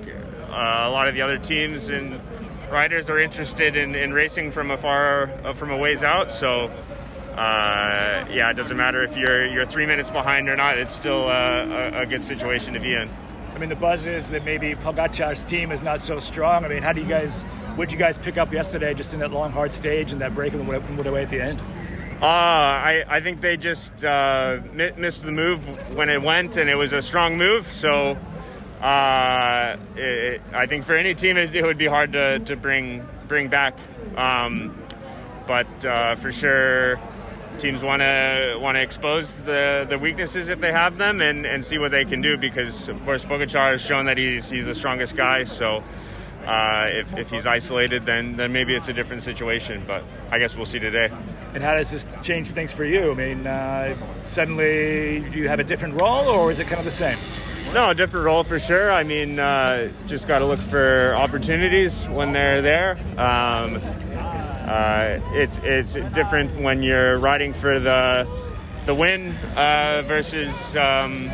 a 0.48 0.90
lot 0.90 1.08
of 1.08 1.14
the 1.14 1.22
other 1.22 1.38
teams 1.38 1.88
and 1.88 2.20
riders 2.70 3.08
are 3.08 3.18
interested 3.18 3.76
in, 3.76 3.94
in 3.94 4.12
racing 4.12 4.52
from 4.52 4.70
a 4.70 4.76
far 4.76 5.28
from 5.54 5.70
a 5.70 5.76
ways 5.76 6.02
out. 6.02 6.30
So 6.30 6.70
uh, 7.36 8.26
yeah, 8.30 8.50
it 8.50 8.54
doesn't 8.54 8.76
matter 8.76 9.02
if 9.02 9.16
you're 9.16 9.46
you're 9.46 9.66
three 9.66 9.84
minutes 9.84 10.08
behind 10.08 10.48
or 10.48 10.56
not. 10.56 10.78
It's 10.78 10.94
still 10.94 11.28
a, 11.28 12.02
a, 12.02 12.06
good 12.06 12.24
situation 12.24 12.72
to 12.72 12.80
be 12.80 12.94
in. 12.94 13.10
I 13.54 13.58
mean, 13.58 13.68
the 13.68 13.76
buzz 13.76 14.06
is 14.06 14.30
that 14.30 14.44
maybe 14.44 14.74
Pogacar's 14.74 15.44
team 15.44 15.70
is 15.70 15.82
not 15.82 16.00
so 16.00 16.18
strong. 16.18 16.64
I 16.64 16.68
mean, 16.68 16.82
how 16.82 16.92
do 16.92 17.02
you 17.02 17.06
guys? 17.06 17.42
What 17.74 17.90
did 17.90 17.92
you 17.92 17.98
guys 17.98 18.16
pick 18.16 18.38
up 18.38 18.52
yesterday, 18.54 18.94
just 18.94 19.12
in 19.12 19.20
that 19.20 19.32
long, 19.32 19.52
hard 19.52 19.70
stage 19.70 20.12
and 20.12 20.20
that 20.22 20.34
break 20.34 20.54
and 20.54 20.66
went 20.66 21.06
away 21.06 21.22
at 21.22 21.30
the 21.30 21.42
end? 21.42 21.60
Uh, 22.22 22.24
I, 22.24 23.04
I 23.06 23.20
think 23.20 23.42
they 23.42 23.58
just 23.58 24.02
uh, 24.02 24.60
missed 24.72 25.22
the 25.22 25.32
move 25.32 25.66
when 25.94 26.08
it 26.08 26.22
went, 26.22 26.56
and 26.56 26.70
it 26.70 26.74
was 26.74 26.92
a 26.92 27.02
strong 27.02 27.36
move. 27.36 27.70
So 27.70 28.16
uh, 28.80 29.76
it, 29.96 30.40
I 30.54 30.64
think 30.64 30.86
for 30.86 30.96
any 30.96 31.14
team, 31.14 31.36
it, 31.36 31.54
it, 31.54 31.62
would 31.62 31.76
be 31.76 31.86
hard 31.86 32.12
to, 32.12 32.38
to 32.38 32.56
bring 32.56 33.06
bring 33.28 33.48
back. 33.48 33.78
Um, 34.16 34.82
but 35.46 35.84
uh, 35.84 36.14
for 36.16 36.32
sure, 36.32 36.98
teams 37.58 37.82
want 37.82 38.02
to 38.02 38.58
want 38.60 38.76
to 38.76 38.82
expose 38.82 39.34
the, 39.44 39.86
the 39.88 39.98
weaknesses 39.98 40.48
if 40.48 40.60
they 40.60 40.72
have 40.72 40.98
them 40.98 41.20
and, 41.20 41.46
and 41.46 41.64
see 41.64 41.78
what 41.78 41.90
they 41.90 42.04
can 42.04 42.20
do 42.20 42.36
because 42.36 42.88
of 42.88 43.02
course 43.04 43.24
Pogacar 43.24 43.72
has 43.72 43.80
shown 43.80 44.06
that 44.06 44.18
he's 44.18 44.50
he's 44.50 44.66
the 44.66 44.74
strongest 44.74 45.16
guy 45.16 45.44
so 45.44 45.82
uh, 46.46 46.88
if, 46.92 47.12
if 47.14 47.30
he's 47.30 47.46
isolated 47.46 48.06
then 48.06 48.36
then 48.36 48.52
maybe 48.52 48.74
it's 48.74 48.88
a 48.88 48.92
different 48.92 49.22
situation 49.22 49.82
but 49.86 50.04
I 50.30 50.38
guess 50.38 50.56
we'll 50.56 50.66
see 50.66 50.78
today 50.78 51.10
and 51.54 51.62
how 51.62 51.74
does 51.74 51.90
this 51.90 52.06
change 52.22 52.50
things 52.50 52.72
for 52.72 52.84
you 52.84 53.10
I 53.10 53.14
mean 53.14 53.46
uh, 53.46 53.96
suddenly 54.26 55.28
you 55.30 55.48
have 55.48 55.60
a 55.60 55.64
different 55.64 56.00
role 56.00 56.28
or 56.28 56.50
is 56.50 56.58
it 56.58 56.66
kind 56.66 56.78
of 56.78 56.84
the 56.84 56.90
same 56.90 57.18
no, 57.74 57.90
a 57.90 57.94
different 57.94 58.24
role 58.24 58.44
for 58.44 58.60
sure. 58.60 58.92
I 58.92 59.02
mean, 59.02 59.38
uh, 59.38 59.90
just 60.06 60.28
got 60.28 60.38
to 60.38 60.46
look 60.46 60.60
for 60.60 61.12
opportunities 61.16 62.06
when 62.06 62.32
they're 62.32 62.62
there. 62.62 62.92
Um, 63.18 63.80
uh, 64.66 65.20
it's 65.32 65.58
it's 65.62 65.94
different 66.14 66.50
when 66.60 66.82
you're 66.82 67.18
riding 67.18 67.52
for 67.52 67.78
the 67.78 68.26
the 68.84 68.94
win 68.94 69.34
uh, 69.56 70.02
versus 70.06 70.76
um, 70.76 71.30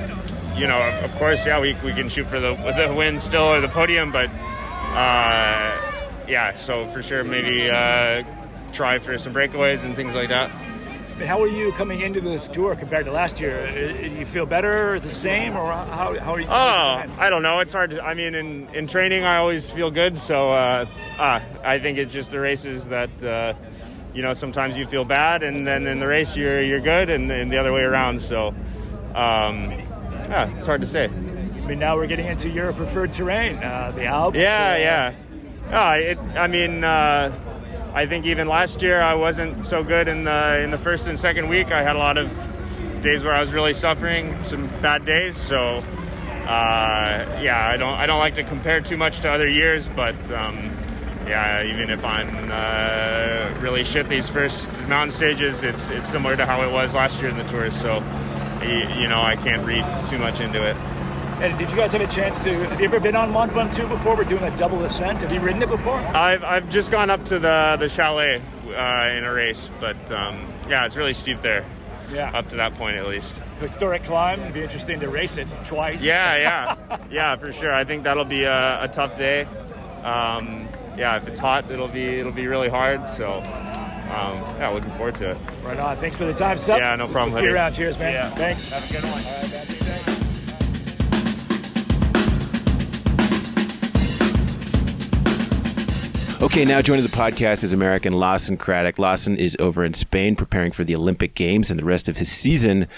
you 0.57 0.67
know 0.67 0.81
of 1.03 1.15
course 1.17 1.47
yeah 1.47 1.61
we, 1.61 1.75
we 1.85 1.93
can 1.93 2.09
shoot 2.09 2.27
for 2.27 2.41
the 2.41 2.55
the 2.77 2.95
win 2.95 3.19
still 3.19 3.45
or 3.45 3.61
the 3.61 3.69
podium 3.69 4.13
but 4.13 4.29
uh, 4.95 5.77
yeah 6.29 6.53
so 6.55 6.87
for 6.89 7.03
sure 7.03 7.25
maybe 7.25 7.71
uh, 7.71 8.23
try 8.73 8.99
for 8.99 9.17
some 9.19 9.33
breakaways 9.33 9.85
and 9.85 9.95
things 9.95 10.15
like 10.15 10.29
that. 10.31 10.51
How 11.25 11.43
are 11.43 11.49
you 11.49 11.73
coming 11.73 12.01
into 12.01 12.21
this 12.21 12.49
tour 12.49 12.75
compared 12.75 13.07
to 13.07 13.13
last 13.13 13.41
year? 13.41 13.71
Do 13.71 14.09
you 14.09 14.27
feel 14.27 14.47
better, 14.47 15.01
the 15.01 15.11
same, 15.11 15.57
or 15.57 15.73
how, 15.73 16.19
how 16.19 16.35
are 16.35 16.41
you? 16.41 16.47
Oh, 16.47 16.51
I 17.19 17.29
don't 17.31 17.43
know. 17.43 17.61
It's 17.61 17.73
hard. 17.73 17.91
To, 17.91 18.05
I 18.05 18.15
mean, 18.15 18.35
in, 18.35 18.69
in 18.75 18.87
training, 18.87 19.25
I 19.25 19.37
always 19.37 19.71
feel 19.71 19.91
good. 19.91 20.17
So 20.17 20.51
uh, 20.51 20.87
uh, 21.19 21.41
I 21.65 21.79
think 21.79 21.99
it's 21.99 22.13
just 22.13 22.31
the 22.31 22.41
races 22.41 22.87
that 22.87 23.11
uh, 23.23 23.55
you 24.15 24.23
know 24.23 24.35
sometimes 24.35 24.77
you 24.77 24.87
feel 24.87 25.05
bad, 25.05 25.43
and 25.43 25.67
then 25.67 25.87
in 25.87 26.01
the 26.01 26.07
race 26.07 26.37
you're 26.37 26.63
you're 26.63 26.81
good, 26.81 27.11
and, 27.11 27.31
and 27.31 27.51
the 27.51 27.59
other 27.59 27.73
way 27.73 27.83
around. 27.83 28.21
So 28.21 28.49
um, 29.15 29.71
yeah, 30.29 30.57
it's 30.57 30.67
hard 30.67 30.81
to 30.81 30.87
say. 30.87 31.05
I 31.05 31.67
mean, 31.67 31.79
now 31.79 31.97
we're 31.97 32.09
getting 32.09 32.27
into 32.27 32.49
your 32.49 32.73
preferred 32.73 33.13
terrain, 33.13 33.57
uh, 33.57 33.93
the 33.95 34.05
Alps. 34.07 34.37
Yeah, 34.37 34.77
yeah. 34.77 35.15
Oh, 35.71 35.91
it, 35.93 36.19
I 36.37 36.49
mean, 36.49 36.83
uh, 36.83 37.33
I 37.95 38.07
think 38.07 38.25
even 38.25 38.49
last 38.49 38.81
year 38.81 39.03
I 39.03 39.15
wasn't 39.15 39.67
so 39.67 39.85
good 39.85 40.09
in 40.09 40.25
the 40.25 40.63
in 40.63 40.71
the 40.71 40.79
first 40.79 41.07
and 41.09 41.19
second 41.19 41.49
week. 41.49 41.71
I 41.71 41.83
had 41.83 41.95
a 41.95 41.99
lot 41.99 42.17
of 42.17 42.31
days 43.03 43.23
where 43.23 43.35
I 43.35 43.41
was 43.41 43.53
really 43.53 43.75
suffering, 43.75 44.43
some 44.45 44.69
bad 44.81 45.05
days. 45.05 45.37
So, 45.37 45.85
uh, 46.47 47.39
yeah, 47.43 47.69
I 47.71 47.77
don't 47.77 47.95
I 47.95 48.07
don't 48.07 48.19
like 48.19 48.35
to 48.35 48.45
compare 48.45 48.81
too 48.81 48.97
much 48.97 49.21
to 49.21 49.31
other 49.31 49.49
years, 49.49 49.89
but 49.89 50.15
um, 50.33 50.75
yeah, 51.27 51.65
even 51.65 51.91
if 51.91 52.03
I'm 52.03 52.51
uh, 52.51 53.61
really 53.61 53.85
shit 53.85 54.09
these 54.09 54.29
first 54.29 54.71
mountain 54.89 55.15
stages, 55.15 55.63
it's 55.63 55.91
it's 55.91 56.09
similar 56.09 56.35
to 56.37 56.47
how 56.47 56.63
it 56.63 56.73
was 56.73 56.95
last 56.95 57.21
year 57.21 57.29
in 57.29 57.37
the 57.37 57.45
tours. 57.45 57.79
So, 57.79 58.03
you, 58.63 59.03
you 59.03 59.09
know, 59.09 59.21
I 59.21 59.37
can't 59.37 59.67
read 59.67 59.85
too 60.07 60.19
much 60.19 60.41
into 60.41 60.65
it. 60.65 60.77
And 61.43 61.59
did 61.59 61.71
you 61.71 61.77
guys 61.77 61.91
have 61.91 62.01
a 62.01 62.07
chance 62.07 62.39
to? 62.39 62.55
Have 62.69 62.79
you 62.79 62.85
ever 62.87 63.01
been 63.01 63.17
on 63.17 63.33
Mont 63.33 63.51
Ventoux 63.51 63.89
before? 63.89 64.15
We're 64.15 64.23
doing 64.23 64.45
a 64.45 64.57
double 64.57 64.85
ascent. 64.85 65.23
Have 65.23 65.33
you 65.33 65.41
ridden 65.41 65.61
it 65.61 65.69
before? 65.69 65.97
I've, 65.99 66.45
I've 66.45 66.71
just 66.71 66.93
gone 66.93 67.11
up 67.11 67.25
to 67.27 67.41
the 67.41 67.77
the 67.81 67.89
chalet 67.89 68.41
uh, 68.69 69.15
in 69.17 69.25
a 69.25 69.33
race, 69.33 69.69
but 69.81 69.97
um, 70.13 70.47
yeah, 70.69 70.87
it's 70.87 70.95
really 70.97 71.15
steep 71.15 71.43
there. 71.43 71.65
Yeah. 72.13 72.31
Up 72.33 72.49
to 72.51 72.57
that 72.57 72.77
point, 72.77 72.95
at 72.95 73.09
least. 73.09 73.35
Historic 73.59 74.05
climb. 74.05 74.41
It'd 74.41 74.55
be 74.55 74.63
interesting 74.63 75.01
to 75.01 75.09
race 75.09 75.37
it 75.37 75.49
twice. 75.65 76.01
Yeah, 76.01 76.37
yeah, 76.37 76.99
yeah, 77.11 77.35
for 77.35 77.53
sure. 77.53 77.73
I 77.73 77.83
think 77.83 78.05
that'll 78.05 78.25
be 78.25 78.45
a, 78.45 78.85
a 78.85 78.87
tough 78.87 79.19
day. 79.19 79.43
Um, 80.05 80.69
yeah, 80.97 81.17
if 81.17 81.27
it's 81.27 81.41
hot, 81.41 81.69
it'll 81.73 81.89
be 81.89 82.21
it'll 82.21 82.31
be 82.31 82.47
really 82.47 82.69
hard. 82.69 83.01
So. 83.17 83.39
Um, 84.13 84.37
yeah, 84.59 84.69
looking 84.69 84.93
forward 84.93 85.15
to 85.17 85.31
it. 85.31 85.39
Right 85.65 85.79
on. 85.79 85.97
Thanks 85.97 86.19
for 86.19 86.27
the 86.27 86.35
time, 86.35 86.59
Sepp. 86.59 86.79
Yeah, 86.79 86.95
no 86.97 87.09
problem. 87.09 87.33
We'll 87.33 87.41
see 87.41 87.47
you 87.47 87.55
around. 87.55 87.73
Cheers, 87.73 87.99
man. 87.99 88.13
Yeah. 88.13 88.31
Thanks. 88.31 88.69
Have 88.69 88.89
a 88.89 88.93
good 88.93 89.05
one. 89.05 90.12
Okay, 96.53 96.67
now 96.67 96.83
joining 96.83 97.03
the 97.03 97.09
podcast 97.09 97.65
is 97.65 97.73
American 97.73 98.13
Lawson 98.13 98.59
Craddock. 98.59 98.99
Lawson 98.99 99.39
is 99.39 99.57
over 99.59 99.83
in 99.83 99.95
Spain 99.95 100.37
preparing 100.37 100.71
for 100.71 100.85
the 100.85 100.95
Olympic 100.95 101.35
Games 101.35 101.71
and 101.71 101.81
the 101.81 101.85
rest 101.85 102.11
of 102.11 102.19
his 102.19 102.31
season. 102.31 102.89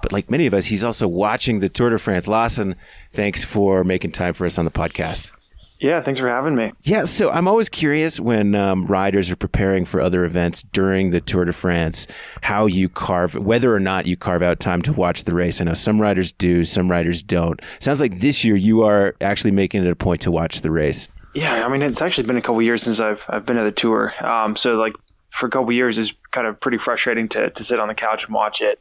But 0.00 0.12
like 0.12 0.30
many 0.30 0.46
of 0.46 0.54
us, 0.54 0.66
he's 0.66 0.84
also 0.84 1.08
watching 1.08 1.58
the 1.58 1.68
Tour 1.68 1.90
de 1.90 1.98
France. 1.98 2.28
Lawson, 2.28 2.76
thanks 3.10 3.42
for 3.42 3.82
making 3.82 4.12
time 4.12 4.32
for 4.32 4.46
us 4.46 4.58
on 4.58 4.64
the 4.64 4.70
podcast. 4.70 5.32
Yeah, 5.80 6.00
thanks 6.02 6.20
for 6.20 6.28
having 6.28 6.54
me. 6.54 6.70
Yeah, 6.82 7.04
so 7.04 7.32
I'm 7.32 7.48
always 7.48 7.68
curious 7.68 8.20
when 8.20 8.54
um, 8.54 8.86
riders 8.86 9.28
are 9.28 9.34
preparing 9.34 9.86
for 9.86 10.00
other 10.00 10.24
events 10.24 10.62
during 10.62 11.10
the 11.10 11.20
Tour 11.20 11.46
de 11.46 11.52
France, 11.52 12.06
how 12.42 12.66
you 12.66 12.88
carve, 12.88 13.34
whether 13.34 13.74
or 13.74 13.80
not 13.80 14.06
you 14.06 14.16
carve 14.16 14.44
out 14.44 14.60
time 14.60 14.82
to 14.82 14.92
watch 14.92 15.24
the 15.24 15.34
race. 15.34 15.60
I 15.60 15.64
know 15.64 15.74
some 15.74 16.00
riders 16.00 16.30
do, 16.30 16.62
some 16.62 16.88
riders 16.88 17.24
don't. 17.24 17.60
Sounds 17.80 18.00
like 18.00 18.20
this 18.20 18.44
year 18.44 18.54
you 18.54 18.84
are 18.84 19.16
actually 19.20 19.50
making 19.50 19.84
it 19.84 19.90
a 19.90 19.96
point 19.96 20.20
to 20.20 20.30
watch 20.30 20.60
the 20.60 20.70
race. 20.70 21.08
Yeah, 21.34 21.64
I 21.64 21.68
mean 21.68 21.82
it's 21.82 22.02
actually 22.02 22.26
been 22.26 22.36
a 22.36 22.42
couple 22.42 22.60
years 22.62 22.82
since 22.82 23.00
I've 23.00 23.24
I've 23.28 23.46
been 23.46 23.56
to 23.56 23.64
the 23.64 23.72
tour. 23.72 24.12
Um, 24.24 24.56
so 24.56 24.76
like 24.76 24.94
for 25.30 25.46
a 25.46 25.50
couple 25.50 25.72
years 25.72 25.98
it's 25.98 26.12
kind 26.32 26.46
of 26.46 26.58
pretty 26.58 26.78
frustrating 26.78 27.28
to 27.30 27.50
to 27.50 27.64
sit 27.64 27.78
on 27.78 27.88
the 27.88 27.94
couch 27.94 28.24
and 28.24 28.34
watch 28.34 28.60
it. 28.60 28.80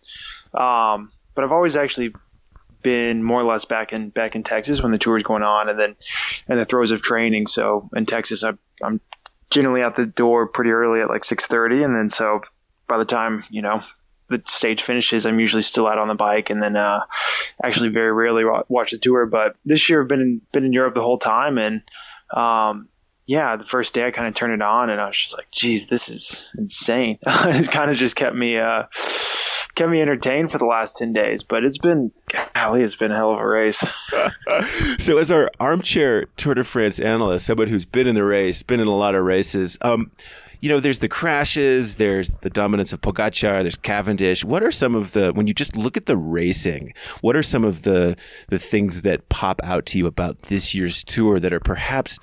Um, 0.54 1.12
but 1.36 1.44
I've 1.44 1.52
always 1.52 1.76
actually 1.76 2.14
been 2.82 3.24
more 3.24 3.42
or 3.42 3.44
less 3.44 3.66
back 3.66 3.94
in 3.94 4.10
back 4.10 4.36
in 4.36 4.44
Texas 4.44 4.82
when 4.82 4.92
the 4.92 4.98
tour 4.98 5.18
is 5.18 5.24
going 5.24 5.44
on, 5.44 5.70
and 5.70 5.80
then 5.80 5.96
in 6.48 6.58
the 6.58 6.66
throes 6.66 6.92
of 6.92 7.02
training. 7.02 7.48
So 7.48 7.90
in 7.96 8.06
Texas, 8.06 8.44
I, 8.44 8.54
I'm 8.84 9.00
generally 9.52 9.82
out 9.82 9.96
the 9.96 10.06
door 10.06 10.48
pretty 10.48 10.72
early 10.72 11.02
at 11.02 11.10
like 11.10 11.24
six 11.24 11.46
thirty, 11.46 11.84
and 11.84 11.96
then 11.96 12.10
so 12.10 12.42
by 12.88 12.98
the 12.98 13.06
time 13.06 13.44
you 13.50 13.62
know 13.62 13.82
the 14.30 14.42
stage 14.46 14.82
finishes, 14.82 15.26
I'm 15.26 15.40
usually 15.40 15.62
still 15.62 15.88
out 15.88 16.00
on 16.00 16.08
the 16.08 16.16
bike, 16.16 16.50
and 16.50 16.62
then 16.62 16.76
uh, 16.76 17.02
actually 17.64 17.90
very 17.90 18.12
rarely 18.12 18.44
watch 18.70 18.92
the 18.92 18.98
tour. 18.98 19.26
But 19.26 19.56
this 19.66 19.90
year, 19.90 20.02
I've 20.02 20.08
been 20.08 20.22
in, 20.22 20.42
been 20.52 20.66
in 20.66 20.74
Europe 20.74 20.94
the 20.94 21.02
whole 21.02 21.18
time, 21.18 21.58
and 21.58 21.82
um, 22.32 22.90
yeah, 23.26 23.56
the 23.56 23.66
first 23.66 23.94
day 23.94 24.08
I 24.08 24.12
kind 24.12 24.28
of 24.28 24.34
turned 24.34 24.54
it 24.54 24.62
on 24.62 24.90
and 24.90 25.00
I 25.00 25.06
was 25.06 25.18
just 25.18 25.38
like, 25.38 25.52
geez, 25.52 25.88
this 25.88 26.10
is 26.10 26.52
insane. 26.58 27.20
it's 27.28 27.68
kind 27.68 27.92
of 27.92 27.98
just 27.98 28.16
kept 28.16 28.36
me, 28.36 28.58
uh, 28.58 28.86
kept 29.76 29.92
me 29.92 30.02
entertained 30.02 30.52
for 30.52 30.58
the 30.58 30.66
last 30.66 30.98
10 30.98 31.14
days, 31.14 31.44
but 31.44 31.64
it's 31.64 31.78
been, 31.78 32.12
golly, 32.56 32.82
it's 32.82 32.96
been 32.96 33.12
a 33.12 33.16
hell 33.16 33.32
of 33.32 33.40
a 33.40 33.48
race. 33.48 33.88
so 34.98 35.20
as 35.20 35.30
our 35.32 35.52
armchair 35.60 36.26
Tour 36.38 36.56
de 36.56 36.64
France 36.64 37.00
analyst, 37.00 37.46
someone 37.46 37.68
who's 37.68 37.86
been 37.86 38.08
in 38.08 38.16
the 38.16 38.24
race, 38.24 38.64
been 38.64 38.80
in 38.80 38.88
a 38.88 38.96
lot 38.96 39.14
of 39.14 39.24
races, 39.24 39.78
um, 39.82 40.12
you 40.62 40.70
know, 40.70 40.80
there's 40.80 41.00
the 41.00 41.08
crashes, 41.08 41.96
there's 41.96 42.30
the 42.30 42.50
dominance 42.50 42.92
of 42.92 43.02
Pogacar, 43.02 43.62
there's 43.62 43.78
Cavendish. 43.78 44.44
What 44.44 44.64
are 44.64 44.72
some 44.72 44.96
of 44.96 45.14
the 45.14 45.32
when 45.34 45.48
you 45.48 45.54
just 45.54 45.76
look 45.76 45.98
at 45.98 46.06
the 46.06 46.18
racing? 46.18 46.94
What 47.22 47.36
are 47.36 47.44
some 47.44 47.64
of 47.64 47.84
the 47.84 48.18
the 48.50 48.60
things 48.60 49.04
that 49.04 49.30
pop 49.30 49.62
out 49.64 49.86
to 49.88 49.98
you 49.98 50.06
about 50.06 50.44
this 50.44 50.76
year's 50.76 51.04
tour 51.04 51.40
that 51.40 51.54
are 51.54 51.60
perhaps 51.60 52.20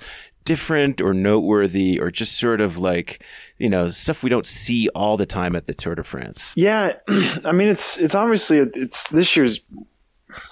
different 0.47 1.01
or 1.01 1.13
noteworthy 1.13 1.99
or 1.99 2.09
just 2.09 2.39
sort 2.39 2.61
of 2.61 2.77
like 2.77 3.21
you 3.57 3.69
know 3.69 3.89
stuff 3.89 4.23
we 4.23 4.29
don't 4.29 4.45
see 4.45 4.87
all 4.95 5.17
the 5.17 5.25
time 5.25 5.55
at 5.55 5.67
the 5.67 5.73
Tour 5.73 5.95
de 5.95 6.03
France? 6.03 6.53
Yeah, 6.55 6.93
I 7.45 7.51
mean 7.51 7.69
it's 7.69 7.97
it's 7.97 8.15
obviously 8.15 8.59
it's 8.59 9.07
this 9.09 9.35
year's 9.35 9.65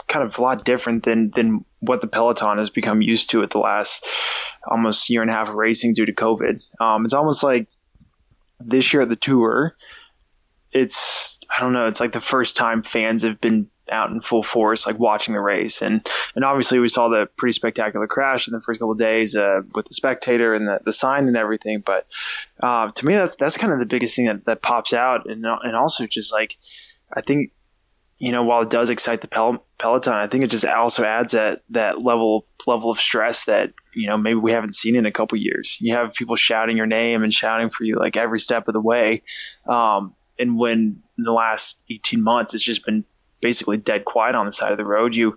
kind 0.08 0.26
of 0.26 0.38
a 0.38 0.42
lot 0.42 0.64
different 0.64 1.04
than 1.04 1.32
than 1.32 1.66
what 1.80 2.02
the 2.02 2.08
peloton 2.08 2.58
has 2.58 2.70
become 2.70 3.02
used 3.02 3.30
to 3.30 3.44
at 3.44 3.52
the 3.52 3.60
last 3.60 4.06
almost 4.68 5.10
year 5.10 5.22
and 5.22 5.30
a 5.30 5.34
half 5.34 5.50
of 5.50 5.56
racing 5.56 5.94
due 5.94 6.06
to 6.06 6.14
COVID. 6.14 6.70
Um, 6.82 7.06
it's 7.06 7.14
almost 7.14 7.44
like 7.44 7.70
this 8.60 8.94
year 8.94 9.04
at 9.04 9.10
the 9.10 9.16
tour, 9.16 9.76
it's 10.72 11.40
I 11.56 11.62
don't 11.62 11.74
know, 11.74 11.86
it's 11.86 12.00
like 12.00 12.12
the 12.12 12.22
first 12.22 12.56
time 12.56 12.82
fans 12.82 13.24
have 13.24 13.40
been 13.40 13.70
out 13.92 14.10
in 14.10 14.20
full 14.20 14.44
force, 14.44 14.88
like 14.88 14.98
watching 14.98 15.34
the 15.34 15.40
race, 15.40 15.82
and 15.82 16.06
and 16.36 16.44
obviously 16.44 16.80
we 16.80 16.88
saw 16.88 17.08
the 17.08 17.28
pretty 17.38 17.54
spectacular 17.54 18.08
crash 18.08 18.48
in 18.48 18.54
the 18.54 18.62
first 18.62 18.80
couple 18.80 18.96
days 18.96 19.36
uh, 19.36 19.62
with 19.74 19.88
the 19.88 19.94
spectator 19.94 20.54
and 20.54 20.68
the, 20.68 20.80
the 20.86 20.94
sign 20.94 21.28
and 21.28 21.38
everything. 21.38 21.82
But 21.82 22.06
uh, 22.62 22.90
to 22.90 23.06
me, 23.06 23.14
that's 23.14 23.36
that's 23.36 23.58
kind 23.58 23.74
of 23.74 23.80
the 23.80 23.86
biggest 23.86 24.16
thing 24.16 24.26
that, 24.26 24.46
that 24.46 24.62
pops 24.62 24.94
out, 24.94 25.30
and 25.30 25.46
and 25.46 25.76
also 25.76 26.08
just 26.08 26.34
like 26.34 26.58
I 27.14 27.22
think 27.22 27.52
you 28.26 28.32
know, 28.32 28.42
while 28.42 28.64
it 28.64 28.72
does 28.72 28.90
excite 28.90 29.22
the 29.22 29.28
pel- 29.28 29.64
peloton, 29.78 30.16
I 30.16 30.26
think 30.26 30.44
it 30.44 30.50
just 30.50 30.66
also 30.66 31.06
adds 31.06 31.34
that 31.34 31.62
that 31.70 32.02
level 32.02 32.48
level 32.66 32.90
of 32.90 32.98
stress 32.98 33.46
that 33.46 33.72
you 33.94 34.08
know 34.08 34.18
maybe 34.18 34.40
we 34.40 34.52
haven't 34.52 34.74
seen 34.74 34.96
in 34.96 35.06
a 35.06 35.12
couple 35.12 35.38
years. 35.38 35.78
You 35.80 35.94
have 35.94 36.16
people 36.16 36.36
shouting 36.36 36.76
your 36.76 36.88
name 36.88 37.22
and 37.22 37.32
shouting 37.32 37.70
for 37.70 37.84
you 37.84 37.98
like 38.00 38.18
every 38.18 38.40
step 38.40 38.68
of 38.68 38.74
the 38.74 38.82
way, 38.82 39.22
um, 39.68 40.16
and 40.40 40.58
when 40.58 41.04
in 41.20 41.24
the 41.24 41.34
last 41.34 41.84
eighteen 41.92 42.24
months 42.24 42.56
it's 42.56 42.64
just 42.64 42.84
been 42.84 43.06
basically 43.42 43.78
dead 43.78 44.06
quiet 44.06 44.36
on 44.36 44.48
the 44.48 44.52
side 44.52 44.72
of 44.72 44.80
the 44.80 44.86
road, 44.86 45.16
you 45.16 45.36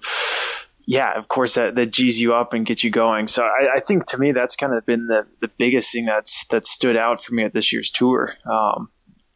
yeah, 0.86 1.12
of 1.12 1.28
course 1.28 1.57
that, 1.57 1.74
that 1.74 1.93
G's 1.93 2.18
you 2.18 2.32
up 2.32 2.55
and 2.55 2.64
gets 2.64 2.82
you 2.82 2.91
going. 2.91 3.26
So 3.26 3.45
I, 3.45 3.74
I, 3.74 3.80
think 3.80 4.07
to 4.07 4.18
me 4.18 4.32
that's 4.32 4.57
kind 4.57 4.72
of 4.72 4.86
been 4.86 5.09
the, 5.09 5.26
the 5.43 5.49
biggest 5.59 5.93
thing 5.93 6.07
that's 6.07 6.47
that 6.47 6.64
stood 6.64 6.97
out 6.97 7.22
for 7.22 7.34
me 7.34 7.45
at 7.45 7.53
this 7.53 7.70
year's 7.70 7.91
tour. 7.91 8.39
Um, 8.51 8.89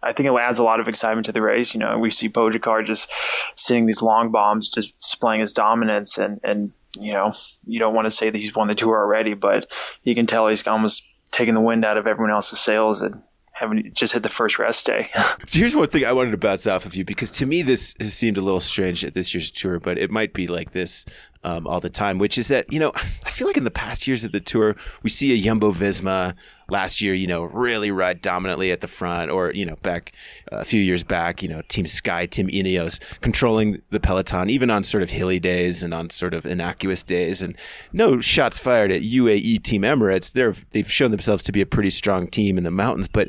I 0.02 0.12
think 0.12 0.28
it 0.28 0.34
adds 0.34 0.58
a 0.58 0.64
lot 0.64 0.80
of 0.80 0.88
excitement 0.88 1.26
to 1.26 1.32
the 1.32 1.42
race. 1.42 1.74
You 1.74 1.80
know, 1.80 1.98
we 1.98 2.10
see 2.10 2.28
Pogacar 2.28 2.84
just 2.84 3.12
sitting 3.56 3.86
these 3.86 4.02
long 4.02 4.30
bombs, 4.30 4.68
just 4.68 4.98
displaying 5.00 5.40
his 5.40 5.52
dominance, 5.52 6.18
and 6.18 6.40
and 6.42 6.72
you 6.98 7.12
know, 7.12 7.32
you 7.66 7.78
don't 7.78 7.94
want 7.94 8.06
to 8.06 8.10
say 8.10 8.30
that 8.30 8.38
he's 8.38 8.54
won 8.54 8.68
the 8.68 8.74
tour 8.74 8.98
already, 8.98 9.34
but 9.34 9.70
you 10.02 10.14
can 10.14 10.26
tell 10.26 10.48
he's 10.48 10.66
almost 10.66 11.02
taking 11.30 11.54
the 11.54 11.60
wind 11.60 11.84
out 11.84 11.96
of 11.96 12.06
everyone 12.06 12.30
else's 12.30 12.60
sails 12.60 13.00
and 13.00 13.22
having 13.52 13.90
just 13.94 14.12
hit 14.12 14.22
the 14.22 14.28
first 14.28 14.58
rest 14.58 14.86
day. 14.86 15.08
so 15.46 15.58
here's 15.58 15.76
one 15.76 15.88
thing 15.88 16.04
I 16.04 16.12
wanted 16.12 16.32
to 16.32 16.36
bounce 16.36 16.66
off 16.66 16.84
of 16.84 16.94
you 16.94 17.04
because 17.04 17.30
to 17.32 17.46
me 17.46 17.62
this 17.62 17.94
has 18.00 18.12
seemed 18.12 18.36
a 18.36 18.42
little 18.42 18.60
strange 18.60 19.04
at 19.04 19.14
this 19.14 19.32
year's 19.32 19.50
tour, 19.50 19.78
but 19.78 19.98
it 19.98 20.10
might 20.10 20.34
be 20.34 20.46
like 20.46 20.72
this 20.72 21.06
um, 21.44 21.66
all 21.66 21.80
the 21.80 21.90
time, 21.90 22.18
which 22.18 22.38
is 22.38 22.48
that, 22.48 22.72
you 22.72 22.78
know, 22.78 22.92
I 22.94 23.30
feel 23.30 23.46
like 23.46 23.56
in 23.56 23.64
the 23.64 23.70
past 23.70 24.06
years 24.06 24.24
of 24.24 24.32
the 24.32 24.40
tour, 24.40 24.76
we 25.02 25.10
see 25.10 25.32
a 25.32 25.40
Jumbo 25.40 25.72
Visma 25.72 26.34
last 26.72 27.00
year, 27.00 27.14
you 27.14 27.26
know, 27.28 27.44
really 27.44 27.92
ride 27.92 28.20
dominantly 28.20 28.72
at 28.72 28.80
the 28.80 28.88
front, 28.88 29.30
or, 29.30 29.52
you 29.52 29.64
know, 29.64 29.76
back 29.76 30.12
uh, 30.50 30.56
a 30.56 30.64
few 30.64 30.80
years 30.80 31.04
back, 31.04 31.42
you 31.42 31.48
know, 31.48 31.62
Team 31.68 31.86
Sky, 31.86 32.26
Team 32.26 32.48
Ineos 32.48 32.98
controlling 33.20 33.82
the 33.90 34.00
peloton, 34.00 34.50
even 34.50 34.70
on 34.70 34.82
sort 34.82 35.02
of 35.02 35.10
hilly 35.10 35.38
days 35.38 35.82
and 35.82 35.94
on 35.94 36.10
sort 36.10 36.34
of 36.34 36.44
innocuous 36.44 37.04
days. 37.04 37.42
And 37.42 37.56
no 37.92 38.20
shots 38.20 38.58
fired 38.58 38.90
at 38.90 39.02
UAE 39.02 39.62
Team 39.62 39.82
Emirates. 39.82 40.32
They're, 40.32 40.56
they've 40.70 40.90
shown 40.90 41.12
themselves 41.12 41.44
to 41.44 41.52
be 41.52 41.60
a 41.60 41.66
pretty 41.66 41.90
strong 41.90 42.26
team 42.26 42.58
in 42.58 42.64
the 42.64 42.70
mountains, 42.70 43.08
but 43.08 43.28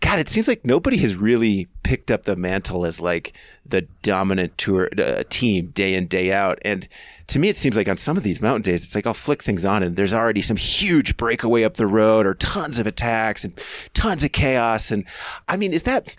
God, 0.00 0.18
it 0.18 0.28
seems 0.28 0.48
like 0.48 0.64
nobody 0.64 0.96
has 0.98 1.14
really 1.14 1.68
picked 1.82 2.10
up 2.10 2.22
the 2.22 2.34
mantle 2.34 2.86
as 2.86 3.00
like 3.00 3.34
the 3.66 3.82
dominant 4.02 4.56
tour 4.56 4.88
uh, 4.98 5.24
team 5.28 5.68
day 5.68 5.94
in 5.94 6.06
day 6.06 6.32
out. 6.32 6.58
And 6.64 6.88
to 7.26 7.38
me, 7.38 7.48
it 7.48 7.56
seems 7.56 7.76
like 7.76 7.88
on 7.88 7.98
some 7.98 8.16
of 8.16 8.22
these 8.22 8.40
mountain 8.40 8.62
days, 8.62 8.84
it's 8.84 8.94
like 8.94 9.06
I'll 9.06 9.12
flick 9.12 9.42
things 9.42 9.64
on 9.64 9.82
and 9.82 9.96
there's 9.96 10.14
already 10.14 10.40
some 10.40 10.56
huge 10.56 11.16
breakaway 11.18 11.64
up 11.64 11.74
the 11.74 11.86
road 11.86 12.26
or 12.26 12.34
tons 12.34 12.78
of 12.78 12.86
attacks 12.86 13.44
and 13.44 13.60
tons 13.92 14.24
of 14.24 14.32
chaos. 14.32 14.90
And 14.90 15.04
I 15.48 15.56
mean, 15.56 15.72
is 15.72 15.82
that 15.82 16.16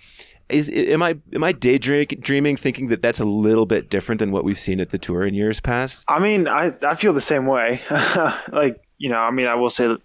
is 0.47 0.69
am 0.69 1.01
I 1.01 1.17
am 1.33 1.43
I 1.43 1.51
daydreaming 1.51 2.57
thinking 2.57 2.87
that 2.87 3.01
that's 3.01 3.19
a 3.19 3.25
little 3.25 3.65
bit 3.65 3.89
different 3.89 4.19
than 4.19 4.31
what 4.31 4.43
we've 4.43 4.59
seen 4.59 4.79
at 4.79 4.91
the 4.91 4.99
tour 4.99 5.25
in 5.25 5.33
years 5.33 5.59
past? 5.59 6.05
I 6.07 6.19
mean, 6.19 6.47
I 6.47 6.75
I 6.83 6.95
feel 6.95 7.13
the 7.13 7.21
same 7.21 7.47
way. 7.47 7.81
like 8.51 8.83
you 8.97 9.09
know, 9.09 9.17
I 9.17 9.31
mean, 9.31 9.47
I 9.47 9.55
will 9.55 9.69
say 9.69 9.87
that 9.87 10.01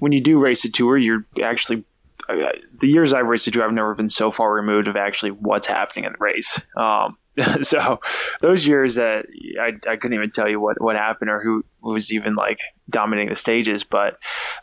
when 0.00 0.12
you 0.12 0.20
do 0.20 0.40
race 0.40 0.64
a 0.64 0.72
tour, 0.72 0.96
you're 0.96 1.24
actually 1.42 1.84
the 2.28 2.88
years 2.88 3.12
I've 3.12 3.26
raced 3.26 3.48
a 3.48 3.64
I've 3.64 3.72
never 3.72 3.94
been 3.94 4.08
so 4.08 4.30
far 4.30 4.52
removed 4.52 4.88
of 4.88 4.96
actually 4.96 5.30
what's 5.30 5.66
happening 5.66 6.04
in 6.04 6.12
the 6.12 6.18
race. 6.18 6.60
Um, 6.76 7.18
so 7.62 8.00
those 8.40 8.66
years 8.66 8.96
that 8.96 9.26
I, 9.60 9.72
I 9.88 9.96
couldn't 9.96 10.14
even 10.14 10.30
tell 10.30 10.48
you 10.48 10.60
what, 10.60 10.80
what 10.80 10.96
happened 10.96 11.30
or 11.30 11.42
who, 11.42 11.64
who 11.82 11.92
was 11.92 12.12
even 12.12 12.34
like 12.34 12.58
dominating 12.88 13.30
the 13.30 13.36
stages. 13.36 13.84
But 13.84 14.18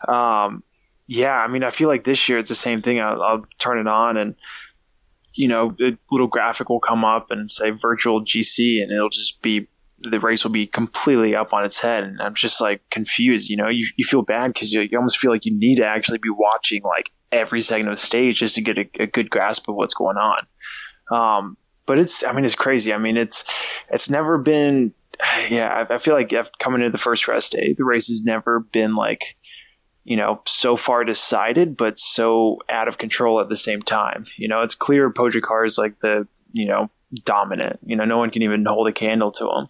um, 0.08 0.62
yeah, 1.06 1.34
I 1.34 1.48
mean, 1.48 1.64
I 1.64 1.70
feel 1.70 1.88
like 1.88 2.04
this 2.04 2.28
year 2.28 2.38
it's 2.38 2.48
the 2.48 2.54
same 2.54 2.82
thing. 2.82 3.00
I'll, 3.00 3.22
I'll 3.22 3.44
turn 3.58 3.78
it 3.78 3.86
on 3.86 4.16
and 4.16 4.34
you 5.38 5.46
know, 5.46 5.74
a 5.80 5.96
little 6.10 6.26
graphic 6.26 6.68
will 6.68 6.80
come 6.80 7.04
up 7.04 7.30
and 7.30 7.48
say 7.48 7.70
virtual 7.70 8.24
GC, 8.24 8.82
and 8.82 8.90
it'll 8.90 9.08
just 9.08 9.40
be 9.40 9.68
the 10.00 10.18
race 10.18 10.44
will 10.44 10.50
be 10.50 10.66
completely 10.66 11.34
up 11.34 11.52
on 11.52 11.64
its 11.64 11.80
head. 11.80 12.02
And 12.02 12.20
I'm 12.20 12.34
just 12.34 12.60
like 12.60 12.82
confused. 12.90 13.48
You 13.48 13.56
know, 13.56 13.68
you, 13.68 13.86
you 13.96 14.04
feel 14.04 14.22
bad 14.22 14.52
because 14.52 14.72
you, 14.72 14.80
you 14.80 14.98
almost 14.98 15.18
feel 15.18 15.30
like 15.30 15.44
you 15.44 15.56
need 15.56 15.76
to 15.76 15.86
actually 15.86 16.18
be 16.18 16.30
watching 16.30 16.82
like 16.82 17.12
every 17.32 17.60
second 17.60 17.88
of 17.88 17.92
the 17.92 18.00
stage 18.00 18.38
just 18.38 18.54
to 18.56 18.62
get 18.62 18.78
a, 18.78 18.88
a 19.00 19.06
good 19.06 19.30
grasp 19.30 19.68
of 19.68 19.74
what's 19.74 19.94
going 19.94 20.16
on. 20.16 20.46
Um, 21.10 21.56
but 21.86 21.98
it's, 21.98 22.24
I 22.24 22.32
mean, 22.32 22.44
it's 22.44 22.54
crazy. 22.54 22.92
I 22.92 22.98
mean, 22.98 23.16
it's, 23.16 23.44
it's 23.90 24.10
never 24.10 24.38
been, 24.38 24.92
yeah, 25.48 25.86
I, 25.88 25.94
I 25.94 25.98
feel 25.98 26.14
like 26.14 26.32
coming 26.58 26.80
into 26.80 26.92
the 26.92 26.98
first 26.98 27.28
rest 27.28 27.52
day, 27.52 27.74
the 27.76 27.84
race 27.84 28.08
has 28.08 28.24
never 28.24 28.60
been 28.60 28.94
like, 28.94 29.36
you 30.04 30.16
know, 30.16 30.40
so 30.46 30.74
far 30.74 31.04
decided, 31.04 31.76
but 31.76 31.98
so 31.98 32.58
out 32.70 32.88
of 32.88 32.96
control 32.96 33.40
at 33.40 33.50
the 33.50 33.56
same 33.56 33.80
time. 33.80 34.24
You 34.36 34.48
know, 34.48 34.62
it's 34.62 34.74
clear 34.74 35.10
Pogacar 35.10 35.66
is 35.66 35.76
like 35.76 36.00
the, 36.00 36.26
you 36.52 36.66
know, 36.66 36.90
dominant. 37.24 37.78
You 37.84 37.96
know, 37.96 38.04
no 38.04 38.18
one 38.18 38.30
can 38.30 38.42
even 38.42 38.64
hold 38.64 38.88
a 38.88 38.92
candle 38.92 39.30
to 39.32 39.44
him. 39.44 39.68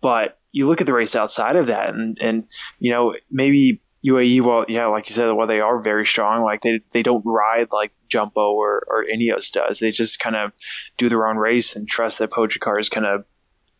But 0.00 0.38
you 0.52 0.66
look 0.66 0.80
at 0.80 0.86
the 0.86 0.94
race 0.94 1.16
outside 1.16 1.56
of 1.56 1.66
that, 1.66 1.94
and 1.94 2.16
and 2.20 2.44
you 2.78 2.92
know 2.92 3.14
maybe 3.30 3.82
UAE, 4.06 4.42
well, 4.42 4.66
yeah, 4.68 4.86
like 4.86 5.08
you 5.08 5.14
said, 5.14 5.30
well, 5.32 5.46
they 5.46 5.60
are 5.60 5.80
very 5.80 6.04
strong. 6.04 6.42
Like 6.42 6.60
they 6.60 6.80
they 6.92 7.02
don't 7.02 7.24
ride 7.24 7.68
like 7.72 7.92
Jumbo 8.08 8.52
or 8.52 8.84
or 8.88 9.04
Ineos 9.04 9.50
does. 9.50 9.78
They 9.78 9.90
just 9.90 10.20
kind 10.20 10.36
of 10.36 10.52
do 10.98 11.08
their 11.08 11.26
own 11.26 11.36
race 11.36 11.74
and 11.74 11.88
trust 11.88 12.18
that 12.18 12.30
Pogacar 12.30 12.78
is 12.78 12.88
kind 12.88 13.06
of 13.06 13.24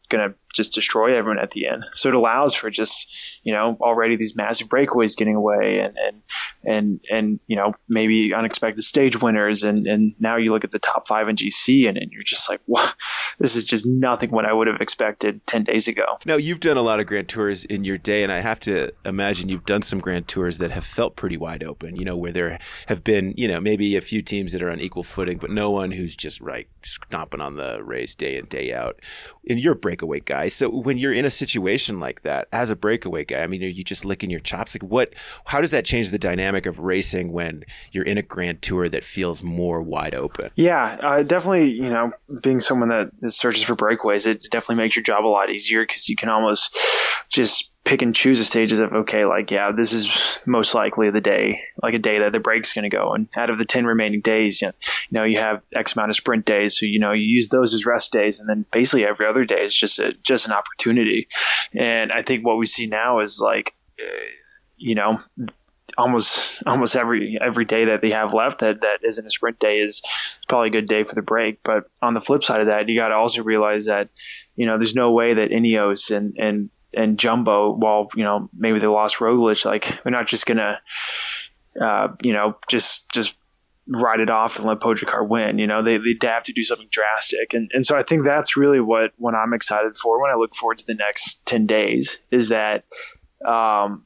going 0.08 0.30
to 0.30 0.36
just 0.54 0.72
destroy 0.72 1.16
everyone 1.16 1.42
at 1.42 1.50
the 1.50 1.66
end. 1.66 1.84
So 1.92 2.08
it 2.08 2.14
allows 2.14 2.54
for 2.54 2.70
just, 2.70 3.40
you 3.42 3.52
know, 3.52 3.76
already 3.80 4.16
these 4.16 4.36
massive 4.36 4.68
breakaways 4.68 5.16
getting 5.16 5.34
away 5.34 5.80
and, 5.80 5.96
and, 5.98 6.22
and, 6.64 7.00
and, 7.10 7.40
you 7.46 7.56
know, 7.56 7.74
maybe 7.88 8.32
unexpected 8.32 8.82
stage 8.82 9.20
winners. 9.20 9.64
And, 9.64 9.86
and 9.86 10.14
now 10.18 10.36
you 10.36 10.52
look 10.52 10.64
at 10.64 10.70
the 10.70 10.78
top 10.78 11.08
five 11.08 11.28
in 11.28 11.36
GC 11.36 11.88
and, 11.88 11.98
and 11.98 12.12
you're 12.12 12.22
just 12.22 12.48
like, 12.48 12.60
what? 12.66 12.94
This 13.38 13.56
is 13.56 13.64
just 13.64 13.84
nothing 13.84 14.30
what 14.30 14.46
I 14.46 14.52
would 14.52 14.68
have 14.68 14.80
expected 14.80 15.44
10 15.48 15.64
days 15.64 15.88
ago. 15.88 16.04
Now 16.24 16.36
you've 16.36 16.60
done 16.60 16.76
a 16.76 16.82
lot 16.82 17.00
of 17.00 17.06
grand 17.06 17.28
tours 17.28 17.64
in 17.64 17.84
your 17.84 17.98
day 17.98 18.22
and 18.22 18.30
I 18.30 18.38
have 18.38 18.60
to 18.60 18.92
imagine 19.04 19.48
you've 19.48 19.66
done 19.66 19.82
some 19.82 19.98
grand 19.98 20.28
tours 20.28 20.58
that 20.58 20.70
have 20.70 20.84
felt 20.84 21.16
pretty 21.16 21.36
wide 21.36 21.64
open, 21.64 21.96
you 21.96 22.04
know, 22.04 22.16
where 22.16 22.30
there 22.30 22.58
have 22.86 23.02
been, 23.02 23.34
you 23.36 23.48
know, 23.48 23.60
maybe 23.60 23.96
a 23.96 24.00
few 24.00 24.22
teams 24.22 24.52
that 24.52 24.62
are 24.62 24.70
on 24.70 24.80
equal 24.80 25.02
footing, 25.02 25.38
but 25.38 25.50
no 25.50 25.70
one 25.70 25.90
who's 25.90 26.14
just 26.14 26.40
right 26.40 26.68
stomping 26.82 27.40
on 27.40 27.56
the 27.56 27.82
race 27.82 28.14
day 28.14 28.36
in, 28.36 28.46
day 28.46 28.72
out. 28.72 29.00
And 29.48 29.58
you're 29.58 29.72
a 29.72 29.76
breakaway 29.76 30.20
guy. 30.20 30.43
So 30.48 30.68
when 30.68 30.98
you're 30.98 31.12
in 31.12 31.24
a 31.24 31.30
situation 31.30 32.00
like 32.00 32.22
that 32.22 32.48
as 32.52 32.70
a 32.70 32.76
breakaway 32.76 33.24
guy, 33.24 33.42
I 33.42 33.46
mean, 33.46 33.62
are 33.62 33.68
you 33.68 33.84
just 33.84 34.04
licking 34.04 34.30
your 34.30 34.40
chops? 34.40 34.74
Like, 34.74 34.82
what? 34.82 35.14
How 35.46 35.60
does 35.60 35.70
that 35.70 35.84
change 35.84 36.10
the 36.10 36.18
dynamic 36.18 36.66
of 36.66 36.78
racing 36.78 37.32
when 37.32 37.64
you're 37.92 38.04
in 38.04 38.18
a 38.18 38.22
Grand 38.22 38.62
Tour 38.62 38.88
that 38.88 39.04
feels 39.04 39.42
more 39.42 39.82
wide 39.82 40.14
open? 40.14 40.50
Yeah, 40.54 40.98
uh, 41.00 41.22
definitely. 41.22 41.70
You 41.70 41.90
know, 41.90 42.12
being 42.42 42.60
someone 42.60 42.88
that 42.88 43.10
searches 43.32 43.62
for 43.62 43.74
breakaways, 43.74 44.26
it 44.26 44.46
definitely 44.50 44.76
makes 44.76 44.96
your 44.96 45.02
job 45.02 45.24
a 45.24 45.28
lot 45.28 45.50
easier 45.50 45.82
because 45.82 46.08
you 46.08 46.16
can 46.16 46.28
almost 46.28 46.76
just 47.28 47.73
pick 47.84 48.00
and 48.00 48.14
choose 48.14 48.38
the 48.38 48.44
stages 48.44 48.80
of 48.80 48.92
okay, 48.92 49.24
like 49.24 49.50
yeah, 49.50 49.70
this 49.70 49.92
is 49.92 50.42
most 50.46 50.74
likely 50.74 51.10
the 51.10 51.20
day, 51.20 51.60
like 51.82 51.94
a 51.94 51.98
day 51.98 52.18
that 52.18 52.32
the 52.32 52.40
break's 52.40 52.72
going 52.72 52.88
to 52.88 52.94
go. 52.94 53.12
And 53.12 53.28
out 53.36 53.50
of 53.50 53.58
the 53.58 53.64
ten 53.64 53.84
remaining 53.84 54.20
days, 54.20 54.60
you 54.60 54.68
know, 54.68 54.72
you 55.10 55.18
know, 55.18 55.24
you 55.24 55.38
have 55.38 55.64
X 55.76 55.94
amount 55.94 56.10
of 56.10 56.16
sprint 56.16 56.46
days, 56.46 56.78
so 56.78 56.86
you 56.86 56.98
know 56.98 57.12
you 57.12 57.26
use 57.26 57.50
those 57.50 57.74
as 57.74 57.86
rest 57.86 58.12
days, 58.12 58.40
and 58.40 58.48
then 58.48 58.64
basically 58.72 59.06
every 59.06 59.26
other 59.26 59.44
day 59.44 59.62
is 59.62 59.76
just 59.76 59.98
a, 59.98 60.12
just 60.22 60.46
an 60.46 60.52
opportunity. 60.52 61.28
And 61.74 62.10
I 62.10 62.22
think 62.22 62.44
what 62.44 62.58
we 62.58 62.66
see 62.66 62.86
now 62.86 63.20
is 63.20 63.40
like, 63.40 63.74
uh, 64.00 64.24
you 64.76 64.94
know. 64.94 65.20
Almost, 65.96 66.60
almost 66.66 66.96
every 66.96 67.38
every 67.40 67.64
day 67.64 67.84
that 67.84 68.00
they 68.00 68.10
have 68.10 68.34
left 68.34 68.58
that, 68.58 68.80
that 68.80 69.04
isn't 69.04 69.26
a 69.26 69.30
sprint 69.30 69.60
day 69.60 69.78
is 69.78 70.02
probably 70.48 70.66
a 70.66 70.72
good 70.72 70.88
day 70.88 71.04
for 71.04 71.14
the 71.14 71.22
break. 71.22 71.62
But 71.62 71.84
on 72.02 72.14
the 72.14 72.20
flip 72.20 72.42
side 72.42 72.60
of 72.60 72.66
that, 72.66 72.88
you 72.88 72.98
got 72.98 73.10
to 73.10 73.14
also 73.14 73.44
realize 73.44 73.84
that 73.84 74.08
you 74.56 74.66
know 74.66 74.76
there's 74.76 74.96
no 74.96 75.12
way 75.12 75.34
that 75.34 75.50
Ineos 75.50 76.10
and 76.10 76.34
and 76.36 76.70
and 76.96 77.18
Jumbo, 77.18 77.72
while 77.72 78.08
you 78.14 78.24
know 78.24 78.48
maybe 78.56 78.78
they 78.78 78.86
lost 78.86 79.18
Roglic, 79.18 79.64
like 79.64 80.02
they're 80.02 80.12
not 80.12 80.26
just 80.26 80.46
gonna, 80.46 80.80
uh, 81.80 82.08
you 82.22 82.32
know, 82.32 82.56
just 82.68 83.10
just 83.10 83.36
ride 83.86 84.20
it 84.20 84.30
off 84.30 84.56
and 84.56 84.66
let 84.66 84.80
Pogacar 84.80 85.26
win. 85.28 85.58
You 85.58 85.66
know, 85.66 85.82
they 85.82 85.98
they 85.98 86.26
have 86.26 86.44
to 86.44 86.52
do 86.52 86.62
something 86.62 86.88
drastic, 86.90 87.52
and 87.52 87.70
and 87.72 87.84
so 87.84 87.96
I 87.96 88.02
think 88.02 88.24
that's 88.24 88.56
really 88.56 88.80
what 88.80 89.12
what 89.16 89.34
I'm 89.34 89.52
excited 89.52 89.96
for 89.96 90.20
when 90.20 90.30
I 90.30 90.36
look 90.36 90.54
forward 90.54 90.78
to 90.78 90.86
the 90.86 90.94
next 90.94 91.46
ten 91.46 91.66
days 91.66 92.24
is 92.30 92.48
that. 92.48 92.84
Um, 93.44 94.03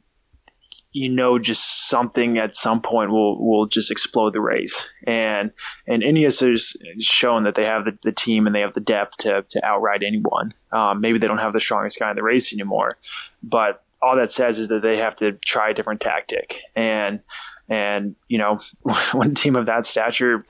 you 0.93 1.09
know 1.09 1.39
just 1.39 1.89
something 1.89 2.39
at 2.39 2.55
some 2.55 2.81
point 2.81 3.11
will 3.11 3.45
will 3.45 3.67
just 3.67 3.91
explode 3.91 4.33
the 4.33 4.41
race. 4.41 4.93
And 5.07 5.53
and 5.87 6.03
Ineos 6.03 6.41
has 6.41 6.77
shown 7.05 7.45
that 7.45 7.55
they 7.55 7.65
have 7.65 7.85
the, 7.85 7.97
the 8.03 8.13
team 8.13 8.47
and 8.47 8.55
they 8.55 8.61
have 8.61 8.75
the 8.75 8.81
depth 8.81 9.19
to 9.19 9.45
to 9.49 9.65
outride 9.65 10.03
anyone. 10.03 10.53
Um, 10.73 11.01
maybe 11.01 11.19
they 11.19 11.27
don't 11.27 11.39
have 11.39 11.53
the 11.53 11.61
strongest 11.61 11.99
guy 11.99 12.11
in 12.11 12.17
the 12.17 12.23
race 12.23 12.53
anymore, 12.53 12.99
but 13.43 13.85
all 14.01 14.17
that 14.17 14.31
says 14.31 14.59
is 14.59 14.69
that 14.69 14.83
they 14.83 14.97
have 14.97 15.17
to 15.17 15.33
try 15.33 15.71
a 15.71 15.75
different 15.75 16.01
tactic. 16.01 16.61
And 16.75 17.21
and 17.69 18.15
you 18.29 18.39
know 18.39 18.59
when 19.13 19.33
a 19.33 19.35
team 19.35 19.57
of 19.57 19.67
that 19.67 19.87
stature 19.87 20.45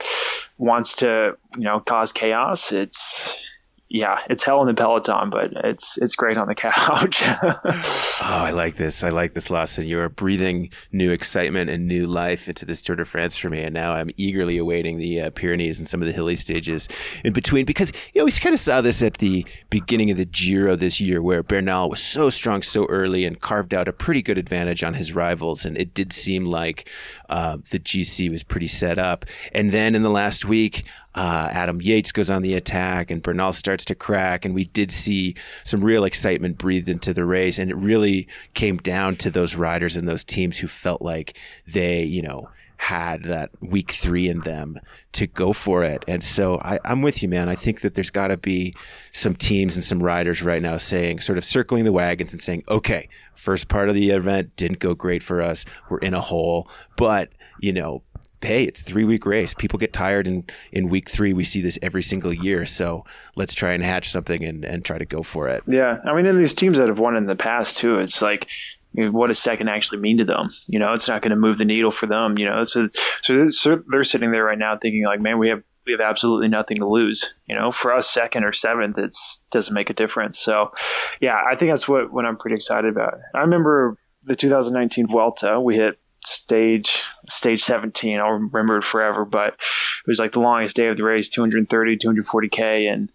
wants 0.57 0.95
to 0.97 1.37
you 1.57 1.63
know 1.63 1.79
cause 1.79 2.13
chaos, 2.13 2.71
it's 2.71 3.48
yeah, 3.91 4.21
it's 4.29 4.43
hell 4.43 4.61
in 4.61 4.67
the 4.67 4.75
Peloton, 4.75 5.31
but 5.31 5.51
it's 5.63 5.97
it's 5.97 6.15
great 6.15 6.37
on 6.37 6.47
the 6.47 6.53
couch. 6.53 7.23
oh, 7.43 8.21
I 8.23 8.51
like 8.51 8.75
this. 8.75 9.03
I 9.03 9.09
like 9.09 9.33
this, 9.33 9.49
Lawson. 9.49 9.87
You're 9.87 10.09
breathing 10.09 10.69
new 10.91 11.11
excitement 11.11 11.71
and 11.71 11.87
new 11.87 12.05
life 12.05 12.47
into 12.47 12.67
this 12.67 12.83
Tour 12.83 12.97
de 12.97 13.05
France 13.05 13.35
for 13.35 13.49
me, 13.49 13.63
and 13.63 13.73
now 13.73 13.93
I'm 13.93 14.11
eagerly 14.15 14.59
awaiting 14.59 14.99
the 14.99 15.21
uh, 15.21 15.29
Pyrenees 15.31 15.79
and 15.79 15.89
some 15.89 16.03
of 16.03 16.05
the 16.05 16.13
hilly 16.13 16.35
stages 16.35 16.87
in 17.23 17.33
between. 17.33 17.65
Because 17.65 17.91
you 18.13 18.21
know 18.21 18.25
we 18.25 18.31
kind 18.31 18.53
of 18.53 18.59
saw 18.59 18.79
this 18.79 19.01
at 19.01 19.17
the 19.17 19.43
beginning 19.71 20.11
of 20.11 20.17
the 20.17 20.25
Giro 20.25 20.75
this 20.75 21.01
year, 21.01 21.19
where 21.19 21.41
Bernal 21.41 21.89
was 21.89 21.99
so 21.99 22.29
strong 22.29 22.61
so 22.61 22.85
early 22.85 23.25
and 23.25 23.41
carved 23.41 23.73
out 23.73 23.87
a 23.87 23.93
pretty 23.93 24.21
good 24.21 24.37
advantage 24.37 24.83
on 24.83 24.93
his 24.93 25.15
rivals, 25.15 25.65
and 25.65 25.75
it 25.75 25.95
did 25.95 26.13
seem 26.13 26.45
like 26.45 26.87
uh, 27.27 27.57
the 27.71 27.79
GC 27.79 28.29
was 28.29 28.43
pretty 28.43 28.67
set 28.67 28.99
up. 28.99 29.25
And 29.51 29.71
then 29.71 29.95
in 29.95 30.03
the 30.03 30.11
last 30.11 30.45
week, 30.45 30.83
uh, 31.15 31.49
Adam 31.51 31.81
Yates 31.81 32.11
goes 32.11 32.29
on 32.29 32.41
the 32.41 32.53
attack 32.53 33.09
and 33.09 33.23
Bernal 33.23 33.53
starts 33.53 33.85
to 33.85 33.95
crack. 33.95 34.45
And 34.45 34.53
we 34.53 34.65
did 34.65 34.91
see 34.91 35.35
some 35.63 35.83
real 35.83 36.03
excitement 36.03 36.57
breathed 36.57 36.89
into 36.89 37.13
the 37.13 37.25
race. 37.25 37.57
And 37.57 37.71
it 37.71 37.75
really 37.75 38.27
came 38.53 38.77
down 38.77 39.15
to 39.17 39.31
those 39.31 39.55
riders 39.55 39.97
and 39.97 40.07
those 40.07 40.23
teams 40.23 40.59
who 40.59 40.67
felt 40.67 41.01
like 41.01 41.37
they, 41.67 42.03
you 42.03 42.21
know, 42.21 42.49
had 42.77 43.23
that 43.23 43.49
week 43.59 43.91
three 43.91 44.29
in 44.29 44.39
them 44.41 44.79
to 45.11 45.27
go 45.27 45.51
for 45.51 45.83
it. 45.83 46.05
And 46.07 46.23
so 46.23 46.59
I, 46.59 46.79
am 46.85 47.01
with 47.01 47.21
you, 47.21 47.27
man. 47.27 47.49
I 47.49 47.55
think 47.55 47.81
that 47.81 47.93
there's 47.93 48.09
got 48.09 48.29
to 48.29 48.37
be 48.37 48.73
some 49.11 49.35
teams 49.35 49.75
and 49.75 49.83
some 49.83 50.01
riders 50.01 50.41
right 50.41 50.61
now 50.61 50.77
saying, 50.77 51.19
sort 51.19 51.37
of 51.37 51.43
circling 51.43 51.83
the 51.83 51.91
wagons 51.91 52.31
and 52.31 52.41
saying, 52.41 52.63
okay, 52.69 53.09
first 53.35 53.67
part 53.67 53.89
of 53.89 53.95
the 53.95 54.11
event 54.11 54.55
didn't 54.55 54.79
go 54.79 54.93
great 54.93 55.23
for 55.23 55.41
us. 55.41 55.65
We're 55.89 55.97
in 55.97 56.13
a 56.13 56.21
hole, 56.21 56.69
but 56.95 57.29
you 57.59 57.73
know, 57.73 58.01
hey, 58.41 58.63
it's 58.63 58.81
three 58.81 59.03
week 59.03 59.25
race. 59.25 59.53
People 59.53 59.79
get 59.79 59.93
tired 59.93 60.27
in, 60.27 60.45
in 60.71 60.89
week 60.89 61.09
three. 61.09 61.33
We 61.33 61.43
see 61.43 61.61
this 61.61 61.77
every 61.81 62.01
single 62.01 62.33
year. 62.33 62.65
So 62.65 63.05
let's 63.35 63.53
try 63.53 63.73
and 63.73 63.83
hatch 63.83 64.09
something 64.09 64.43
and, 64.43 64.63
and 64.63 64.85
try 64.85 64.97
to 64.97 65.05
go 65.05 65.23
for 65.23 65.47
it. 65.49 65.63
Yeah. 65.67 65.99
I 66.05 66.15
mean, 66.15 66.25
in 66.25 66.37
these 66.37 66.53
teams 66.53 66.77
that 66.77 66.87
have 66.87 66.99
won 66.99 67.15
in 67.15 67.25
the 67.25 67.35
past 67.35 67.77
too, 67.77 67.99
it's 67.99 68.21
like, 68.21 68.49
what 68.93 69.27
does 69.27 69.39
second 69.39 69.67
actually 69.67 69.99
mean 69.99 70.17
to 70.17 70.25
them? 70.25 70.49
You 70.67 70.79
know, 70.79 70.93
it's 70.93 71.07
not 71.07 71.21
going 71.21 71.31
to 71.31 71.35
move 71.35 71.57
the 71.57 71.65
needle 71.65 71.91
for 71.91 72.07
them. 72.07 72.37
You 72.37 72.45
know, 72.45 72.63
so, 72.63 72.87
so 73.21 73.83
they're 73.87 74.03
sitting 74.03 74.31
there 74.31 74.45
right 74.45 74.57
now 74.57 74.77
thinking 74.77 75.05
like, 75.05 75.21
man, 75.21 75.37
we 75.37 75.49
have 75.49 75.63
we 75.85 75.93
have 75.93 76.01
absolutely 76.01 76.47
nothing 76.47 76.77
to 76.77 76.87
lose. 76.87 77.33
You 77.47 77.55
know, 77.55 77.71
for 77.71 77.93
us, 77.93 78.09
second 78.09 78.43
or 78.43 78.51
seventh, 78.51 78.97
it 78.97 79.15
doesn't 79.51 79.73
make 79.73 79.89
a 79.89 79.93
difference. 79.93 80.37
So, 80.37 80.71
yeah, 81.19 81.41
I 81.49 81.55
think 81.55 81.71
that's 81.71 81.87
what 81.87 82.11
what 82.11 82.25
I'm 82.25 82.37
pretty 82.37 82.55
excited 82.55 82.91
about. 82.91 83.19
I 83.33 83.39
remember 83.39 83.97
the 84.23 84.35
2019 84.35 85.07
Vuelta, 85.07 85.59
we 85.59 85.75
hit 85.75 85.99
stage 86.25 87.01
stage 87.27 87.61
17 87.61 88.19
i'll 88.19 88.31
remember 88.31 88.77
it 88.77 88.83
forever 88.83 89.25
but 89.25 89.53
it 89.53 90.07
was 90.07 90.19
like 90.19 90.31
the 90.31 90.39
longest 90.39 90.75
day 90.75 90.87
of 90.87 90.97
the 90.97 91.03
race 91.03 91.29
230 91.29 91.97
240k 91.97 92.91
and 92.91 93.11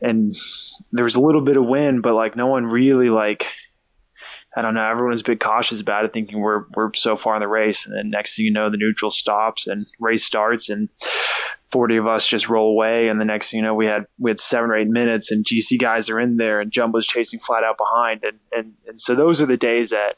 and 0.00 0.34
there 0.90 1.04
was 1.04 1.14
a 1.14 1.20
little 1.20 1.40
bit 1.40 1.56
of 1.56 1.64
wind 1.64 2.02
but 2.02 2.14
like 2.14 2.36
no 2.36 2.46
one 2.46 2.66
really 2.66 3.10
like 3.10 3.46
I 4.54 4.60
don't 4.60 4.74
know. 4.74 4.84
Everyone 4.84 5.12
was 5.12 5.22
a 5.22 5.24
bit 5.24 5.40
cautious 5.40 5.80
about 5.80 6.04
it, 6.04 6.12
thinking 6.12 6.40
we're 6.40 6.64
we're 6.76 6.92
so 6.92 7.16
far 7.16 7.36
in 7.36 7.40
the 7.40 7.48
race, 7.48 7.86
and 7.86 7.96
then 7.96 8.10
next 8.10 8.36
thing 8.36 8.44
you 8.44 8.52
know, 8.52 8.68
the 8.68 8.76
neutral 8.76 9.10
stops 9.10 9.66
and 9.66 9.86
race 9.98 10.24
starts, 10.24 10.68
and 10.68 10.90
40 11.72 11.96
of 11.96 12.06
us 12.06 12.26
just 12.26 12.50
roll 12.50 12.70
away 12.70 13.08
and 13.08 13.18
the 13.18 13.24
next 13.24 13.50
thing 13.50 13.58
you 13.58 13.64
know 13.64 13.74
we 13.74 13.86
had 13.86 14.04
we 14.18 14.30
had 14.30 14.38
seven 14.38 14.70
or 14.70 14.76
eight 14.76 14.88
minutes 14.88 15.30
and 15.30 15.44
gc 15.44 15.80
guys 15.80 16.10
are 16.10 16.20
in 16.20 16.36
there 16.36 16.60
and 16.60 16.70
jumbo's 16.70 17.06
chasing 17.06 17.40
flat 17.40 17.64
out 17.64 17.78
behind 17.78 18.22
and 18.22 18.38
and, 18.52 18.74
and 18.86 19.00
so 19.00 19.14
those 19.14 19.40
are 19.40 19.46
the 19.46 19.56
days 19.56 19.88
that 19.88 20.16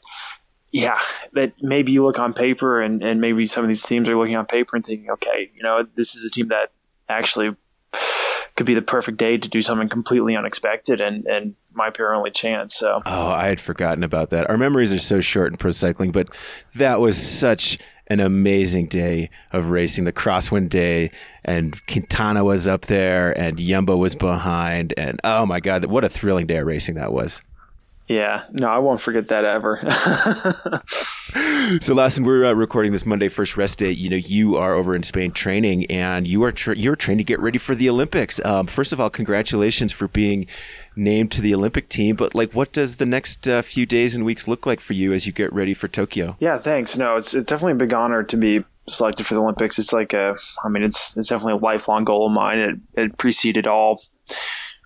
yeah 0.75 0.99
that 1.33 1.53
maybe 1.61 1.91
you 1.91 2.03
look 2.03 2.19
on 2.19 2.33
paper 2.33 2.81
and 2.81 3.01
and 3.01 3.21
maybe 3.21 3.45
some 3.45 3.63
of 3.63 3.67
these 3.67 3.83
teams 3.83 4.09
are 4.09 4.15
looking 4.15 4.35
on 4.35 4.45
paper 4.45 4.75
and 4.75 4.85
thinking 4.85 5.09
okay 5.09 5.49
you 5.55 5.63
know 5.63 5.85
this 5.95 6.15
is 6.15 6.25
a 6.25 6.29
team 6.29 6.49
that 6.49 6.71
actually 7.07 7.55
could 8.55 8.65
be 8.65 8.73
the 8.73 8.81
perfect 8.81 9.17
day 9.17 9.37
to 9.37 9.49
do 9.49 9.61
something 9.61 9.89
completely 9.89 10.35
unexpected 10.35 11.01
and 11.01 11.25
and 11.25 11.55
might 11.75 11.93
be 11.93 12.03
only 12.03 12.31
chance. 12.31 12.75
So 12.75 13.01
Oh, 13.05 13.27
I 13.27 13.47
had 13.47 13.59
forgotten 13.59 14.03
about 14.03 14.29
that. 14.29 14.49
Our 14.49 14.57
memories 14.57 14.93
are 14.93 14.99
so 14.99 15.19
short 15.19 15.51
in 15.51 15.57
pro 15.57 15.71
cycling, 15.71 16.11
but 16.11 16.29
that 16.75 16.99
was 17.01 17.21
such 17.21 17.77
an 18.07 18.19
amazing 18.19 18.87
day 18.87 19.29
of 19.51 19.71
racing. 19.71 20.05
The 20.05 20.13
crosswind 20.13 20.69
day 20.69 21.11
and 21.43 21.85
Quintana 21.87 22.43
was 22.43 22.67
up 22.67 22.83
there 22.83 23.37
and 23.37 23.57
Jumbo 23.57 23.97
was 23.97 24.15
behind 24.15 24.93
and 24.97 25.19
oh 25.23 25.45
my 25.45 25.59
god, 25.59 25.85
what 25.85 26.03
a 26.03 26.09
thrilling 26.09 26.47
day 26.47 26.57
of 26.57 26.67
racing 26.67 26.95
that 26.95 27.11
was. 27.11 27.41
Yeah, 28.07 28.43
no, 28.51 28.67
I 28.67 28.77
won't 28.77 29.01
forget 29.01 29.29
that 29.29 29.45
ever. 29.45 29.81
so, 31.81 31.95
Lawson, 31.95 32.23
we're 32.23 32.45
uh, 32.45 32.53
recording 32.53 32.91
this 32.91 33.03
Monday, 33.03 33.29
first 33.29 33.57
rest 33.57 33.79
day. 33.79 33.89
You 33.89 34.09
know, 34.09 34.15
you 34.15 34.57
are 34.57 34.75
over 34.75 34.95
in 34.95 35.01
Spain 35.01 35.31
training, 35.31 35.85
and 35.87 36.27
you 36.27 36.43
are 36.43 36.51
tra- 36.51 36.77
you're 36.77 36.95
trained 36.95 37.19
to 37.19 37.23
get 37.23 37.39
ready 37.39 37.57
for 37.57 37.73
the 37.73 37.89
Olympics. 37.89 38.43
Um, 38.45 38.67
first 38.67 38.93
of 38.93 38.99
all, 38.99 39.09
congratulations 39.09 39.91
for 39.91 40.07
being 40.07 40.45
named 40.95 41.31
to 41.31 41.41
the 41.41 41.55
Olympic 41.55 41.89
team. 41.89 42.15
But 42.15 42.35
like, 42.35 42.53
what 42.53 42.71
does 42.71 42.97
the 42.97 43.07
next 43.07 43.47
uh, 43.47 43.63
few 43.63 43.87
days 43.87 44.13
and 44.13 44.23
weeks 44.23 44.47
look 44.47 44.67
like 44.67 44.81
for 44.81 44.93
you 44.93 45.11
as 45.11 45.25
you 45.25 45.33
get 45.33 45.51
ready 45.51 45.73
for 45.73 45.87
Tokyo? 45.87 46.37
Yeah, 46.39 46.59
thanks. 46.59 46.95
No, 46.95 47.15
it's 47.15 47.33
it's 47.33 47.47
definitely 47.47 47.73
a 47.73 47.75
big 47.75 47.93
honor 47.93 48.21
to 48.21 48.37
be 48.37 48.63
selected 48.87 49.25
for 49.25 49.33
the 49.33 49.41
Olympics. 49.41 49.79
It's 49.79 49.93
like 49.93 50.13
a, 50.13 50.37
I 50.63 50.69
mean, 50.69 50.83
it's 50.83 51.17
it's 51.17 51.29
definitely 51.29 51.53
a 51.53 51.63
lifelong 51.63 52.03
goal 52.03 52.27
of 52.27 52.33
mine. 52.33 52.59
It 52.59 52.75
it 53.01 53.17
preceded 53.17 53.65
all 53.65 54.03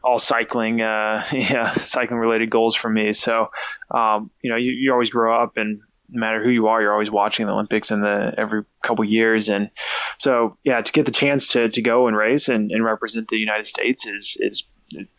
all 0.04 0.20
cycling, 0.20 0.82
uh, 0.82 1.26
yeah, 1.34 1.74
cycling 1.76 2.20
related 2.20 2.50
goals 2.50 2.76
for 2.76 2.90
me. 2.90 3.12
So, 3.12 3.50
um, 3.92 4.32
you 4.42 4.50
know, 4.50 4.58
you, 4.58 4.72
you 4.72 4.92
always 4.92 5.10
grow 5.10 5.42
up 5.42 5.58
and 5.58 5.82
no 6.12 6.20
matter 6.20 6.44
who 6.44 6.50
you 6.50 6.68
are, 6.68 6.82
you're 6.82 6.92
always 6.92 7.12
watching 7.12 7.46
the 7.46 7.54
Olympics 7.54 7.92
in 7.92 8.02
the 8.02 8.34
every 8.38 8.64
couple 8.84 9.06
years. 9.06 9.50
And 9.50 9.70
so, 10.18 10.58
yeah, 10.64 10.82
to 10.82 10.92
get 10.92 11.06
the 11.06 11.12
chance 11.12 11.48
to, 11.50 11.70
to 11.70 11.82
go 11.82 12.08
and 12.08 12.18
race 12.18 12.50
and, 12.50 12.72
and 12.72 12.84
represent 12.84 13.28
the 13.28 13.38
United 13.38 13.66
States 13.66 14.06
is, 14.06 14.38
is 14.40 14.68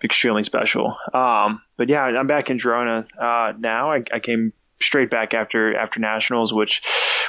extremely 0.02 0.42
special. 0.42 0.96
Um, 1.14 1.62
but 1.76 1.88
yeah, 1.88 2.02
I'm 2.02 2.26
back 2.26 2.50
in 2.50 2.58
Girona, 2.58 3.06
uh, 3.18 3.52
now. 3.58 3.92
I, 3.92 4.02
I, 4.12 4.18
came 4.18 4.52
straight 4.80 5.10
back 5.10 5.32
after, 5.32 5.76
after 5.76 6.00
nationals, 6.00 6.52
which, 6.52 6.82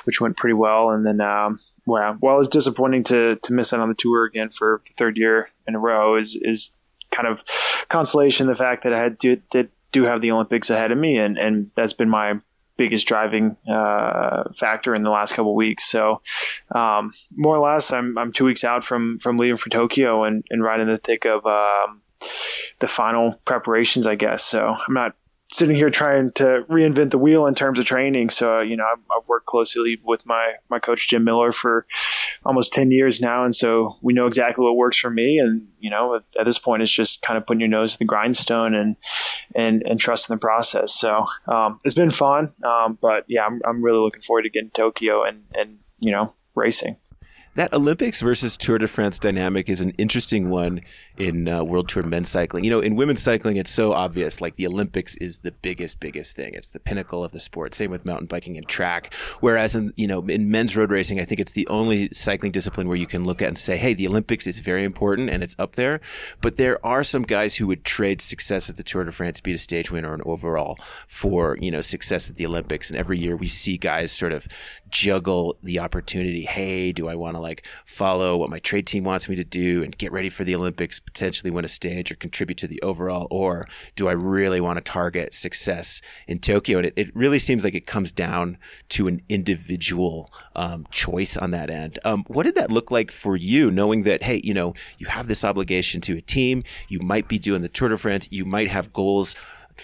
which 0.06 0.20
went 0.20 0.38
pretty 0.38 0.54
well. 0.54 0.90
And 0.90 1.06
then, 1.06 1.22
um, 1.22 1.60
well, 1.86 2.18
while 2.20 2.40
it's 2.40 2.50
disappointing 2.50 3.04
to, 3.06 3.36
to 3.36 3.54
miss 3.54 3.74
out 3.74 3.82
on 3.82 3.90
the 3.90 3.96
tour 3.96 4.26
again 4.26 4.50
for 4.50 4.82
the 4.88 4.94
third 4.98 5.18
year 5.18 5.50
in 5.68 5.76
a 5.76 5.80
row 5.80 6.18
is, 6.18 6.40
is 6.42 6.74
kind 7.12 7.28
of 7.28 7.44
consolation 7.90 8.48
the 8.48 8.56
fact 8.56 8.84
that 8.84 8.94
I 8.94 9.04
had 9.04 9.20
that 9.52 9.70
do 9.92 10.04
have 10.04 10.22
the 10.22 10.32
Olympics 10.32 10.70
ahead 10.70 10.92
of 10.92 10.98
me, 10.98 11.18
and 11.18 11.38
and 11.38 11.72
that's 11.76 11.94
been 11.94 12.10
my 12.10 12.40
biggest 12.78 13.06
driving 13.06 13.58
uh, 13.70 14.44
factor 14.56 14.96
in 14.96 15.04
the 15.04 15.10
last 15.10 15.34
couple 15.34 15.54
weeks. 15.56 15.84
So, 15.84 16.22
um, 16.74 17.14
more 17.36 17.56
or 17.56 17.60
less, 17.60 17.92
I'm 17.92 18.18
I'm 18.18 18.32
two 18.32 18.46
weeks 18.46 18.64
out 18.64 18.84
from 18.84 19.20
from 19.20 19.38
leaving 19.38 19.58
for 19.58 19.70
Tokyo 19.70 20.24
and 20.24 20.44
and 20.50 20.64
right 20.64 20.80
in 20.80 20.88
the 20.88 20.98
thick 20.98 21.26
of 21.26 21.46
um, 21.46 22.02
the 22.80 22.88
final 22.88 23.40
preparations, 23.46 24.08
I 24.08 24.16
guess. 24.16 24.44
So 24.44 24.76
I'm 24.88 24.94
not 24.94 25.16
sitting 25.52 25.76
here 25.76 25.90
trying 25.90 26.32
to 26.32 26.64
reinvent 26.70 27.12
the 27.12 27.18
wheel 27.18 27.46
in 27.46 27.54
terms 27.54 27.78
of 27.78 27.86
training. 27.86 28.30
So, 28.30 28.62
you 28.62 28.78
know, 28.78 28.86
I've, 28.86 29.04
I've, 29.12 29.28
worked 29.28 29.46
closely 29.46 30.00
with 30.04 30.26
my, 30.26 30.54
my 30.70 30.80
coach, 30.80 31.10
Jim 31.10 31.26
Miller, 31.26 31.52
for 31.52 31.86
almost 32.44 32.74
10 32.74 32.92
years 32.92 33.22
now. 33.22 33.44
And 33.44 33.56
so 33.56 33.98
we 34.02 34.14
know 34.14 34.28
exactly 34.28 34.64
what 34.64 34.76
works 34.76 34.98
for 34.98 35.10
me. 35.10 35.38
And, 35.38 35.68
you 35.80 35.90
know, 35.90 36.16
at, 36.16 36.24
at 36.40 36.46
this 36.46 36.58
point, 36.58 36.82
it's 36.82 36.92
just 36.92 37.22
kind 37.22 37.38
of 37.38 37.46
putting 37.46 37.62
your 37.62 37.70
nose 37.70 37.94
to 37.94 38.00
the 38.00 38.06
grindstone 38.06 38.74
and, 38.74 38.96
and, 39.56 39.84
and 39.86 40.00
trusting 40.00 40.36
the 40.36 40.40
process. 40.40 40.94
So 40.94 41.26
um, 41.48 41.80
it's 41.86 41.96
been 41.96 42.12
fun. 42.12 42.54
Um, 42.64 42.98
but 43.02 43.26
yeah, 43.28 43.46
I'm, 43.46 43.62
I'm 43.66 43.84
really 43.84 44.00
looking 44.00 44.22
forward 44.22 44.44
to 44.44 44.50
getting 44.50 44.70
to 44.70 44.82
Tokyo 44.82 45.24
and, 45.24 45.44
and, 45.56 45.80
you 46.00 46.12
know, 46.12 46.34
racing 46.56 46.98
that 47.56 47.74
Olympics 47.74 48.22
versus 48.22 48.58
Tour 48.58 48.78
de 48.78 48.88
France 48.88 49.20
dynamic 49.20 49.68
is 49.68 49.82
an 49.82 49.92
interesting 49.92 50.50
one 50.50 50.82
in 51.18 51.50
uh, 51.50 51.64
World 51.64 51.90
Tour 51.90 52.04
men's 52.04 52.30
cycling. 52.30 52.64
You 52.64 52.70
know, 52.70 52.80
in 52.80 52.96
women's 52.96 53.22
cycling, 53.22 53.58
it's 53.58 53.72
so 53.72 53.92
obvious. 53.92 54.40
Like 54.40 54.56
the 54.56 54.66
Olympics 54.66 55.16
is 55.18 55.40
the 55.40 55.52
biggest, 55.52 56.00
biggest 56.00 56.36
thing. 56.36 56.54
It's 56.54 56.70
the 56.70 56.80
pinnacle 56.80 57.24
of 57.24 57.32
the 57.32 57.40
sport. 57.40 57.74
Same 57.74 57.92
with 57.92 58.06
mountain 58.06 58.28
biking 58.28 58.58
and 58.58 58.68
track. 58.68 59.14
Whereas 59.42 59.76
in 59.76 59.94
you 59.98 60.08
know 60.08 60.26
in 60.28 60.50
men's 60.50 60.78
road 60.78 60.92
racing, 60.92 61.20
I 61.20 61.26
think 61.26 61.42
it's 61.42 61.52
the 61.52 61.68
only 61.68 62.10
cycling 62.14 62.54
discipline 62.54 62.88
where 62.88 62.98
you 62.98 63.08
can 63.08 63.26
look 63.26 63.42
at 63.42 63.50
and 63.50 63.58
say, 63.58 63.76
hey, 63.76 63.94
the 63.94 64.08
Olympics 64.08 64.48
is 64.48 64.60
very 64.60 64.86
important 64.86 65.30
and 65.30 65.44
it's 65.44 65.56
up 65.60 65.76
there. 65.76 66.00
But 66.40 66.56
there 66.56 66.84
are 66.86 67.04
some 67.04 67.24
guys 67.24 67.58
who 67.58 67.68
would 67.68 67.84
trade 67.84 68.22
success 68.22 68.70
at 68.70 68.78
the 68.78 68.84
Tour 68.84 69.04
de 69.04 69.12
France, 69.12 69.42
be 69.42 69.54
a 69.54 69.58
stage 69.58 69.92
winner 69.92 70.12
or 70.12 70.16
an 70.16 70.22
overall, 70.26 70.80
for 71.06 71.58
you 71.60 71.70
know 71.70 71.82
success 71.82 72.30
at 72.30 72.38
the 72.38 72.46
Olympics. 72.46 72.90
And 72.90 72.98
every 72.98 73.20
year 73.20 73.36
we 73.36 73.48
see 73.48 73.78
guys 73.78 74.14
sort 74.14 74.32
of 74.32 74.48
juggle 74.90 75.58
the 75.62 75.80
opportunity. 75.80 76.46
Hey, 76.46 76.94
do 76.94 77.10
I 77.10 77.16
want 77.16 77.36
to 77.36 77.41
like 77.42 77.66
follow 77.86 78.38
what 78.38 78.50
my 78.50 78.60
trade 78.60 78.88
team 78.88 79.04
wants 79.04 79.28
me 79.28 79.36
to 79.36 79.44
do 79.44 79.84
and 79.84 79.98
get 79.98 80.12
ready 80.12 80.30
for 80.30 80.44
the 80.44 80.56
Olympics, 80.56 81.00
potentially 81.00 81.52
win 81.52 81.66
a 81.66 81.68
stage 81.68 82.12
or 82.12 82.16
contribute 82.16 82.58
to 82.58 82.68
the 82.68 82.82
overall? 82.82 83.28
Or 83.30 83.68
do 83.96 84.08
I 84.08 84.14
really 84.14 84.62
want 84.62 84.78
to 84.78 84.82
target 84.82 85.34
success 85.34 86.02
in 86.28 86.40
Tokyo? 86.40 86.78
And 86.78 86.88
it, 86.88 86.94
it 86.96 87.16
really 87.16 87.40
seems 87.40 87.64
like 87.64 87.76
it 87.76 87.86
comes 87.86 88.12
down 88.12 88.58
to 88.90 89.08
an 89.08 89.22
individual 89.30 90.32
um, 90.56 90.88
choice 90.92 91.38
on 91.38 91.52
that 91.52 91.70
end. 91.70 92.00
Um, 92.06 92.24
what 92.28 92.44
did 92.44 92.56
that 92.56 92.72
look 92.72 92.92
like 92.92 93.12
for 93.12 93.36
you, 93.36 93.72
knowing 93.72 94.04
that, 94.04 94.24
hey, 94.24 94.42
you 94.44 94.54
know, 94.54 94.74
you 94.98 95.08
have 95.08 95.28
this 95.28 95.44
obligation 95.44 96.02
to 96.02 96.18
a 96.18 96.22
team, 96.22 96.64
you 96.88 97.00
might 97.00 97.28
be 97.28 97.40
doing 97.40 97.62
the 97.62 97.70
Tour 97.70 97.90
de 97.90 97.98
France, 97.98 98.28
you 98.32 98.46
might 98.46 98.70
have 98.70 98.94
goals 98.94 99.36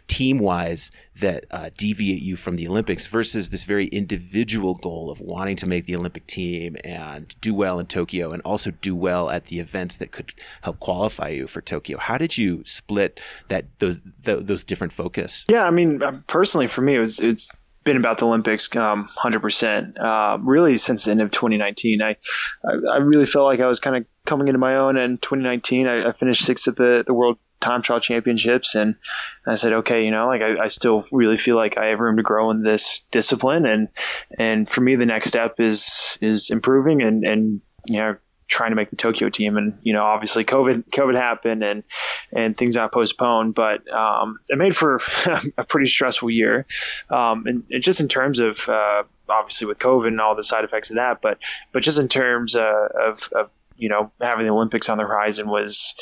team 0.07 0.39
wise 0.39 0.91
that 1.15 1.45
uh, 1.51 1.69
deviate 1.77 2.21
you 2.21 2.35
from 2.35 2.55
the 2.55 2.67
Olympics 2.67 3.07
versus 3.07 3.49
this 3.49 3.63
very 3.63 3.87
individual 3.87 4.75
goal 4.75 5.09
of 5.09 5.19
wanting 5.19 5.55
to 5.57 5.67
make 5.67 5.85
the 5.85 5.95
Olympic 5.95 6.27
team 6.27 6.75
and 6.83 7.35
do 7.41 7.53
well 7.53 7.79
in 7.79 7.87
Tokyo 7.87 8.31
and 8.31 8.41
also 8.43 8.71
do 8.71 8.95
well 8.95 9.29
at 9.29 9.45
the 9.45 9.59
events 9.59 9.97
that 9.97 10.11
could 10.11 10.33
help 10.61 10.79
qualify 10.79 11.29
you 11.29 11.47
for 11.47 11.61
Tokyo. 11.61 11.97
How 11.97 12.17
did 12.17 12.37
you 12.37 12.63
split 12.65 13.19
that 13.47 13.65
those 13.79 13.99
those 14.23 14.63
different 14.63 14.93
focus? 14.93 15.45
Yeah, 15.49 15.65
I 15.65 15.71
mean, 15.71 16.03
uh, 16.03 16.19
personally 16.27 16.67
for 16.67 16.81
me, 16.81 16.95
it 16.95 16.99
was 16.99 17.19
it's 17.19 17.49
been 17.87 17.97
about 17.97 18.17
the 18.17 18.27
Olympics, 18.27 18.73
um, 18.75 19.09
100%. 19.23 19.97
Uh, 19.97 20.37
really, 20.41 20.77
since 20.77 21.05
the 21.05 21.11
end 21.11 21.21
of 21.21 21.31
2019, 21.31 22.01
I, 22.01 22.09
I, 22.09 22.15
I 22.91 22.97
really 22.97 23.25
felt 23.25 23.45
like 23.45 23.61
I 23.61 23.65
was 23.65 23.79
kind 23.79 23.95
of 23.95 24.05
coming 24.25 24.49
into 24.49 24.59
my 24.59 24.75
own. 24.75 24.97
And 24.97 25.21
2019, 25.21 25.87
I, 25.87 26.09
I 26.09 26.11
finished 26.11 26.43
sixth 26.43 26.67
at 26.67 26.75
the 26.75 27.03
the 27.07 27.13
World 27.13 27.39
time 27.59 27.81
trial 27.81 27.99
championships. 27.99 28.75
And 28.75 28.95
I 29.45 29.55
said, 29.55 29.73
okay, 29.73 30.03
you 30.03 30.11
know, 30.11 30.27
like 30.27 30.41
I, 30.41 30.63
I, 30.63 30.67
still 30.67 31.03
really 31.11 31.37
feel 31.37 31.55
like 31.55 31.77
I 31.77 31.87
have 31.87 31.99
room 31.99 32.17
to 32.17 32.23
grow 32.23 32.51
in 32.51 32.63
this 32.63 33.05
discipline. 33.11 33.65
And 33.65 33.87
and 34.37 34.69
for 34.69 34.81
me 34.81 34.95
the 34.95 35.05
next 35.05 35.27
step 35.27 35.59
is 35.59 36.17
is 36.21 36.49
improving 36.49 37.01
and 37.01 37.23
and 37.25 37.61
you 37.87 37.97
know 37.97 38.17
trying 38.47 38.69
to 38.69 38.75
make 38.75 38.89
the 38.89 38.95
Tokyo 38.95 39.29
team. 39.29 39.57
And 39.57 39.77
you 39.81 39.93
know 39.93 40.03
obviously 40.03 40.45
COVID 40.45 40.89
COVID 40.91 41.15
happened 41.15 41.63
and 41.63 41.83
and 42.31 42.55
things 42.55 42.75
got 42.75 42.91
postponed 42.91 43.55
but 43.55 43.87
um, 43.91 44.37
it 44.49 44.57
made 44.57 44.75
for 44.75 44.99
a 45.57 45.63
pretty 45.63 45.89
stressful 45.89 46.29
year. 46.29 46.65
Um, 47.09 47.45
and, 47.47 47.63
and, 47.71 47.81
just 47.81 47.99
in 47.99 48.07
terms 48.07 48.39
of 48.39 48.69
uh, 48.69 49.03
obviously 49.29 49.67
with 49.67 49.79
COVID 49.79 50.07
and 50.07 50.21
all 50.21 50.35
the 50.35 50.43
side 50.43 50.63
effects 50.63 50.89
of 50.89 50.97
that 50.97 51.21
but 51.21 51.39
but 51.71 51.81
just 51.81 51.99
in 51.99 52.07
terms 52.07 52.55
uh, 52.55 52.87
of, 52.99 53.29
of 53.33 53.49
you 53.77 53.89
know 53.89 54.11
having 54.21 54.47
the 54.47 54.53
Olympics 54.53 54.89
on 54.89 54.97
the 54.97 55.03
horizon 55.03 55.47
was 55.49 55.95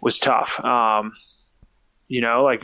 was 0.00 0.18
tough. 0.18 0.62
Um, 0.64 1.12
you 2.08 2.20
know, 2.20 2.42
like 2.42 2.62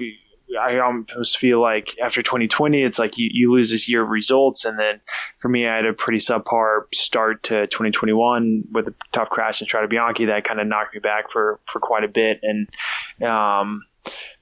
I 0.61 0.79
almost 0.79 1.39
feel 1.39 1.61
like 1.61 1.97
after 2.03 2.23
2020, 2.23 2.83
it's 2.83 2.99
like 2.99 3.19
you, 3.19 3.29
you 3.33 3.53
lose 3.53 3.71
this 3.71 3.89
year 3.89 4.03
of 4.03 4.09
results. 4.09 4.65
And 4.65 4.79
then 4.79 5.01
for 5.39 5.49
me, 5.49 5.67
I 5.67 5.77
had 5.77 5.87
a 5.87 5.93
pretty 5.93 6.19
subpar 6.19 6.83
start 6.95 7.43
to 7.45 7.67
2021 7.67 8.65
with 8.73 8.89
a 8.89 8.95
tough 9.13 9.31
crash 9.31 9.61
in 9.61 9.69
Strade 9.69 9.91
Bianchi 9.91 10.27
that 10.27 10.45
kind 10.45 10.61
of 10.61 10.67
knocked 10.67 10.95
me 10.95 11.01
back 11.01 11.31
for, 11.31 11.61
for 11.67 11.81
quite 11.81 12.05
a 12.05 12.09
bit. 12.09 12.41
And, 12.43 12.69
um, 13.29 13.83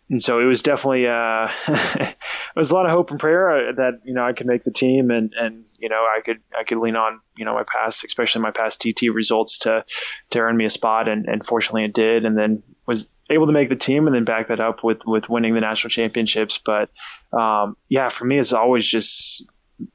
and 0.09 0.23
so 0.23 0.41
it 0.41 0.45
was 0.45 0.63
definitely 0.63 1.07
uh, 1.09 1.49
it 1.69 2.17
was 2.55 2.71
a 2.71 2.75
lot 2.75 2.87
of 2.87 2.93
hope 2.93 3.11
and 3.11 3.19
prayer 3.19 3.73
that 3.73 4.01
you 4.05 4.15
know 4.15 4.25
I 4.25 4.33
could 4.33 4.47
make 4.47 4.63
the 4.63 4.71
team 4.71 5.11
and 5.11 5.35
and 5.35 5.65
you 5.81 5.89
know 5.89 5.97
I 5.97 6.21
could 6.25 6.41
I 6.59 6.65
could 6.65 6.79
lean 6.79 6.97
on 6.97 7.21
you 7.37 7.45
know 7.45 7.55
my 7.55 7.65
past 7.65 8.05
especially 8.05 8.43
my 8.43 8.51
past 8.51 8.81
TT 8.81 9.13
results 9.13 9.59
to 9.61 9.85
to 10.31 10.39
earn 10.39 10.57
me 10.57 10.65
a 10.65 10.71
spot 10.71 11.09
and, 11.09 11.27
and 11.27 11.45
fortunately 11.45 11.85
it 11.85 11.95
did 11.95 12.25
and 12.25 12.39
then 12.39 12.63
was 12.87 13.09
able 13.31 13.47
to 13.47 13.53
make 13.53 13.69
the 13.69 13.77
team 13.77 14.07
and 14.07 14.15
then 14.15 14.25
back 14.25 14.49
that 14.49 14.61
up 14.61 14.85
with 14.85 15.07
with 15.07 15.29
winning 15.29 15.55
the 15.55 15.61
national 15.61 15.91
championships. 15.91 16.59
But 16.59 16.91
um, 17.33 17.77
yeah, 17.89 18.09
for 18.09 18.25
me, 18.25 18.39
it's 18.39 18.53
always 18.53 18.87
just 18.87 19.51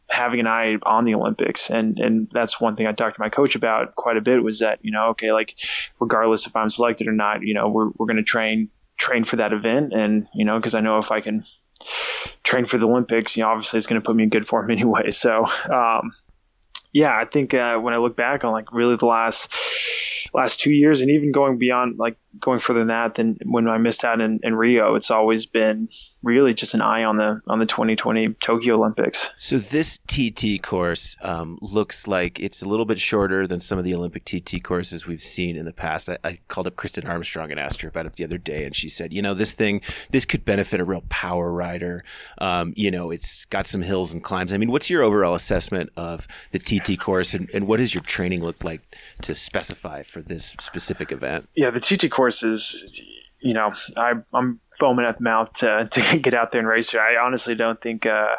having 0.10 0.40
an 0.40 0.48
eye 0.48 0.78
on 0.84 1.06
the 1.06 1.16
Olympics, 1.16 1.70
and 1.70 1.98
and 2.00 2.30
that's 2.32 2.60
one 2.60 2.76
thing 2.76 2.88
I 2.88 2.92
talked 2.92 3.16
to 3.16 3.22
my 3.22 3.30
coach 3.30 3.56
about 3.56 3.96
quite 3.96 4.18
a 4.18 4.22
bit 4.22 4.44
was 4.44 4.60
that 4.60 4.80
you 4.82 4.92
know 4.92 5.08
okay, 5.10 5.32
like 5.32 5.58
regardless 6.00 6.46
if 6.46 6.56
I'm 6.56 6.70
selected 6.70 7.08
or 7.08 7.14
not, 7.14 7.42
you 7.42 7.54
know 7.54 7.70
we're 7.70 7.90
we're 7.98 8.08
going 8.08 8.18
to 8.18 8.24
train 8.24 8.70
train 8.98 9.24
for 9.24 9.38
that 9.38 9.54
event, 9.54 9.94
and 9.94 10.28
you 10.34 10.46
know 10.46 10.58
because 10.58 10.76
I 10.76 10.82
know 10.82 10.98
if 10.98 11.12
I 11.12 11.22
can 11.22 11.44
train 12.52 12.66
for 12.66 12.78
the 12.78 12.88
Olympics, 12.88 13.38
you 13.38 13.44
know 13.44 13.50
obviously 13.50 13.78
it's 13.78 13.88
going 13.88 14.00
to 14.00 14.06
put 14.06 14.16
me 14.16 14.24
in 14.24 14.30
good 14.30 14.48
form 14.48 14.70
anyway. 14.78 15.10
So 15.10 15.46
um, 15.72 16.12
yeah, 16.94 17.18
I 17.18 17.26
think 17.26 17.54
uh, 17.54 17.78
when 17.80 17.94
I 17.94 17.98
look 17.98 18.16
back 18.16 18.44
on 18.44 18.52
like 18.52 18.72
really 18.74 18.98
the 18.98 19.06
last 19.06 20.30
last 20.34 20.60
two 20.60 20.72
years, 20.72 21.02
and 21.02 21.10
even 21.10 21.32
going 21.32 21.58
beyond, 21.58 21.98
like 21.98 22.18
going 22.40 22.60
further 22.60 22.80
than 22.80 22.88
that, 22.88 23.16
than 23.16 23.38
when 23.44 23.68
I 23.68 23.78
missed 23.78 24.04
out 24.04 24.22
in, 24.22 24.40
in 24.44 24.56
Rio, 24.56 24.96
it's 24.96 25.12
always 25.12 25.46
been 25.46 25.90
really 26.24 26.54
just 26.54 26.74
an 26.74 26.82
eye 26.82 27.04
on 27.04 27.18
the 27.18 27.42
on 27.48 27.60
the 27.60 27.66
2020 27.66 28.36
Tokyo 28.36 28.76
Olympics. 28.76 29.34
So 29.38 29.58
this 29.58 30.00
TT 30.08 30.62
course 30.62 31.18
um, 31.22 31.58
looks 31.62 32.08
like 32.08 32.40
it's 32.40 32.62
a 32.62 32.66
little 32.66 32.86
bit 32.86 33.00
shorter 33.00 33.48
than 33.48 33.60
some 33.60 33.78
of 33.78 33.84
the 33.84 33.94
Olympic 33.94 34.26
TT 34.26 34.64
courses 34.64 35.06
we've 35.06 35.22
seen 35.22 35.56
in 35.56 35.66
the 35.66 35.74
past. 35.74 36.10
I, 36.10 36.18
I 36.24 36.40
called 36.48 36.68
up 36.68 36.76
Kristin 36.76 37.08
Armstrong 37.08 37.52
and 37.52 37.60
asked 37.60 37.82
her 37.82 37.90
about 37.90 38.06
it 38.06 38.14
the 38.14 38.24
other 38.24 38.38
day, 38.38 38.66
and 38.66 38.76
she 38.76 38.90
said, 38.90 39.14
you 39.14 39.22
know, 39.22 39.34
this 39.34 39.52
thing 39.52 39.82
this 40.12 40.26
could 40.26 40.46
benefit 40.46 40.80
a 40.80 40.86
real 40.86 41.04
power 41.10 41.52
rider. 41.52 42.04
Um, 42.38 42.74
you 42.76 42.92
know, 42.92 43.12
it's 43.12 43.46
got 43.46 43.68
some 43.68 43.82
hills 43.82 44.14
and 44.14 44.24
climbs. 44.24 44.54
I 44.54 44.58
mean, 44.58 44.72
what's 44.72 44.90
your 44.90 45.04
overall 45.04 45.36
assessment 45.36 45.92
of 45.96 46.28
the 46.52 46.60
TT 46.60 47.00
course, 47.00 47.34
and, 47.34 47.50
and 47.54 47.68
what 47.68 47.78
does 47.78 47.94
your 47.94 48.04
training 48.04 48.42
look 48.42 48.64
like 48.64 48.82
to 49.24 49.36
specify 49.36 50.04
for 50.04 50.22
this 50.22 50.56
specific 50.60 51.12
event? 51.12 51.50
Yeah, 51.56 51.70
the 51.70 51.80
TT 51.80 52.10
course 52.10 52.21
is, 52.28 53.02
you 53.40 53.54
know, 53.54 53.74
I, 53.98 54.14
I'm 54.34 54.60
foaming 54.80 55.06
at 55.06 55.18
the 55.18 55.24
mouth 55.24 55.54
to, 55.54 55.88
to 55.90 56.20
get 56.22 56.34
out 56.34 56.52
there 56.52 56.60
and 56.60 56.68
race 56.68 56.92
here. 56.92 57.02
I 57.02 57.24
honestly 57.24 57.56
don't 57.56 57.82
think 57.82 58.06
uh, 58.06 58.36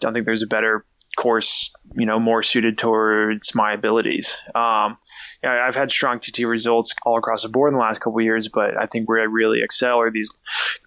don't 0.00 0.14
think 0.14 0.26
there's 0.26 0.42
a 0.42 0.46
better 0.46 0.84
course, 1.16 1.72
you 1.94 2.06
know, 2.06 2.18
more 2.18 2.42
suited 2.42 2.76
towards 2.76 3.54
my 3.54 3.72
abilities. 3.72 4.36
Um, 4.54 4.98
I've 5.44 5.76
had 5.76 5.92
strong 5.92 6.18
TT 6.18 6.40
results 6.40 6.92
all 7.04 7.16
across 7.16 7.44
the 7.44 7.48
board 7.48 7.70
in 7.70 7.78
the 7.78 7.84
last 7.84 8.00
couple 8.00 8.20
years, 8.20 8.48
but 8.48 8.76
I 8.76 8.86
think 8.86 9.08
where 9.08 9.20
I 9.20 9.24
really 9.24 9.62
excel 9.62 10.00
are 10.00 10.10
these 10.10 10.36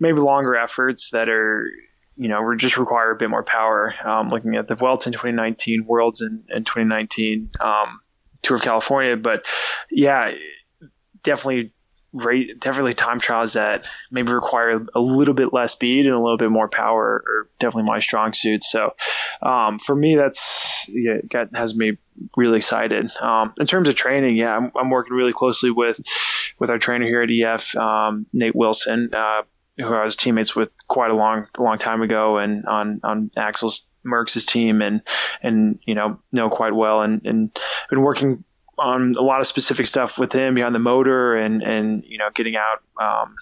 maybe 0.01 0.19
longer 0.19 0.55
efforts 0.55 1.11
that 1.11 1.29
are 1.29 1.69
you 2.17 2.27
know, 2.27 2.55
just 2.55 2.77
require 2.77 3.11
a 3.11 3.15
bit 3.15 3.29
more 3.29 3.43
power. 3.43 3.93
Um, 4.03 4.29
looking 4.29 4.55
at 4.55 4.67
the 4.67 4.75
Vuelta 4.75 5.09
in 5.09 5.13
2019, 5.13 5.85
Worlds 5.85 6.19
in, 6.19 6.43
in 6.49 6.63
2019, 6.63 7.51
um, 7.59 8.01
Tour 8.41 8.55
of 8.55 8.63
California, 8.63 9.15
but 9.15 9.45
yeah, 9.91 10.33
definitely 11.23 11.73
rate 12.17 12.59
definitely 12.59 12.93
time 12.93 13.19
trials 13.19 13.53
that 13.53 13.87
maybe 14.11 14.31
require 14.31 14.85
a 14.95 14.99
little 14.99 15.33
bit 15.33 15.53
less 15.53 15.73
speed 15.73 16.05
and 16.05 16.15
a 16.15 16.19
little 16.19 16.37
bit 16.37 16.51
more 16.51 16.67
power 16.67 17.23
are 17.27 17.49
definitely 17.59 17.89
my 17.89 17.99
strong 17.99 18.33
suit. 18.33 18.63
So 18.63 18.91
um, 19.41 19.79
for 19.79 19.95
me, 19.95 20.15
that's 20.15 20.89
yeah, 20.89 21.17
that 21.31 21.55
has 21.55 21.75
me 21.75 21.97
really 22.35 22.57
excited. 22.57 23.11
Um, 23.21 23.53
in 23.59 23.67
terms 23.67 23.89
of 23.89 23.95
training, 23.95 24.37
yeah, 24.37 24.55
I'm, 24.55 24.71
I'm, 24.75 24.89
working 24.89 25.13
really 25.13 25.33
closely 25.33 25.71
with 25.71 25.99
with 26.59 26.69
our 26.69 26.79
trainer 26.79 27.05
here 27.05 27.21
at 27.21 27.29
EF, 27.29 27.75
um, 27.75 28.25
Nate 28.33 28.55
Wilson. 28.55 29.13
Uh, 29.13 29.43
who 29.77 29.93
I 29.93 30.03
was 30.03 30.15
teammates 30.15 30.55
with 30.55 30.71
quite 30.87 31.11
a 31.11 31.15
long, 31.15 31.45
long 31.57 31.77
time 31.77 32.01
ago, 32.01 32.37
and 32.37 32.65
on 32.65 32.99
on 33.03 33.29
Axel's 33.37 33.91
Merckx's 34.05 34.45
team, 34.45 34.81
and 34.81 35.01
and 35.43 35.79
you 35.85 35.93
know 35.93 36.19
know 36.31 36.49
quite 36.49 36.73
well, 36.73 37.01
and 37.01 37.23
and 37.25 37.55
been 37.89 38.01
working 38.01 38.43
on 38.77 39.13
a 39.17 39.21
lot 39.21 39.39
of 39.39 39.47
specific 39.47 39.85
stuff 39.85 40.17
with 40.17 40.33
him 40.33 40.55
behind 40.55 40.75
the 40.75 40.79
motor, 40.79 41.35
and 41.35 41.61
and 41.61 42.03
you 42.05 42.17
know 42.17 42.29
getting 42.33 42.55
out. 42.55 42.81
Um, 43.01 43.35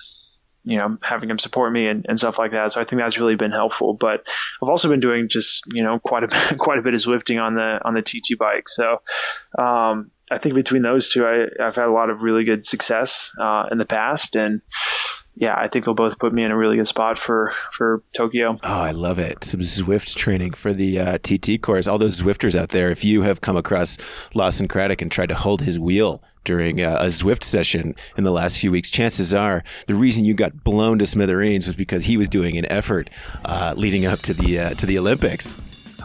you 0.67 0.77
know, 0.77 0.97
having 1.03 1.29
him 1.29 1.37
support 1.37 1.71
me 1.71 1.85
and, 1.85 2.07
and 2.09 2.17
stuff 2.17 2.39
like 2.39 2.49
that. 2.49 2.71
So 2.71 2.81
I 2.81 2.85
think 2.85 2.99
that's 2.99 3.19
really 3.19 3.35
been 3.35 3.51
helpful. 3.51 3.93
But 3.93 4.25
I've 4.63 4.67
also 4.67 4.89
been 4.89 4.99
doing 4.99 5.29
just 5.29 5.63
you 5.71 5.83
know 5.83 5.99
quite 5.99 6.23
a 6.23 6.27
bit, 6.27 6.57
quite 6.57 6.79
a 6.79 6.81
bit 6.81 6.95
of 6.95 6.99
Zwifting 6.99 7.39
on 7.39 7.53
the 7.53 7.79
on 7.85 7.93
the 7.93 8.01
TT 8.01 8.37
bike. 8.39 8.67
So 8.67 8.93
um, 9.59 10.09
I 10.31 10.39
think 10.39 10.55
between 10.55 10.81
those 10.81 11.09
two, 11.09 11.25
I, 11.25 11.63
have 11.63 11.75
had 11.75 11.85
a 11.85 11.91
lot 11.91 12.09
of 12.09 12.23
really 12.23 12.43
good 12.43 12.65
success 12.65 13.31
uh, 13.39 13.65
in 13.71 13.77
the 13.77 13.85
past, 13.85 14.35
and 14.35 14.61
yeah, 15.35 15.55
I 15.57 15.67
think 15.67 15.85
they'll 15.85 15.93
both 15.93 16.17
put 16.17 16.33
me 16.33 16.43
in 16.43 16.51
a 16.51 16.57
really 16.57 16.77
good 16.77 16.87
spot 16.87 17.17
for 17.17 17.51
for 17.71 18.01
Tokyo. 18.15 18.57
Oh, 18.63 18.79
I 18.79 18.91
love 18.91 19.19
it! 19.19 19.43
Some 19.43 19.59
Zwift 19.59 20.15
training 20.15 20.53
for 20.53 20.73
the 20.73 20.99
uh, 20.99 21.17
TT 21.17 21.61
course. 21.61 21.87
All 21.87 21.97
those 21.97 22.21
Zwifters 22.21 22.55
out 22.55 22.69
there, 22.69 22.89
if 22.89 23.03
you 23.03 23.23
have 23.23 23.41
come 23.41 23.57
across 23.57 23.97
Lawson 24.33 24.67
Craddock 24.67 25.01
and 25.01 25.11
tried 25.11 25.29
to 25.29 25.35
hold 25.35 25.61
his 25.61 25.77
wheel 25.79 26.23
during 26.45 26.81
uh, 26.81 26.97
a 27.01 27.07
Zwift 27.07 27.43
session 27.43 27.95
in 28.17 28.23
the 28.23 28.31
last 28.31 28.59
few 28.59 28.71
weeks, 28.71 28.89
chances 28.89 29.33
are 29.33 29.63
the 29.87 29.95
reason 29.95 30.23
you 30.23 30.33
got 30.33 30.63
blown 30.63 30.99
to 30.99 31.07
smithereens 31.07 31.65
was 31.65 31.75
because 31.75 32.05
he 32.05 32.15
was 32.15 32.29
doing 32.29 32.57
an 32.57 32.65
effort 32.71 33.09
uh, 33.43 33.73
leading 33.75 34.05
up 34.05 34.19
to 34.19 34.33
the 34.33 34.59
uh, 34.59 34.69
to 34.75 34.85
the 34.85 34.97
Olympics. 34.97 35.57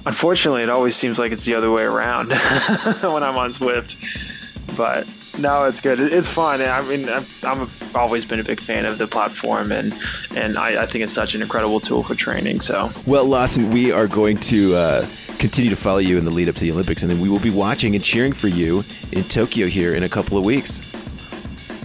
Unfortunately, 0.06 0.62
it 0.62 0.70
always 0.70 0.96
seems 0.96 1.18
like 1.18 1.30
it's 1.30 1.44
the 1.44 1.54
other 1.54 1.70
way 1.70 1.82
around 1.82 2.28
when 3.02 3.22
I'm 3.22 3.36
on 3.36 3.50
Zwift, 3.50 4.76
but 4.76 5.06
no, 5.40 5.64
it's 5.64 5.80
good. 5.80 6.00
It's 6.00 6.28
fun. 6.28 6.60
I 6.60 6.82
mean, 6.82 7.08
I've, 7.08 7.44
I've, 7.44 7.96
always 7.96 8.24
been 8.24 8.38
a 8.38 8.44
big 8.44 8.60
fan 8.60 8.86
of 8.86 8.98
the 8.98 9.06
platform, 9.06 9.72
and 9.72 9.92
and 10.36 10.56
I, 10.56 10.82
I, 10.82 10.86
think 10.86 11.02
it's 11.02 11.12
such 11.12 11.34
an 11.34 11.42
incredible 11.42 11.80
tool 11.80 12.02
for 12.02 12.14
training. 12.14 12.60
So, 12.60 12.90
well, 13.06 13.24
Lawson, 13.24 13.70
we 13.70 13.90
are 13.90 14.06
going 14.06 14.36
to 14.38 14.76
uh, 14.76 15.08
continue 15.38 15.70
to 15.70 15.76
follow 15.76 15.98
you 15.98 16.18
in 16.18 16.24
the 16.24 16.30
lead 16.30 16.48
up 16.48 16.54
to 16.56 16.60
the 16.60 16.70
Olympics, 16.70 17.02
and 17.02 17.10
then 17.10 17.20
we 17.20 17.28
will 17.28 17.40
be 17.40 17.50
watching 17.50 17.94
and 17.94 18.04
cheering 18.04 18.32
for 18.32 18.48
you 18.48 18.84
in 19.12 19.24
Tokyo 19.24 19.66
here 19.66 19.94
in 19.94 20.04
a 20.04 20.08
couple 20.08 20.38
of 20.38 20.44
weeks. 20.44 20.80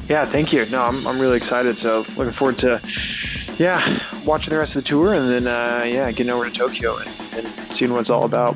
Yeah, 0.07 0.25
thank 0.25 0.53
you. 0.53 0.65
No, 0.67 0.83
I'm, 0.83 1.07
I'm 1.07 1.19
really 1.19 1.37
excited. 1.37 1.77
So, 1.77 2.05
looking 2.15 2.33
forward 2.33 2.57
to 2.59 2.79
yeah 3.57 3.99
watching 4.25 4.53
the 4.53 4.59
rest 4.59 4.75
of 4.75 4.83
the 4.83 4.89
tour, 4.89 5.13
and 5.13 5.29
then 5.29 5.47
uh, 5.47 5.83
yeah 5.85 6.11
getting 6.11 6.31
over 6.31 6.45
to 6.45 6.51
Tokyo 6.51 6.97
and, 6.97 7.09
and 7.33 7.47
seeing 7.73 7.91
what 7.91 8.01
it's 8.01 8.09
all 8.09 8.25
about. 8.25 8.55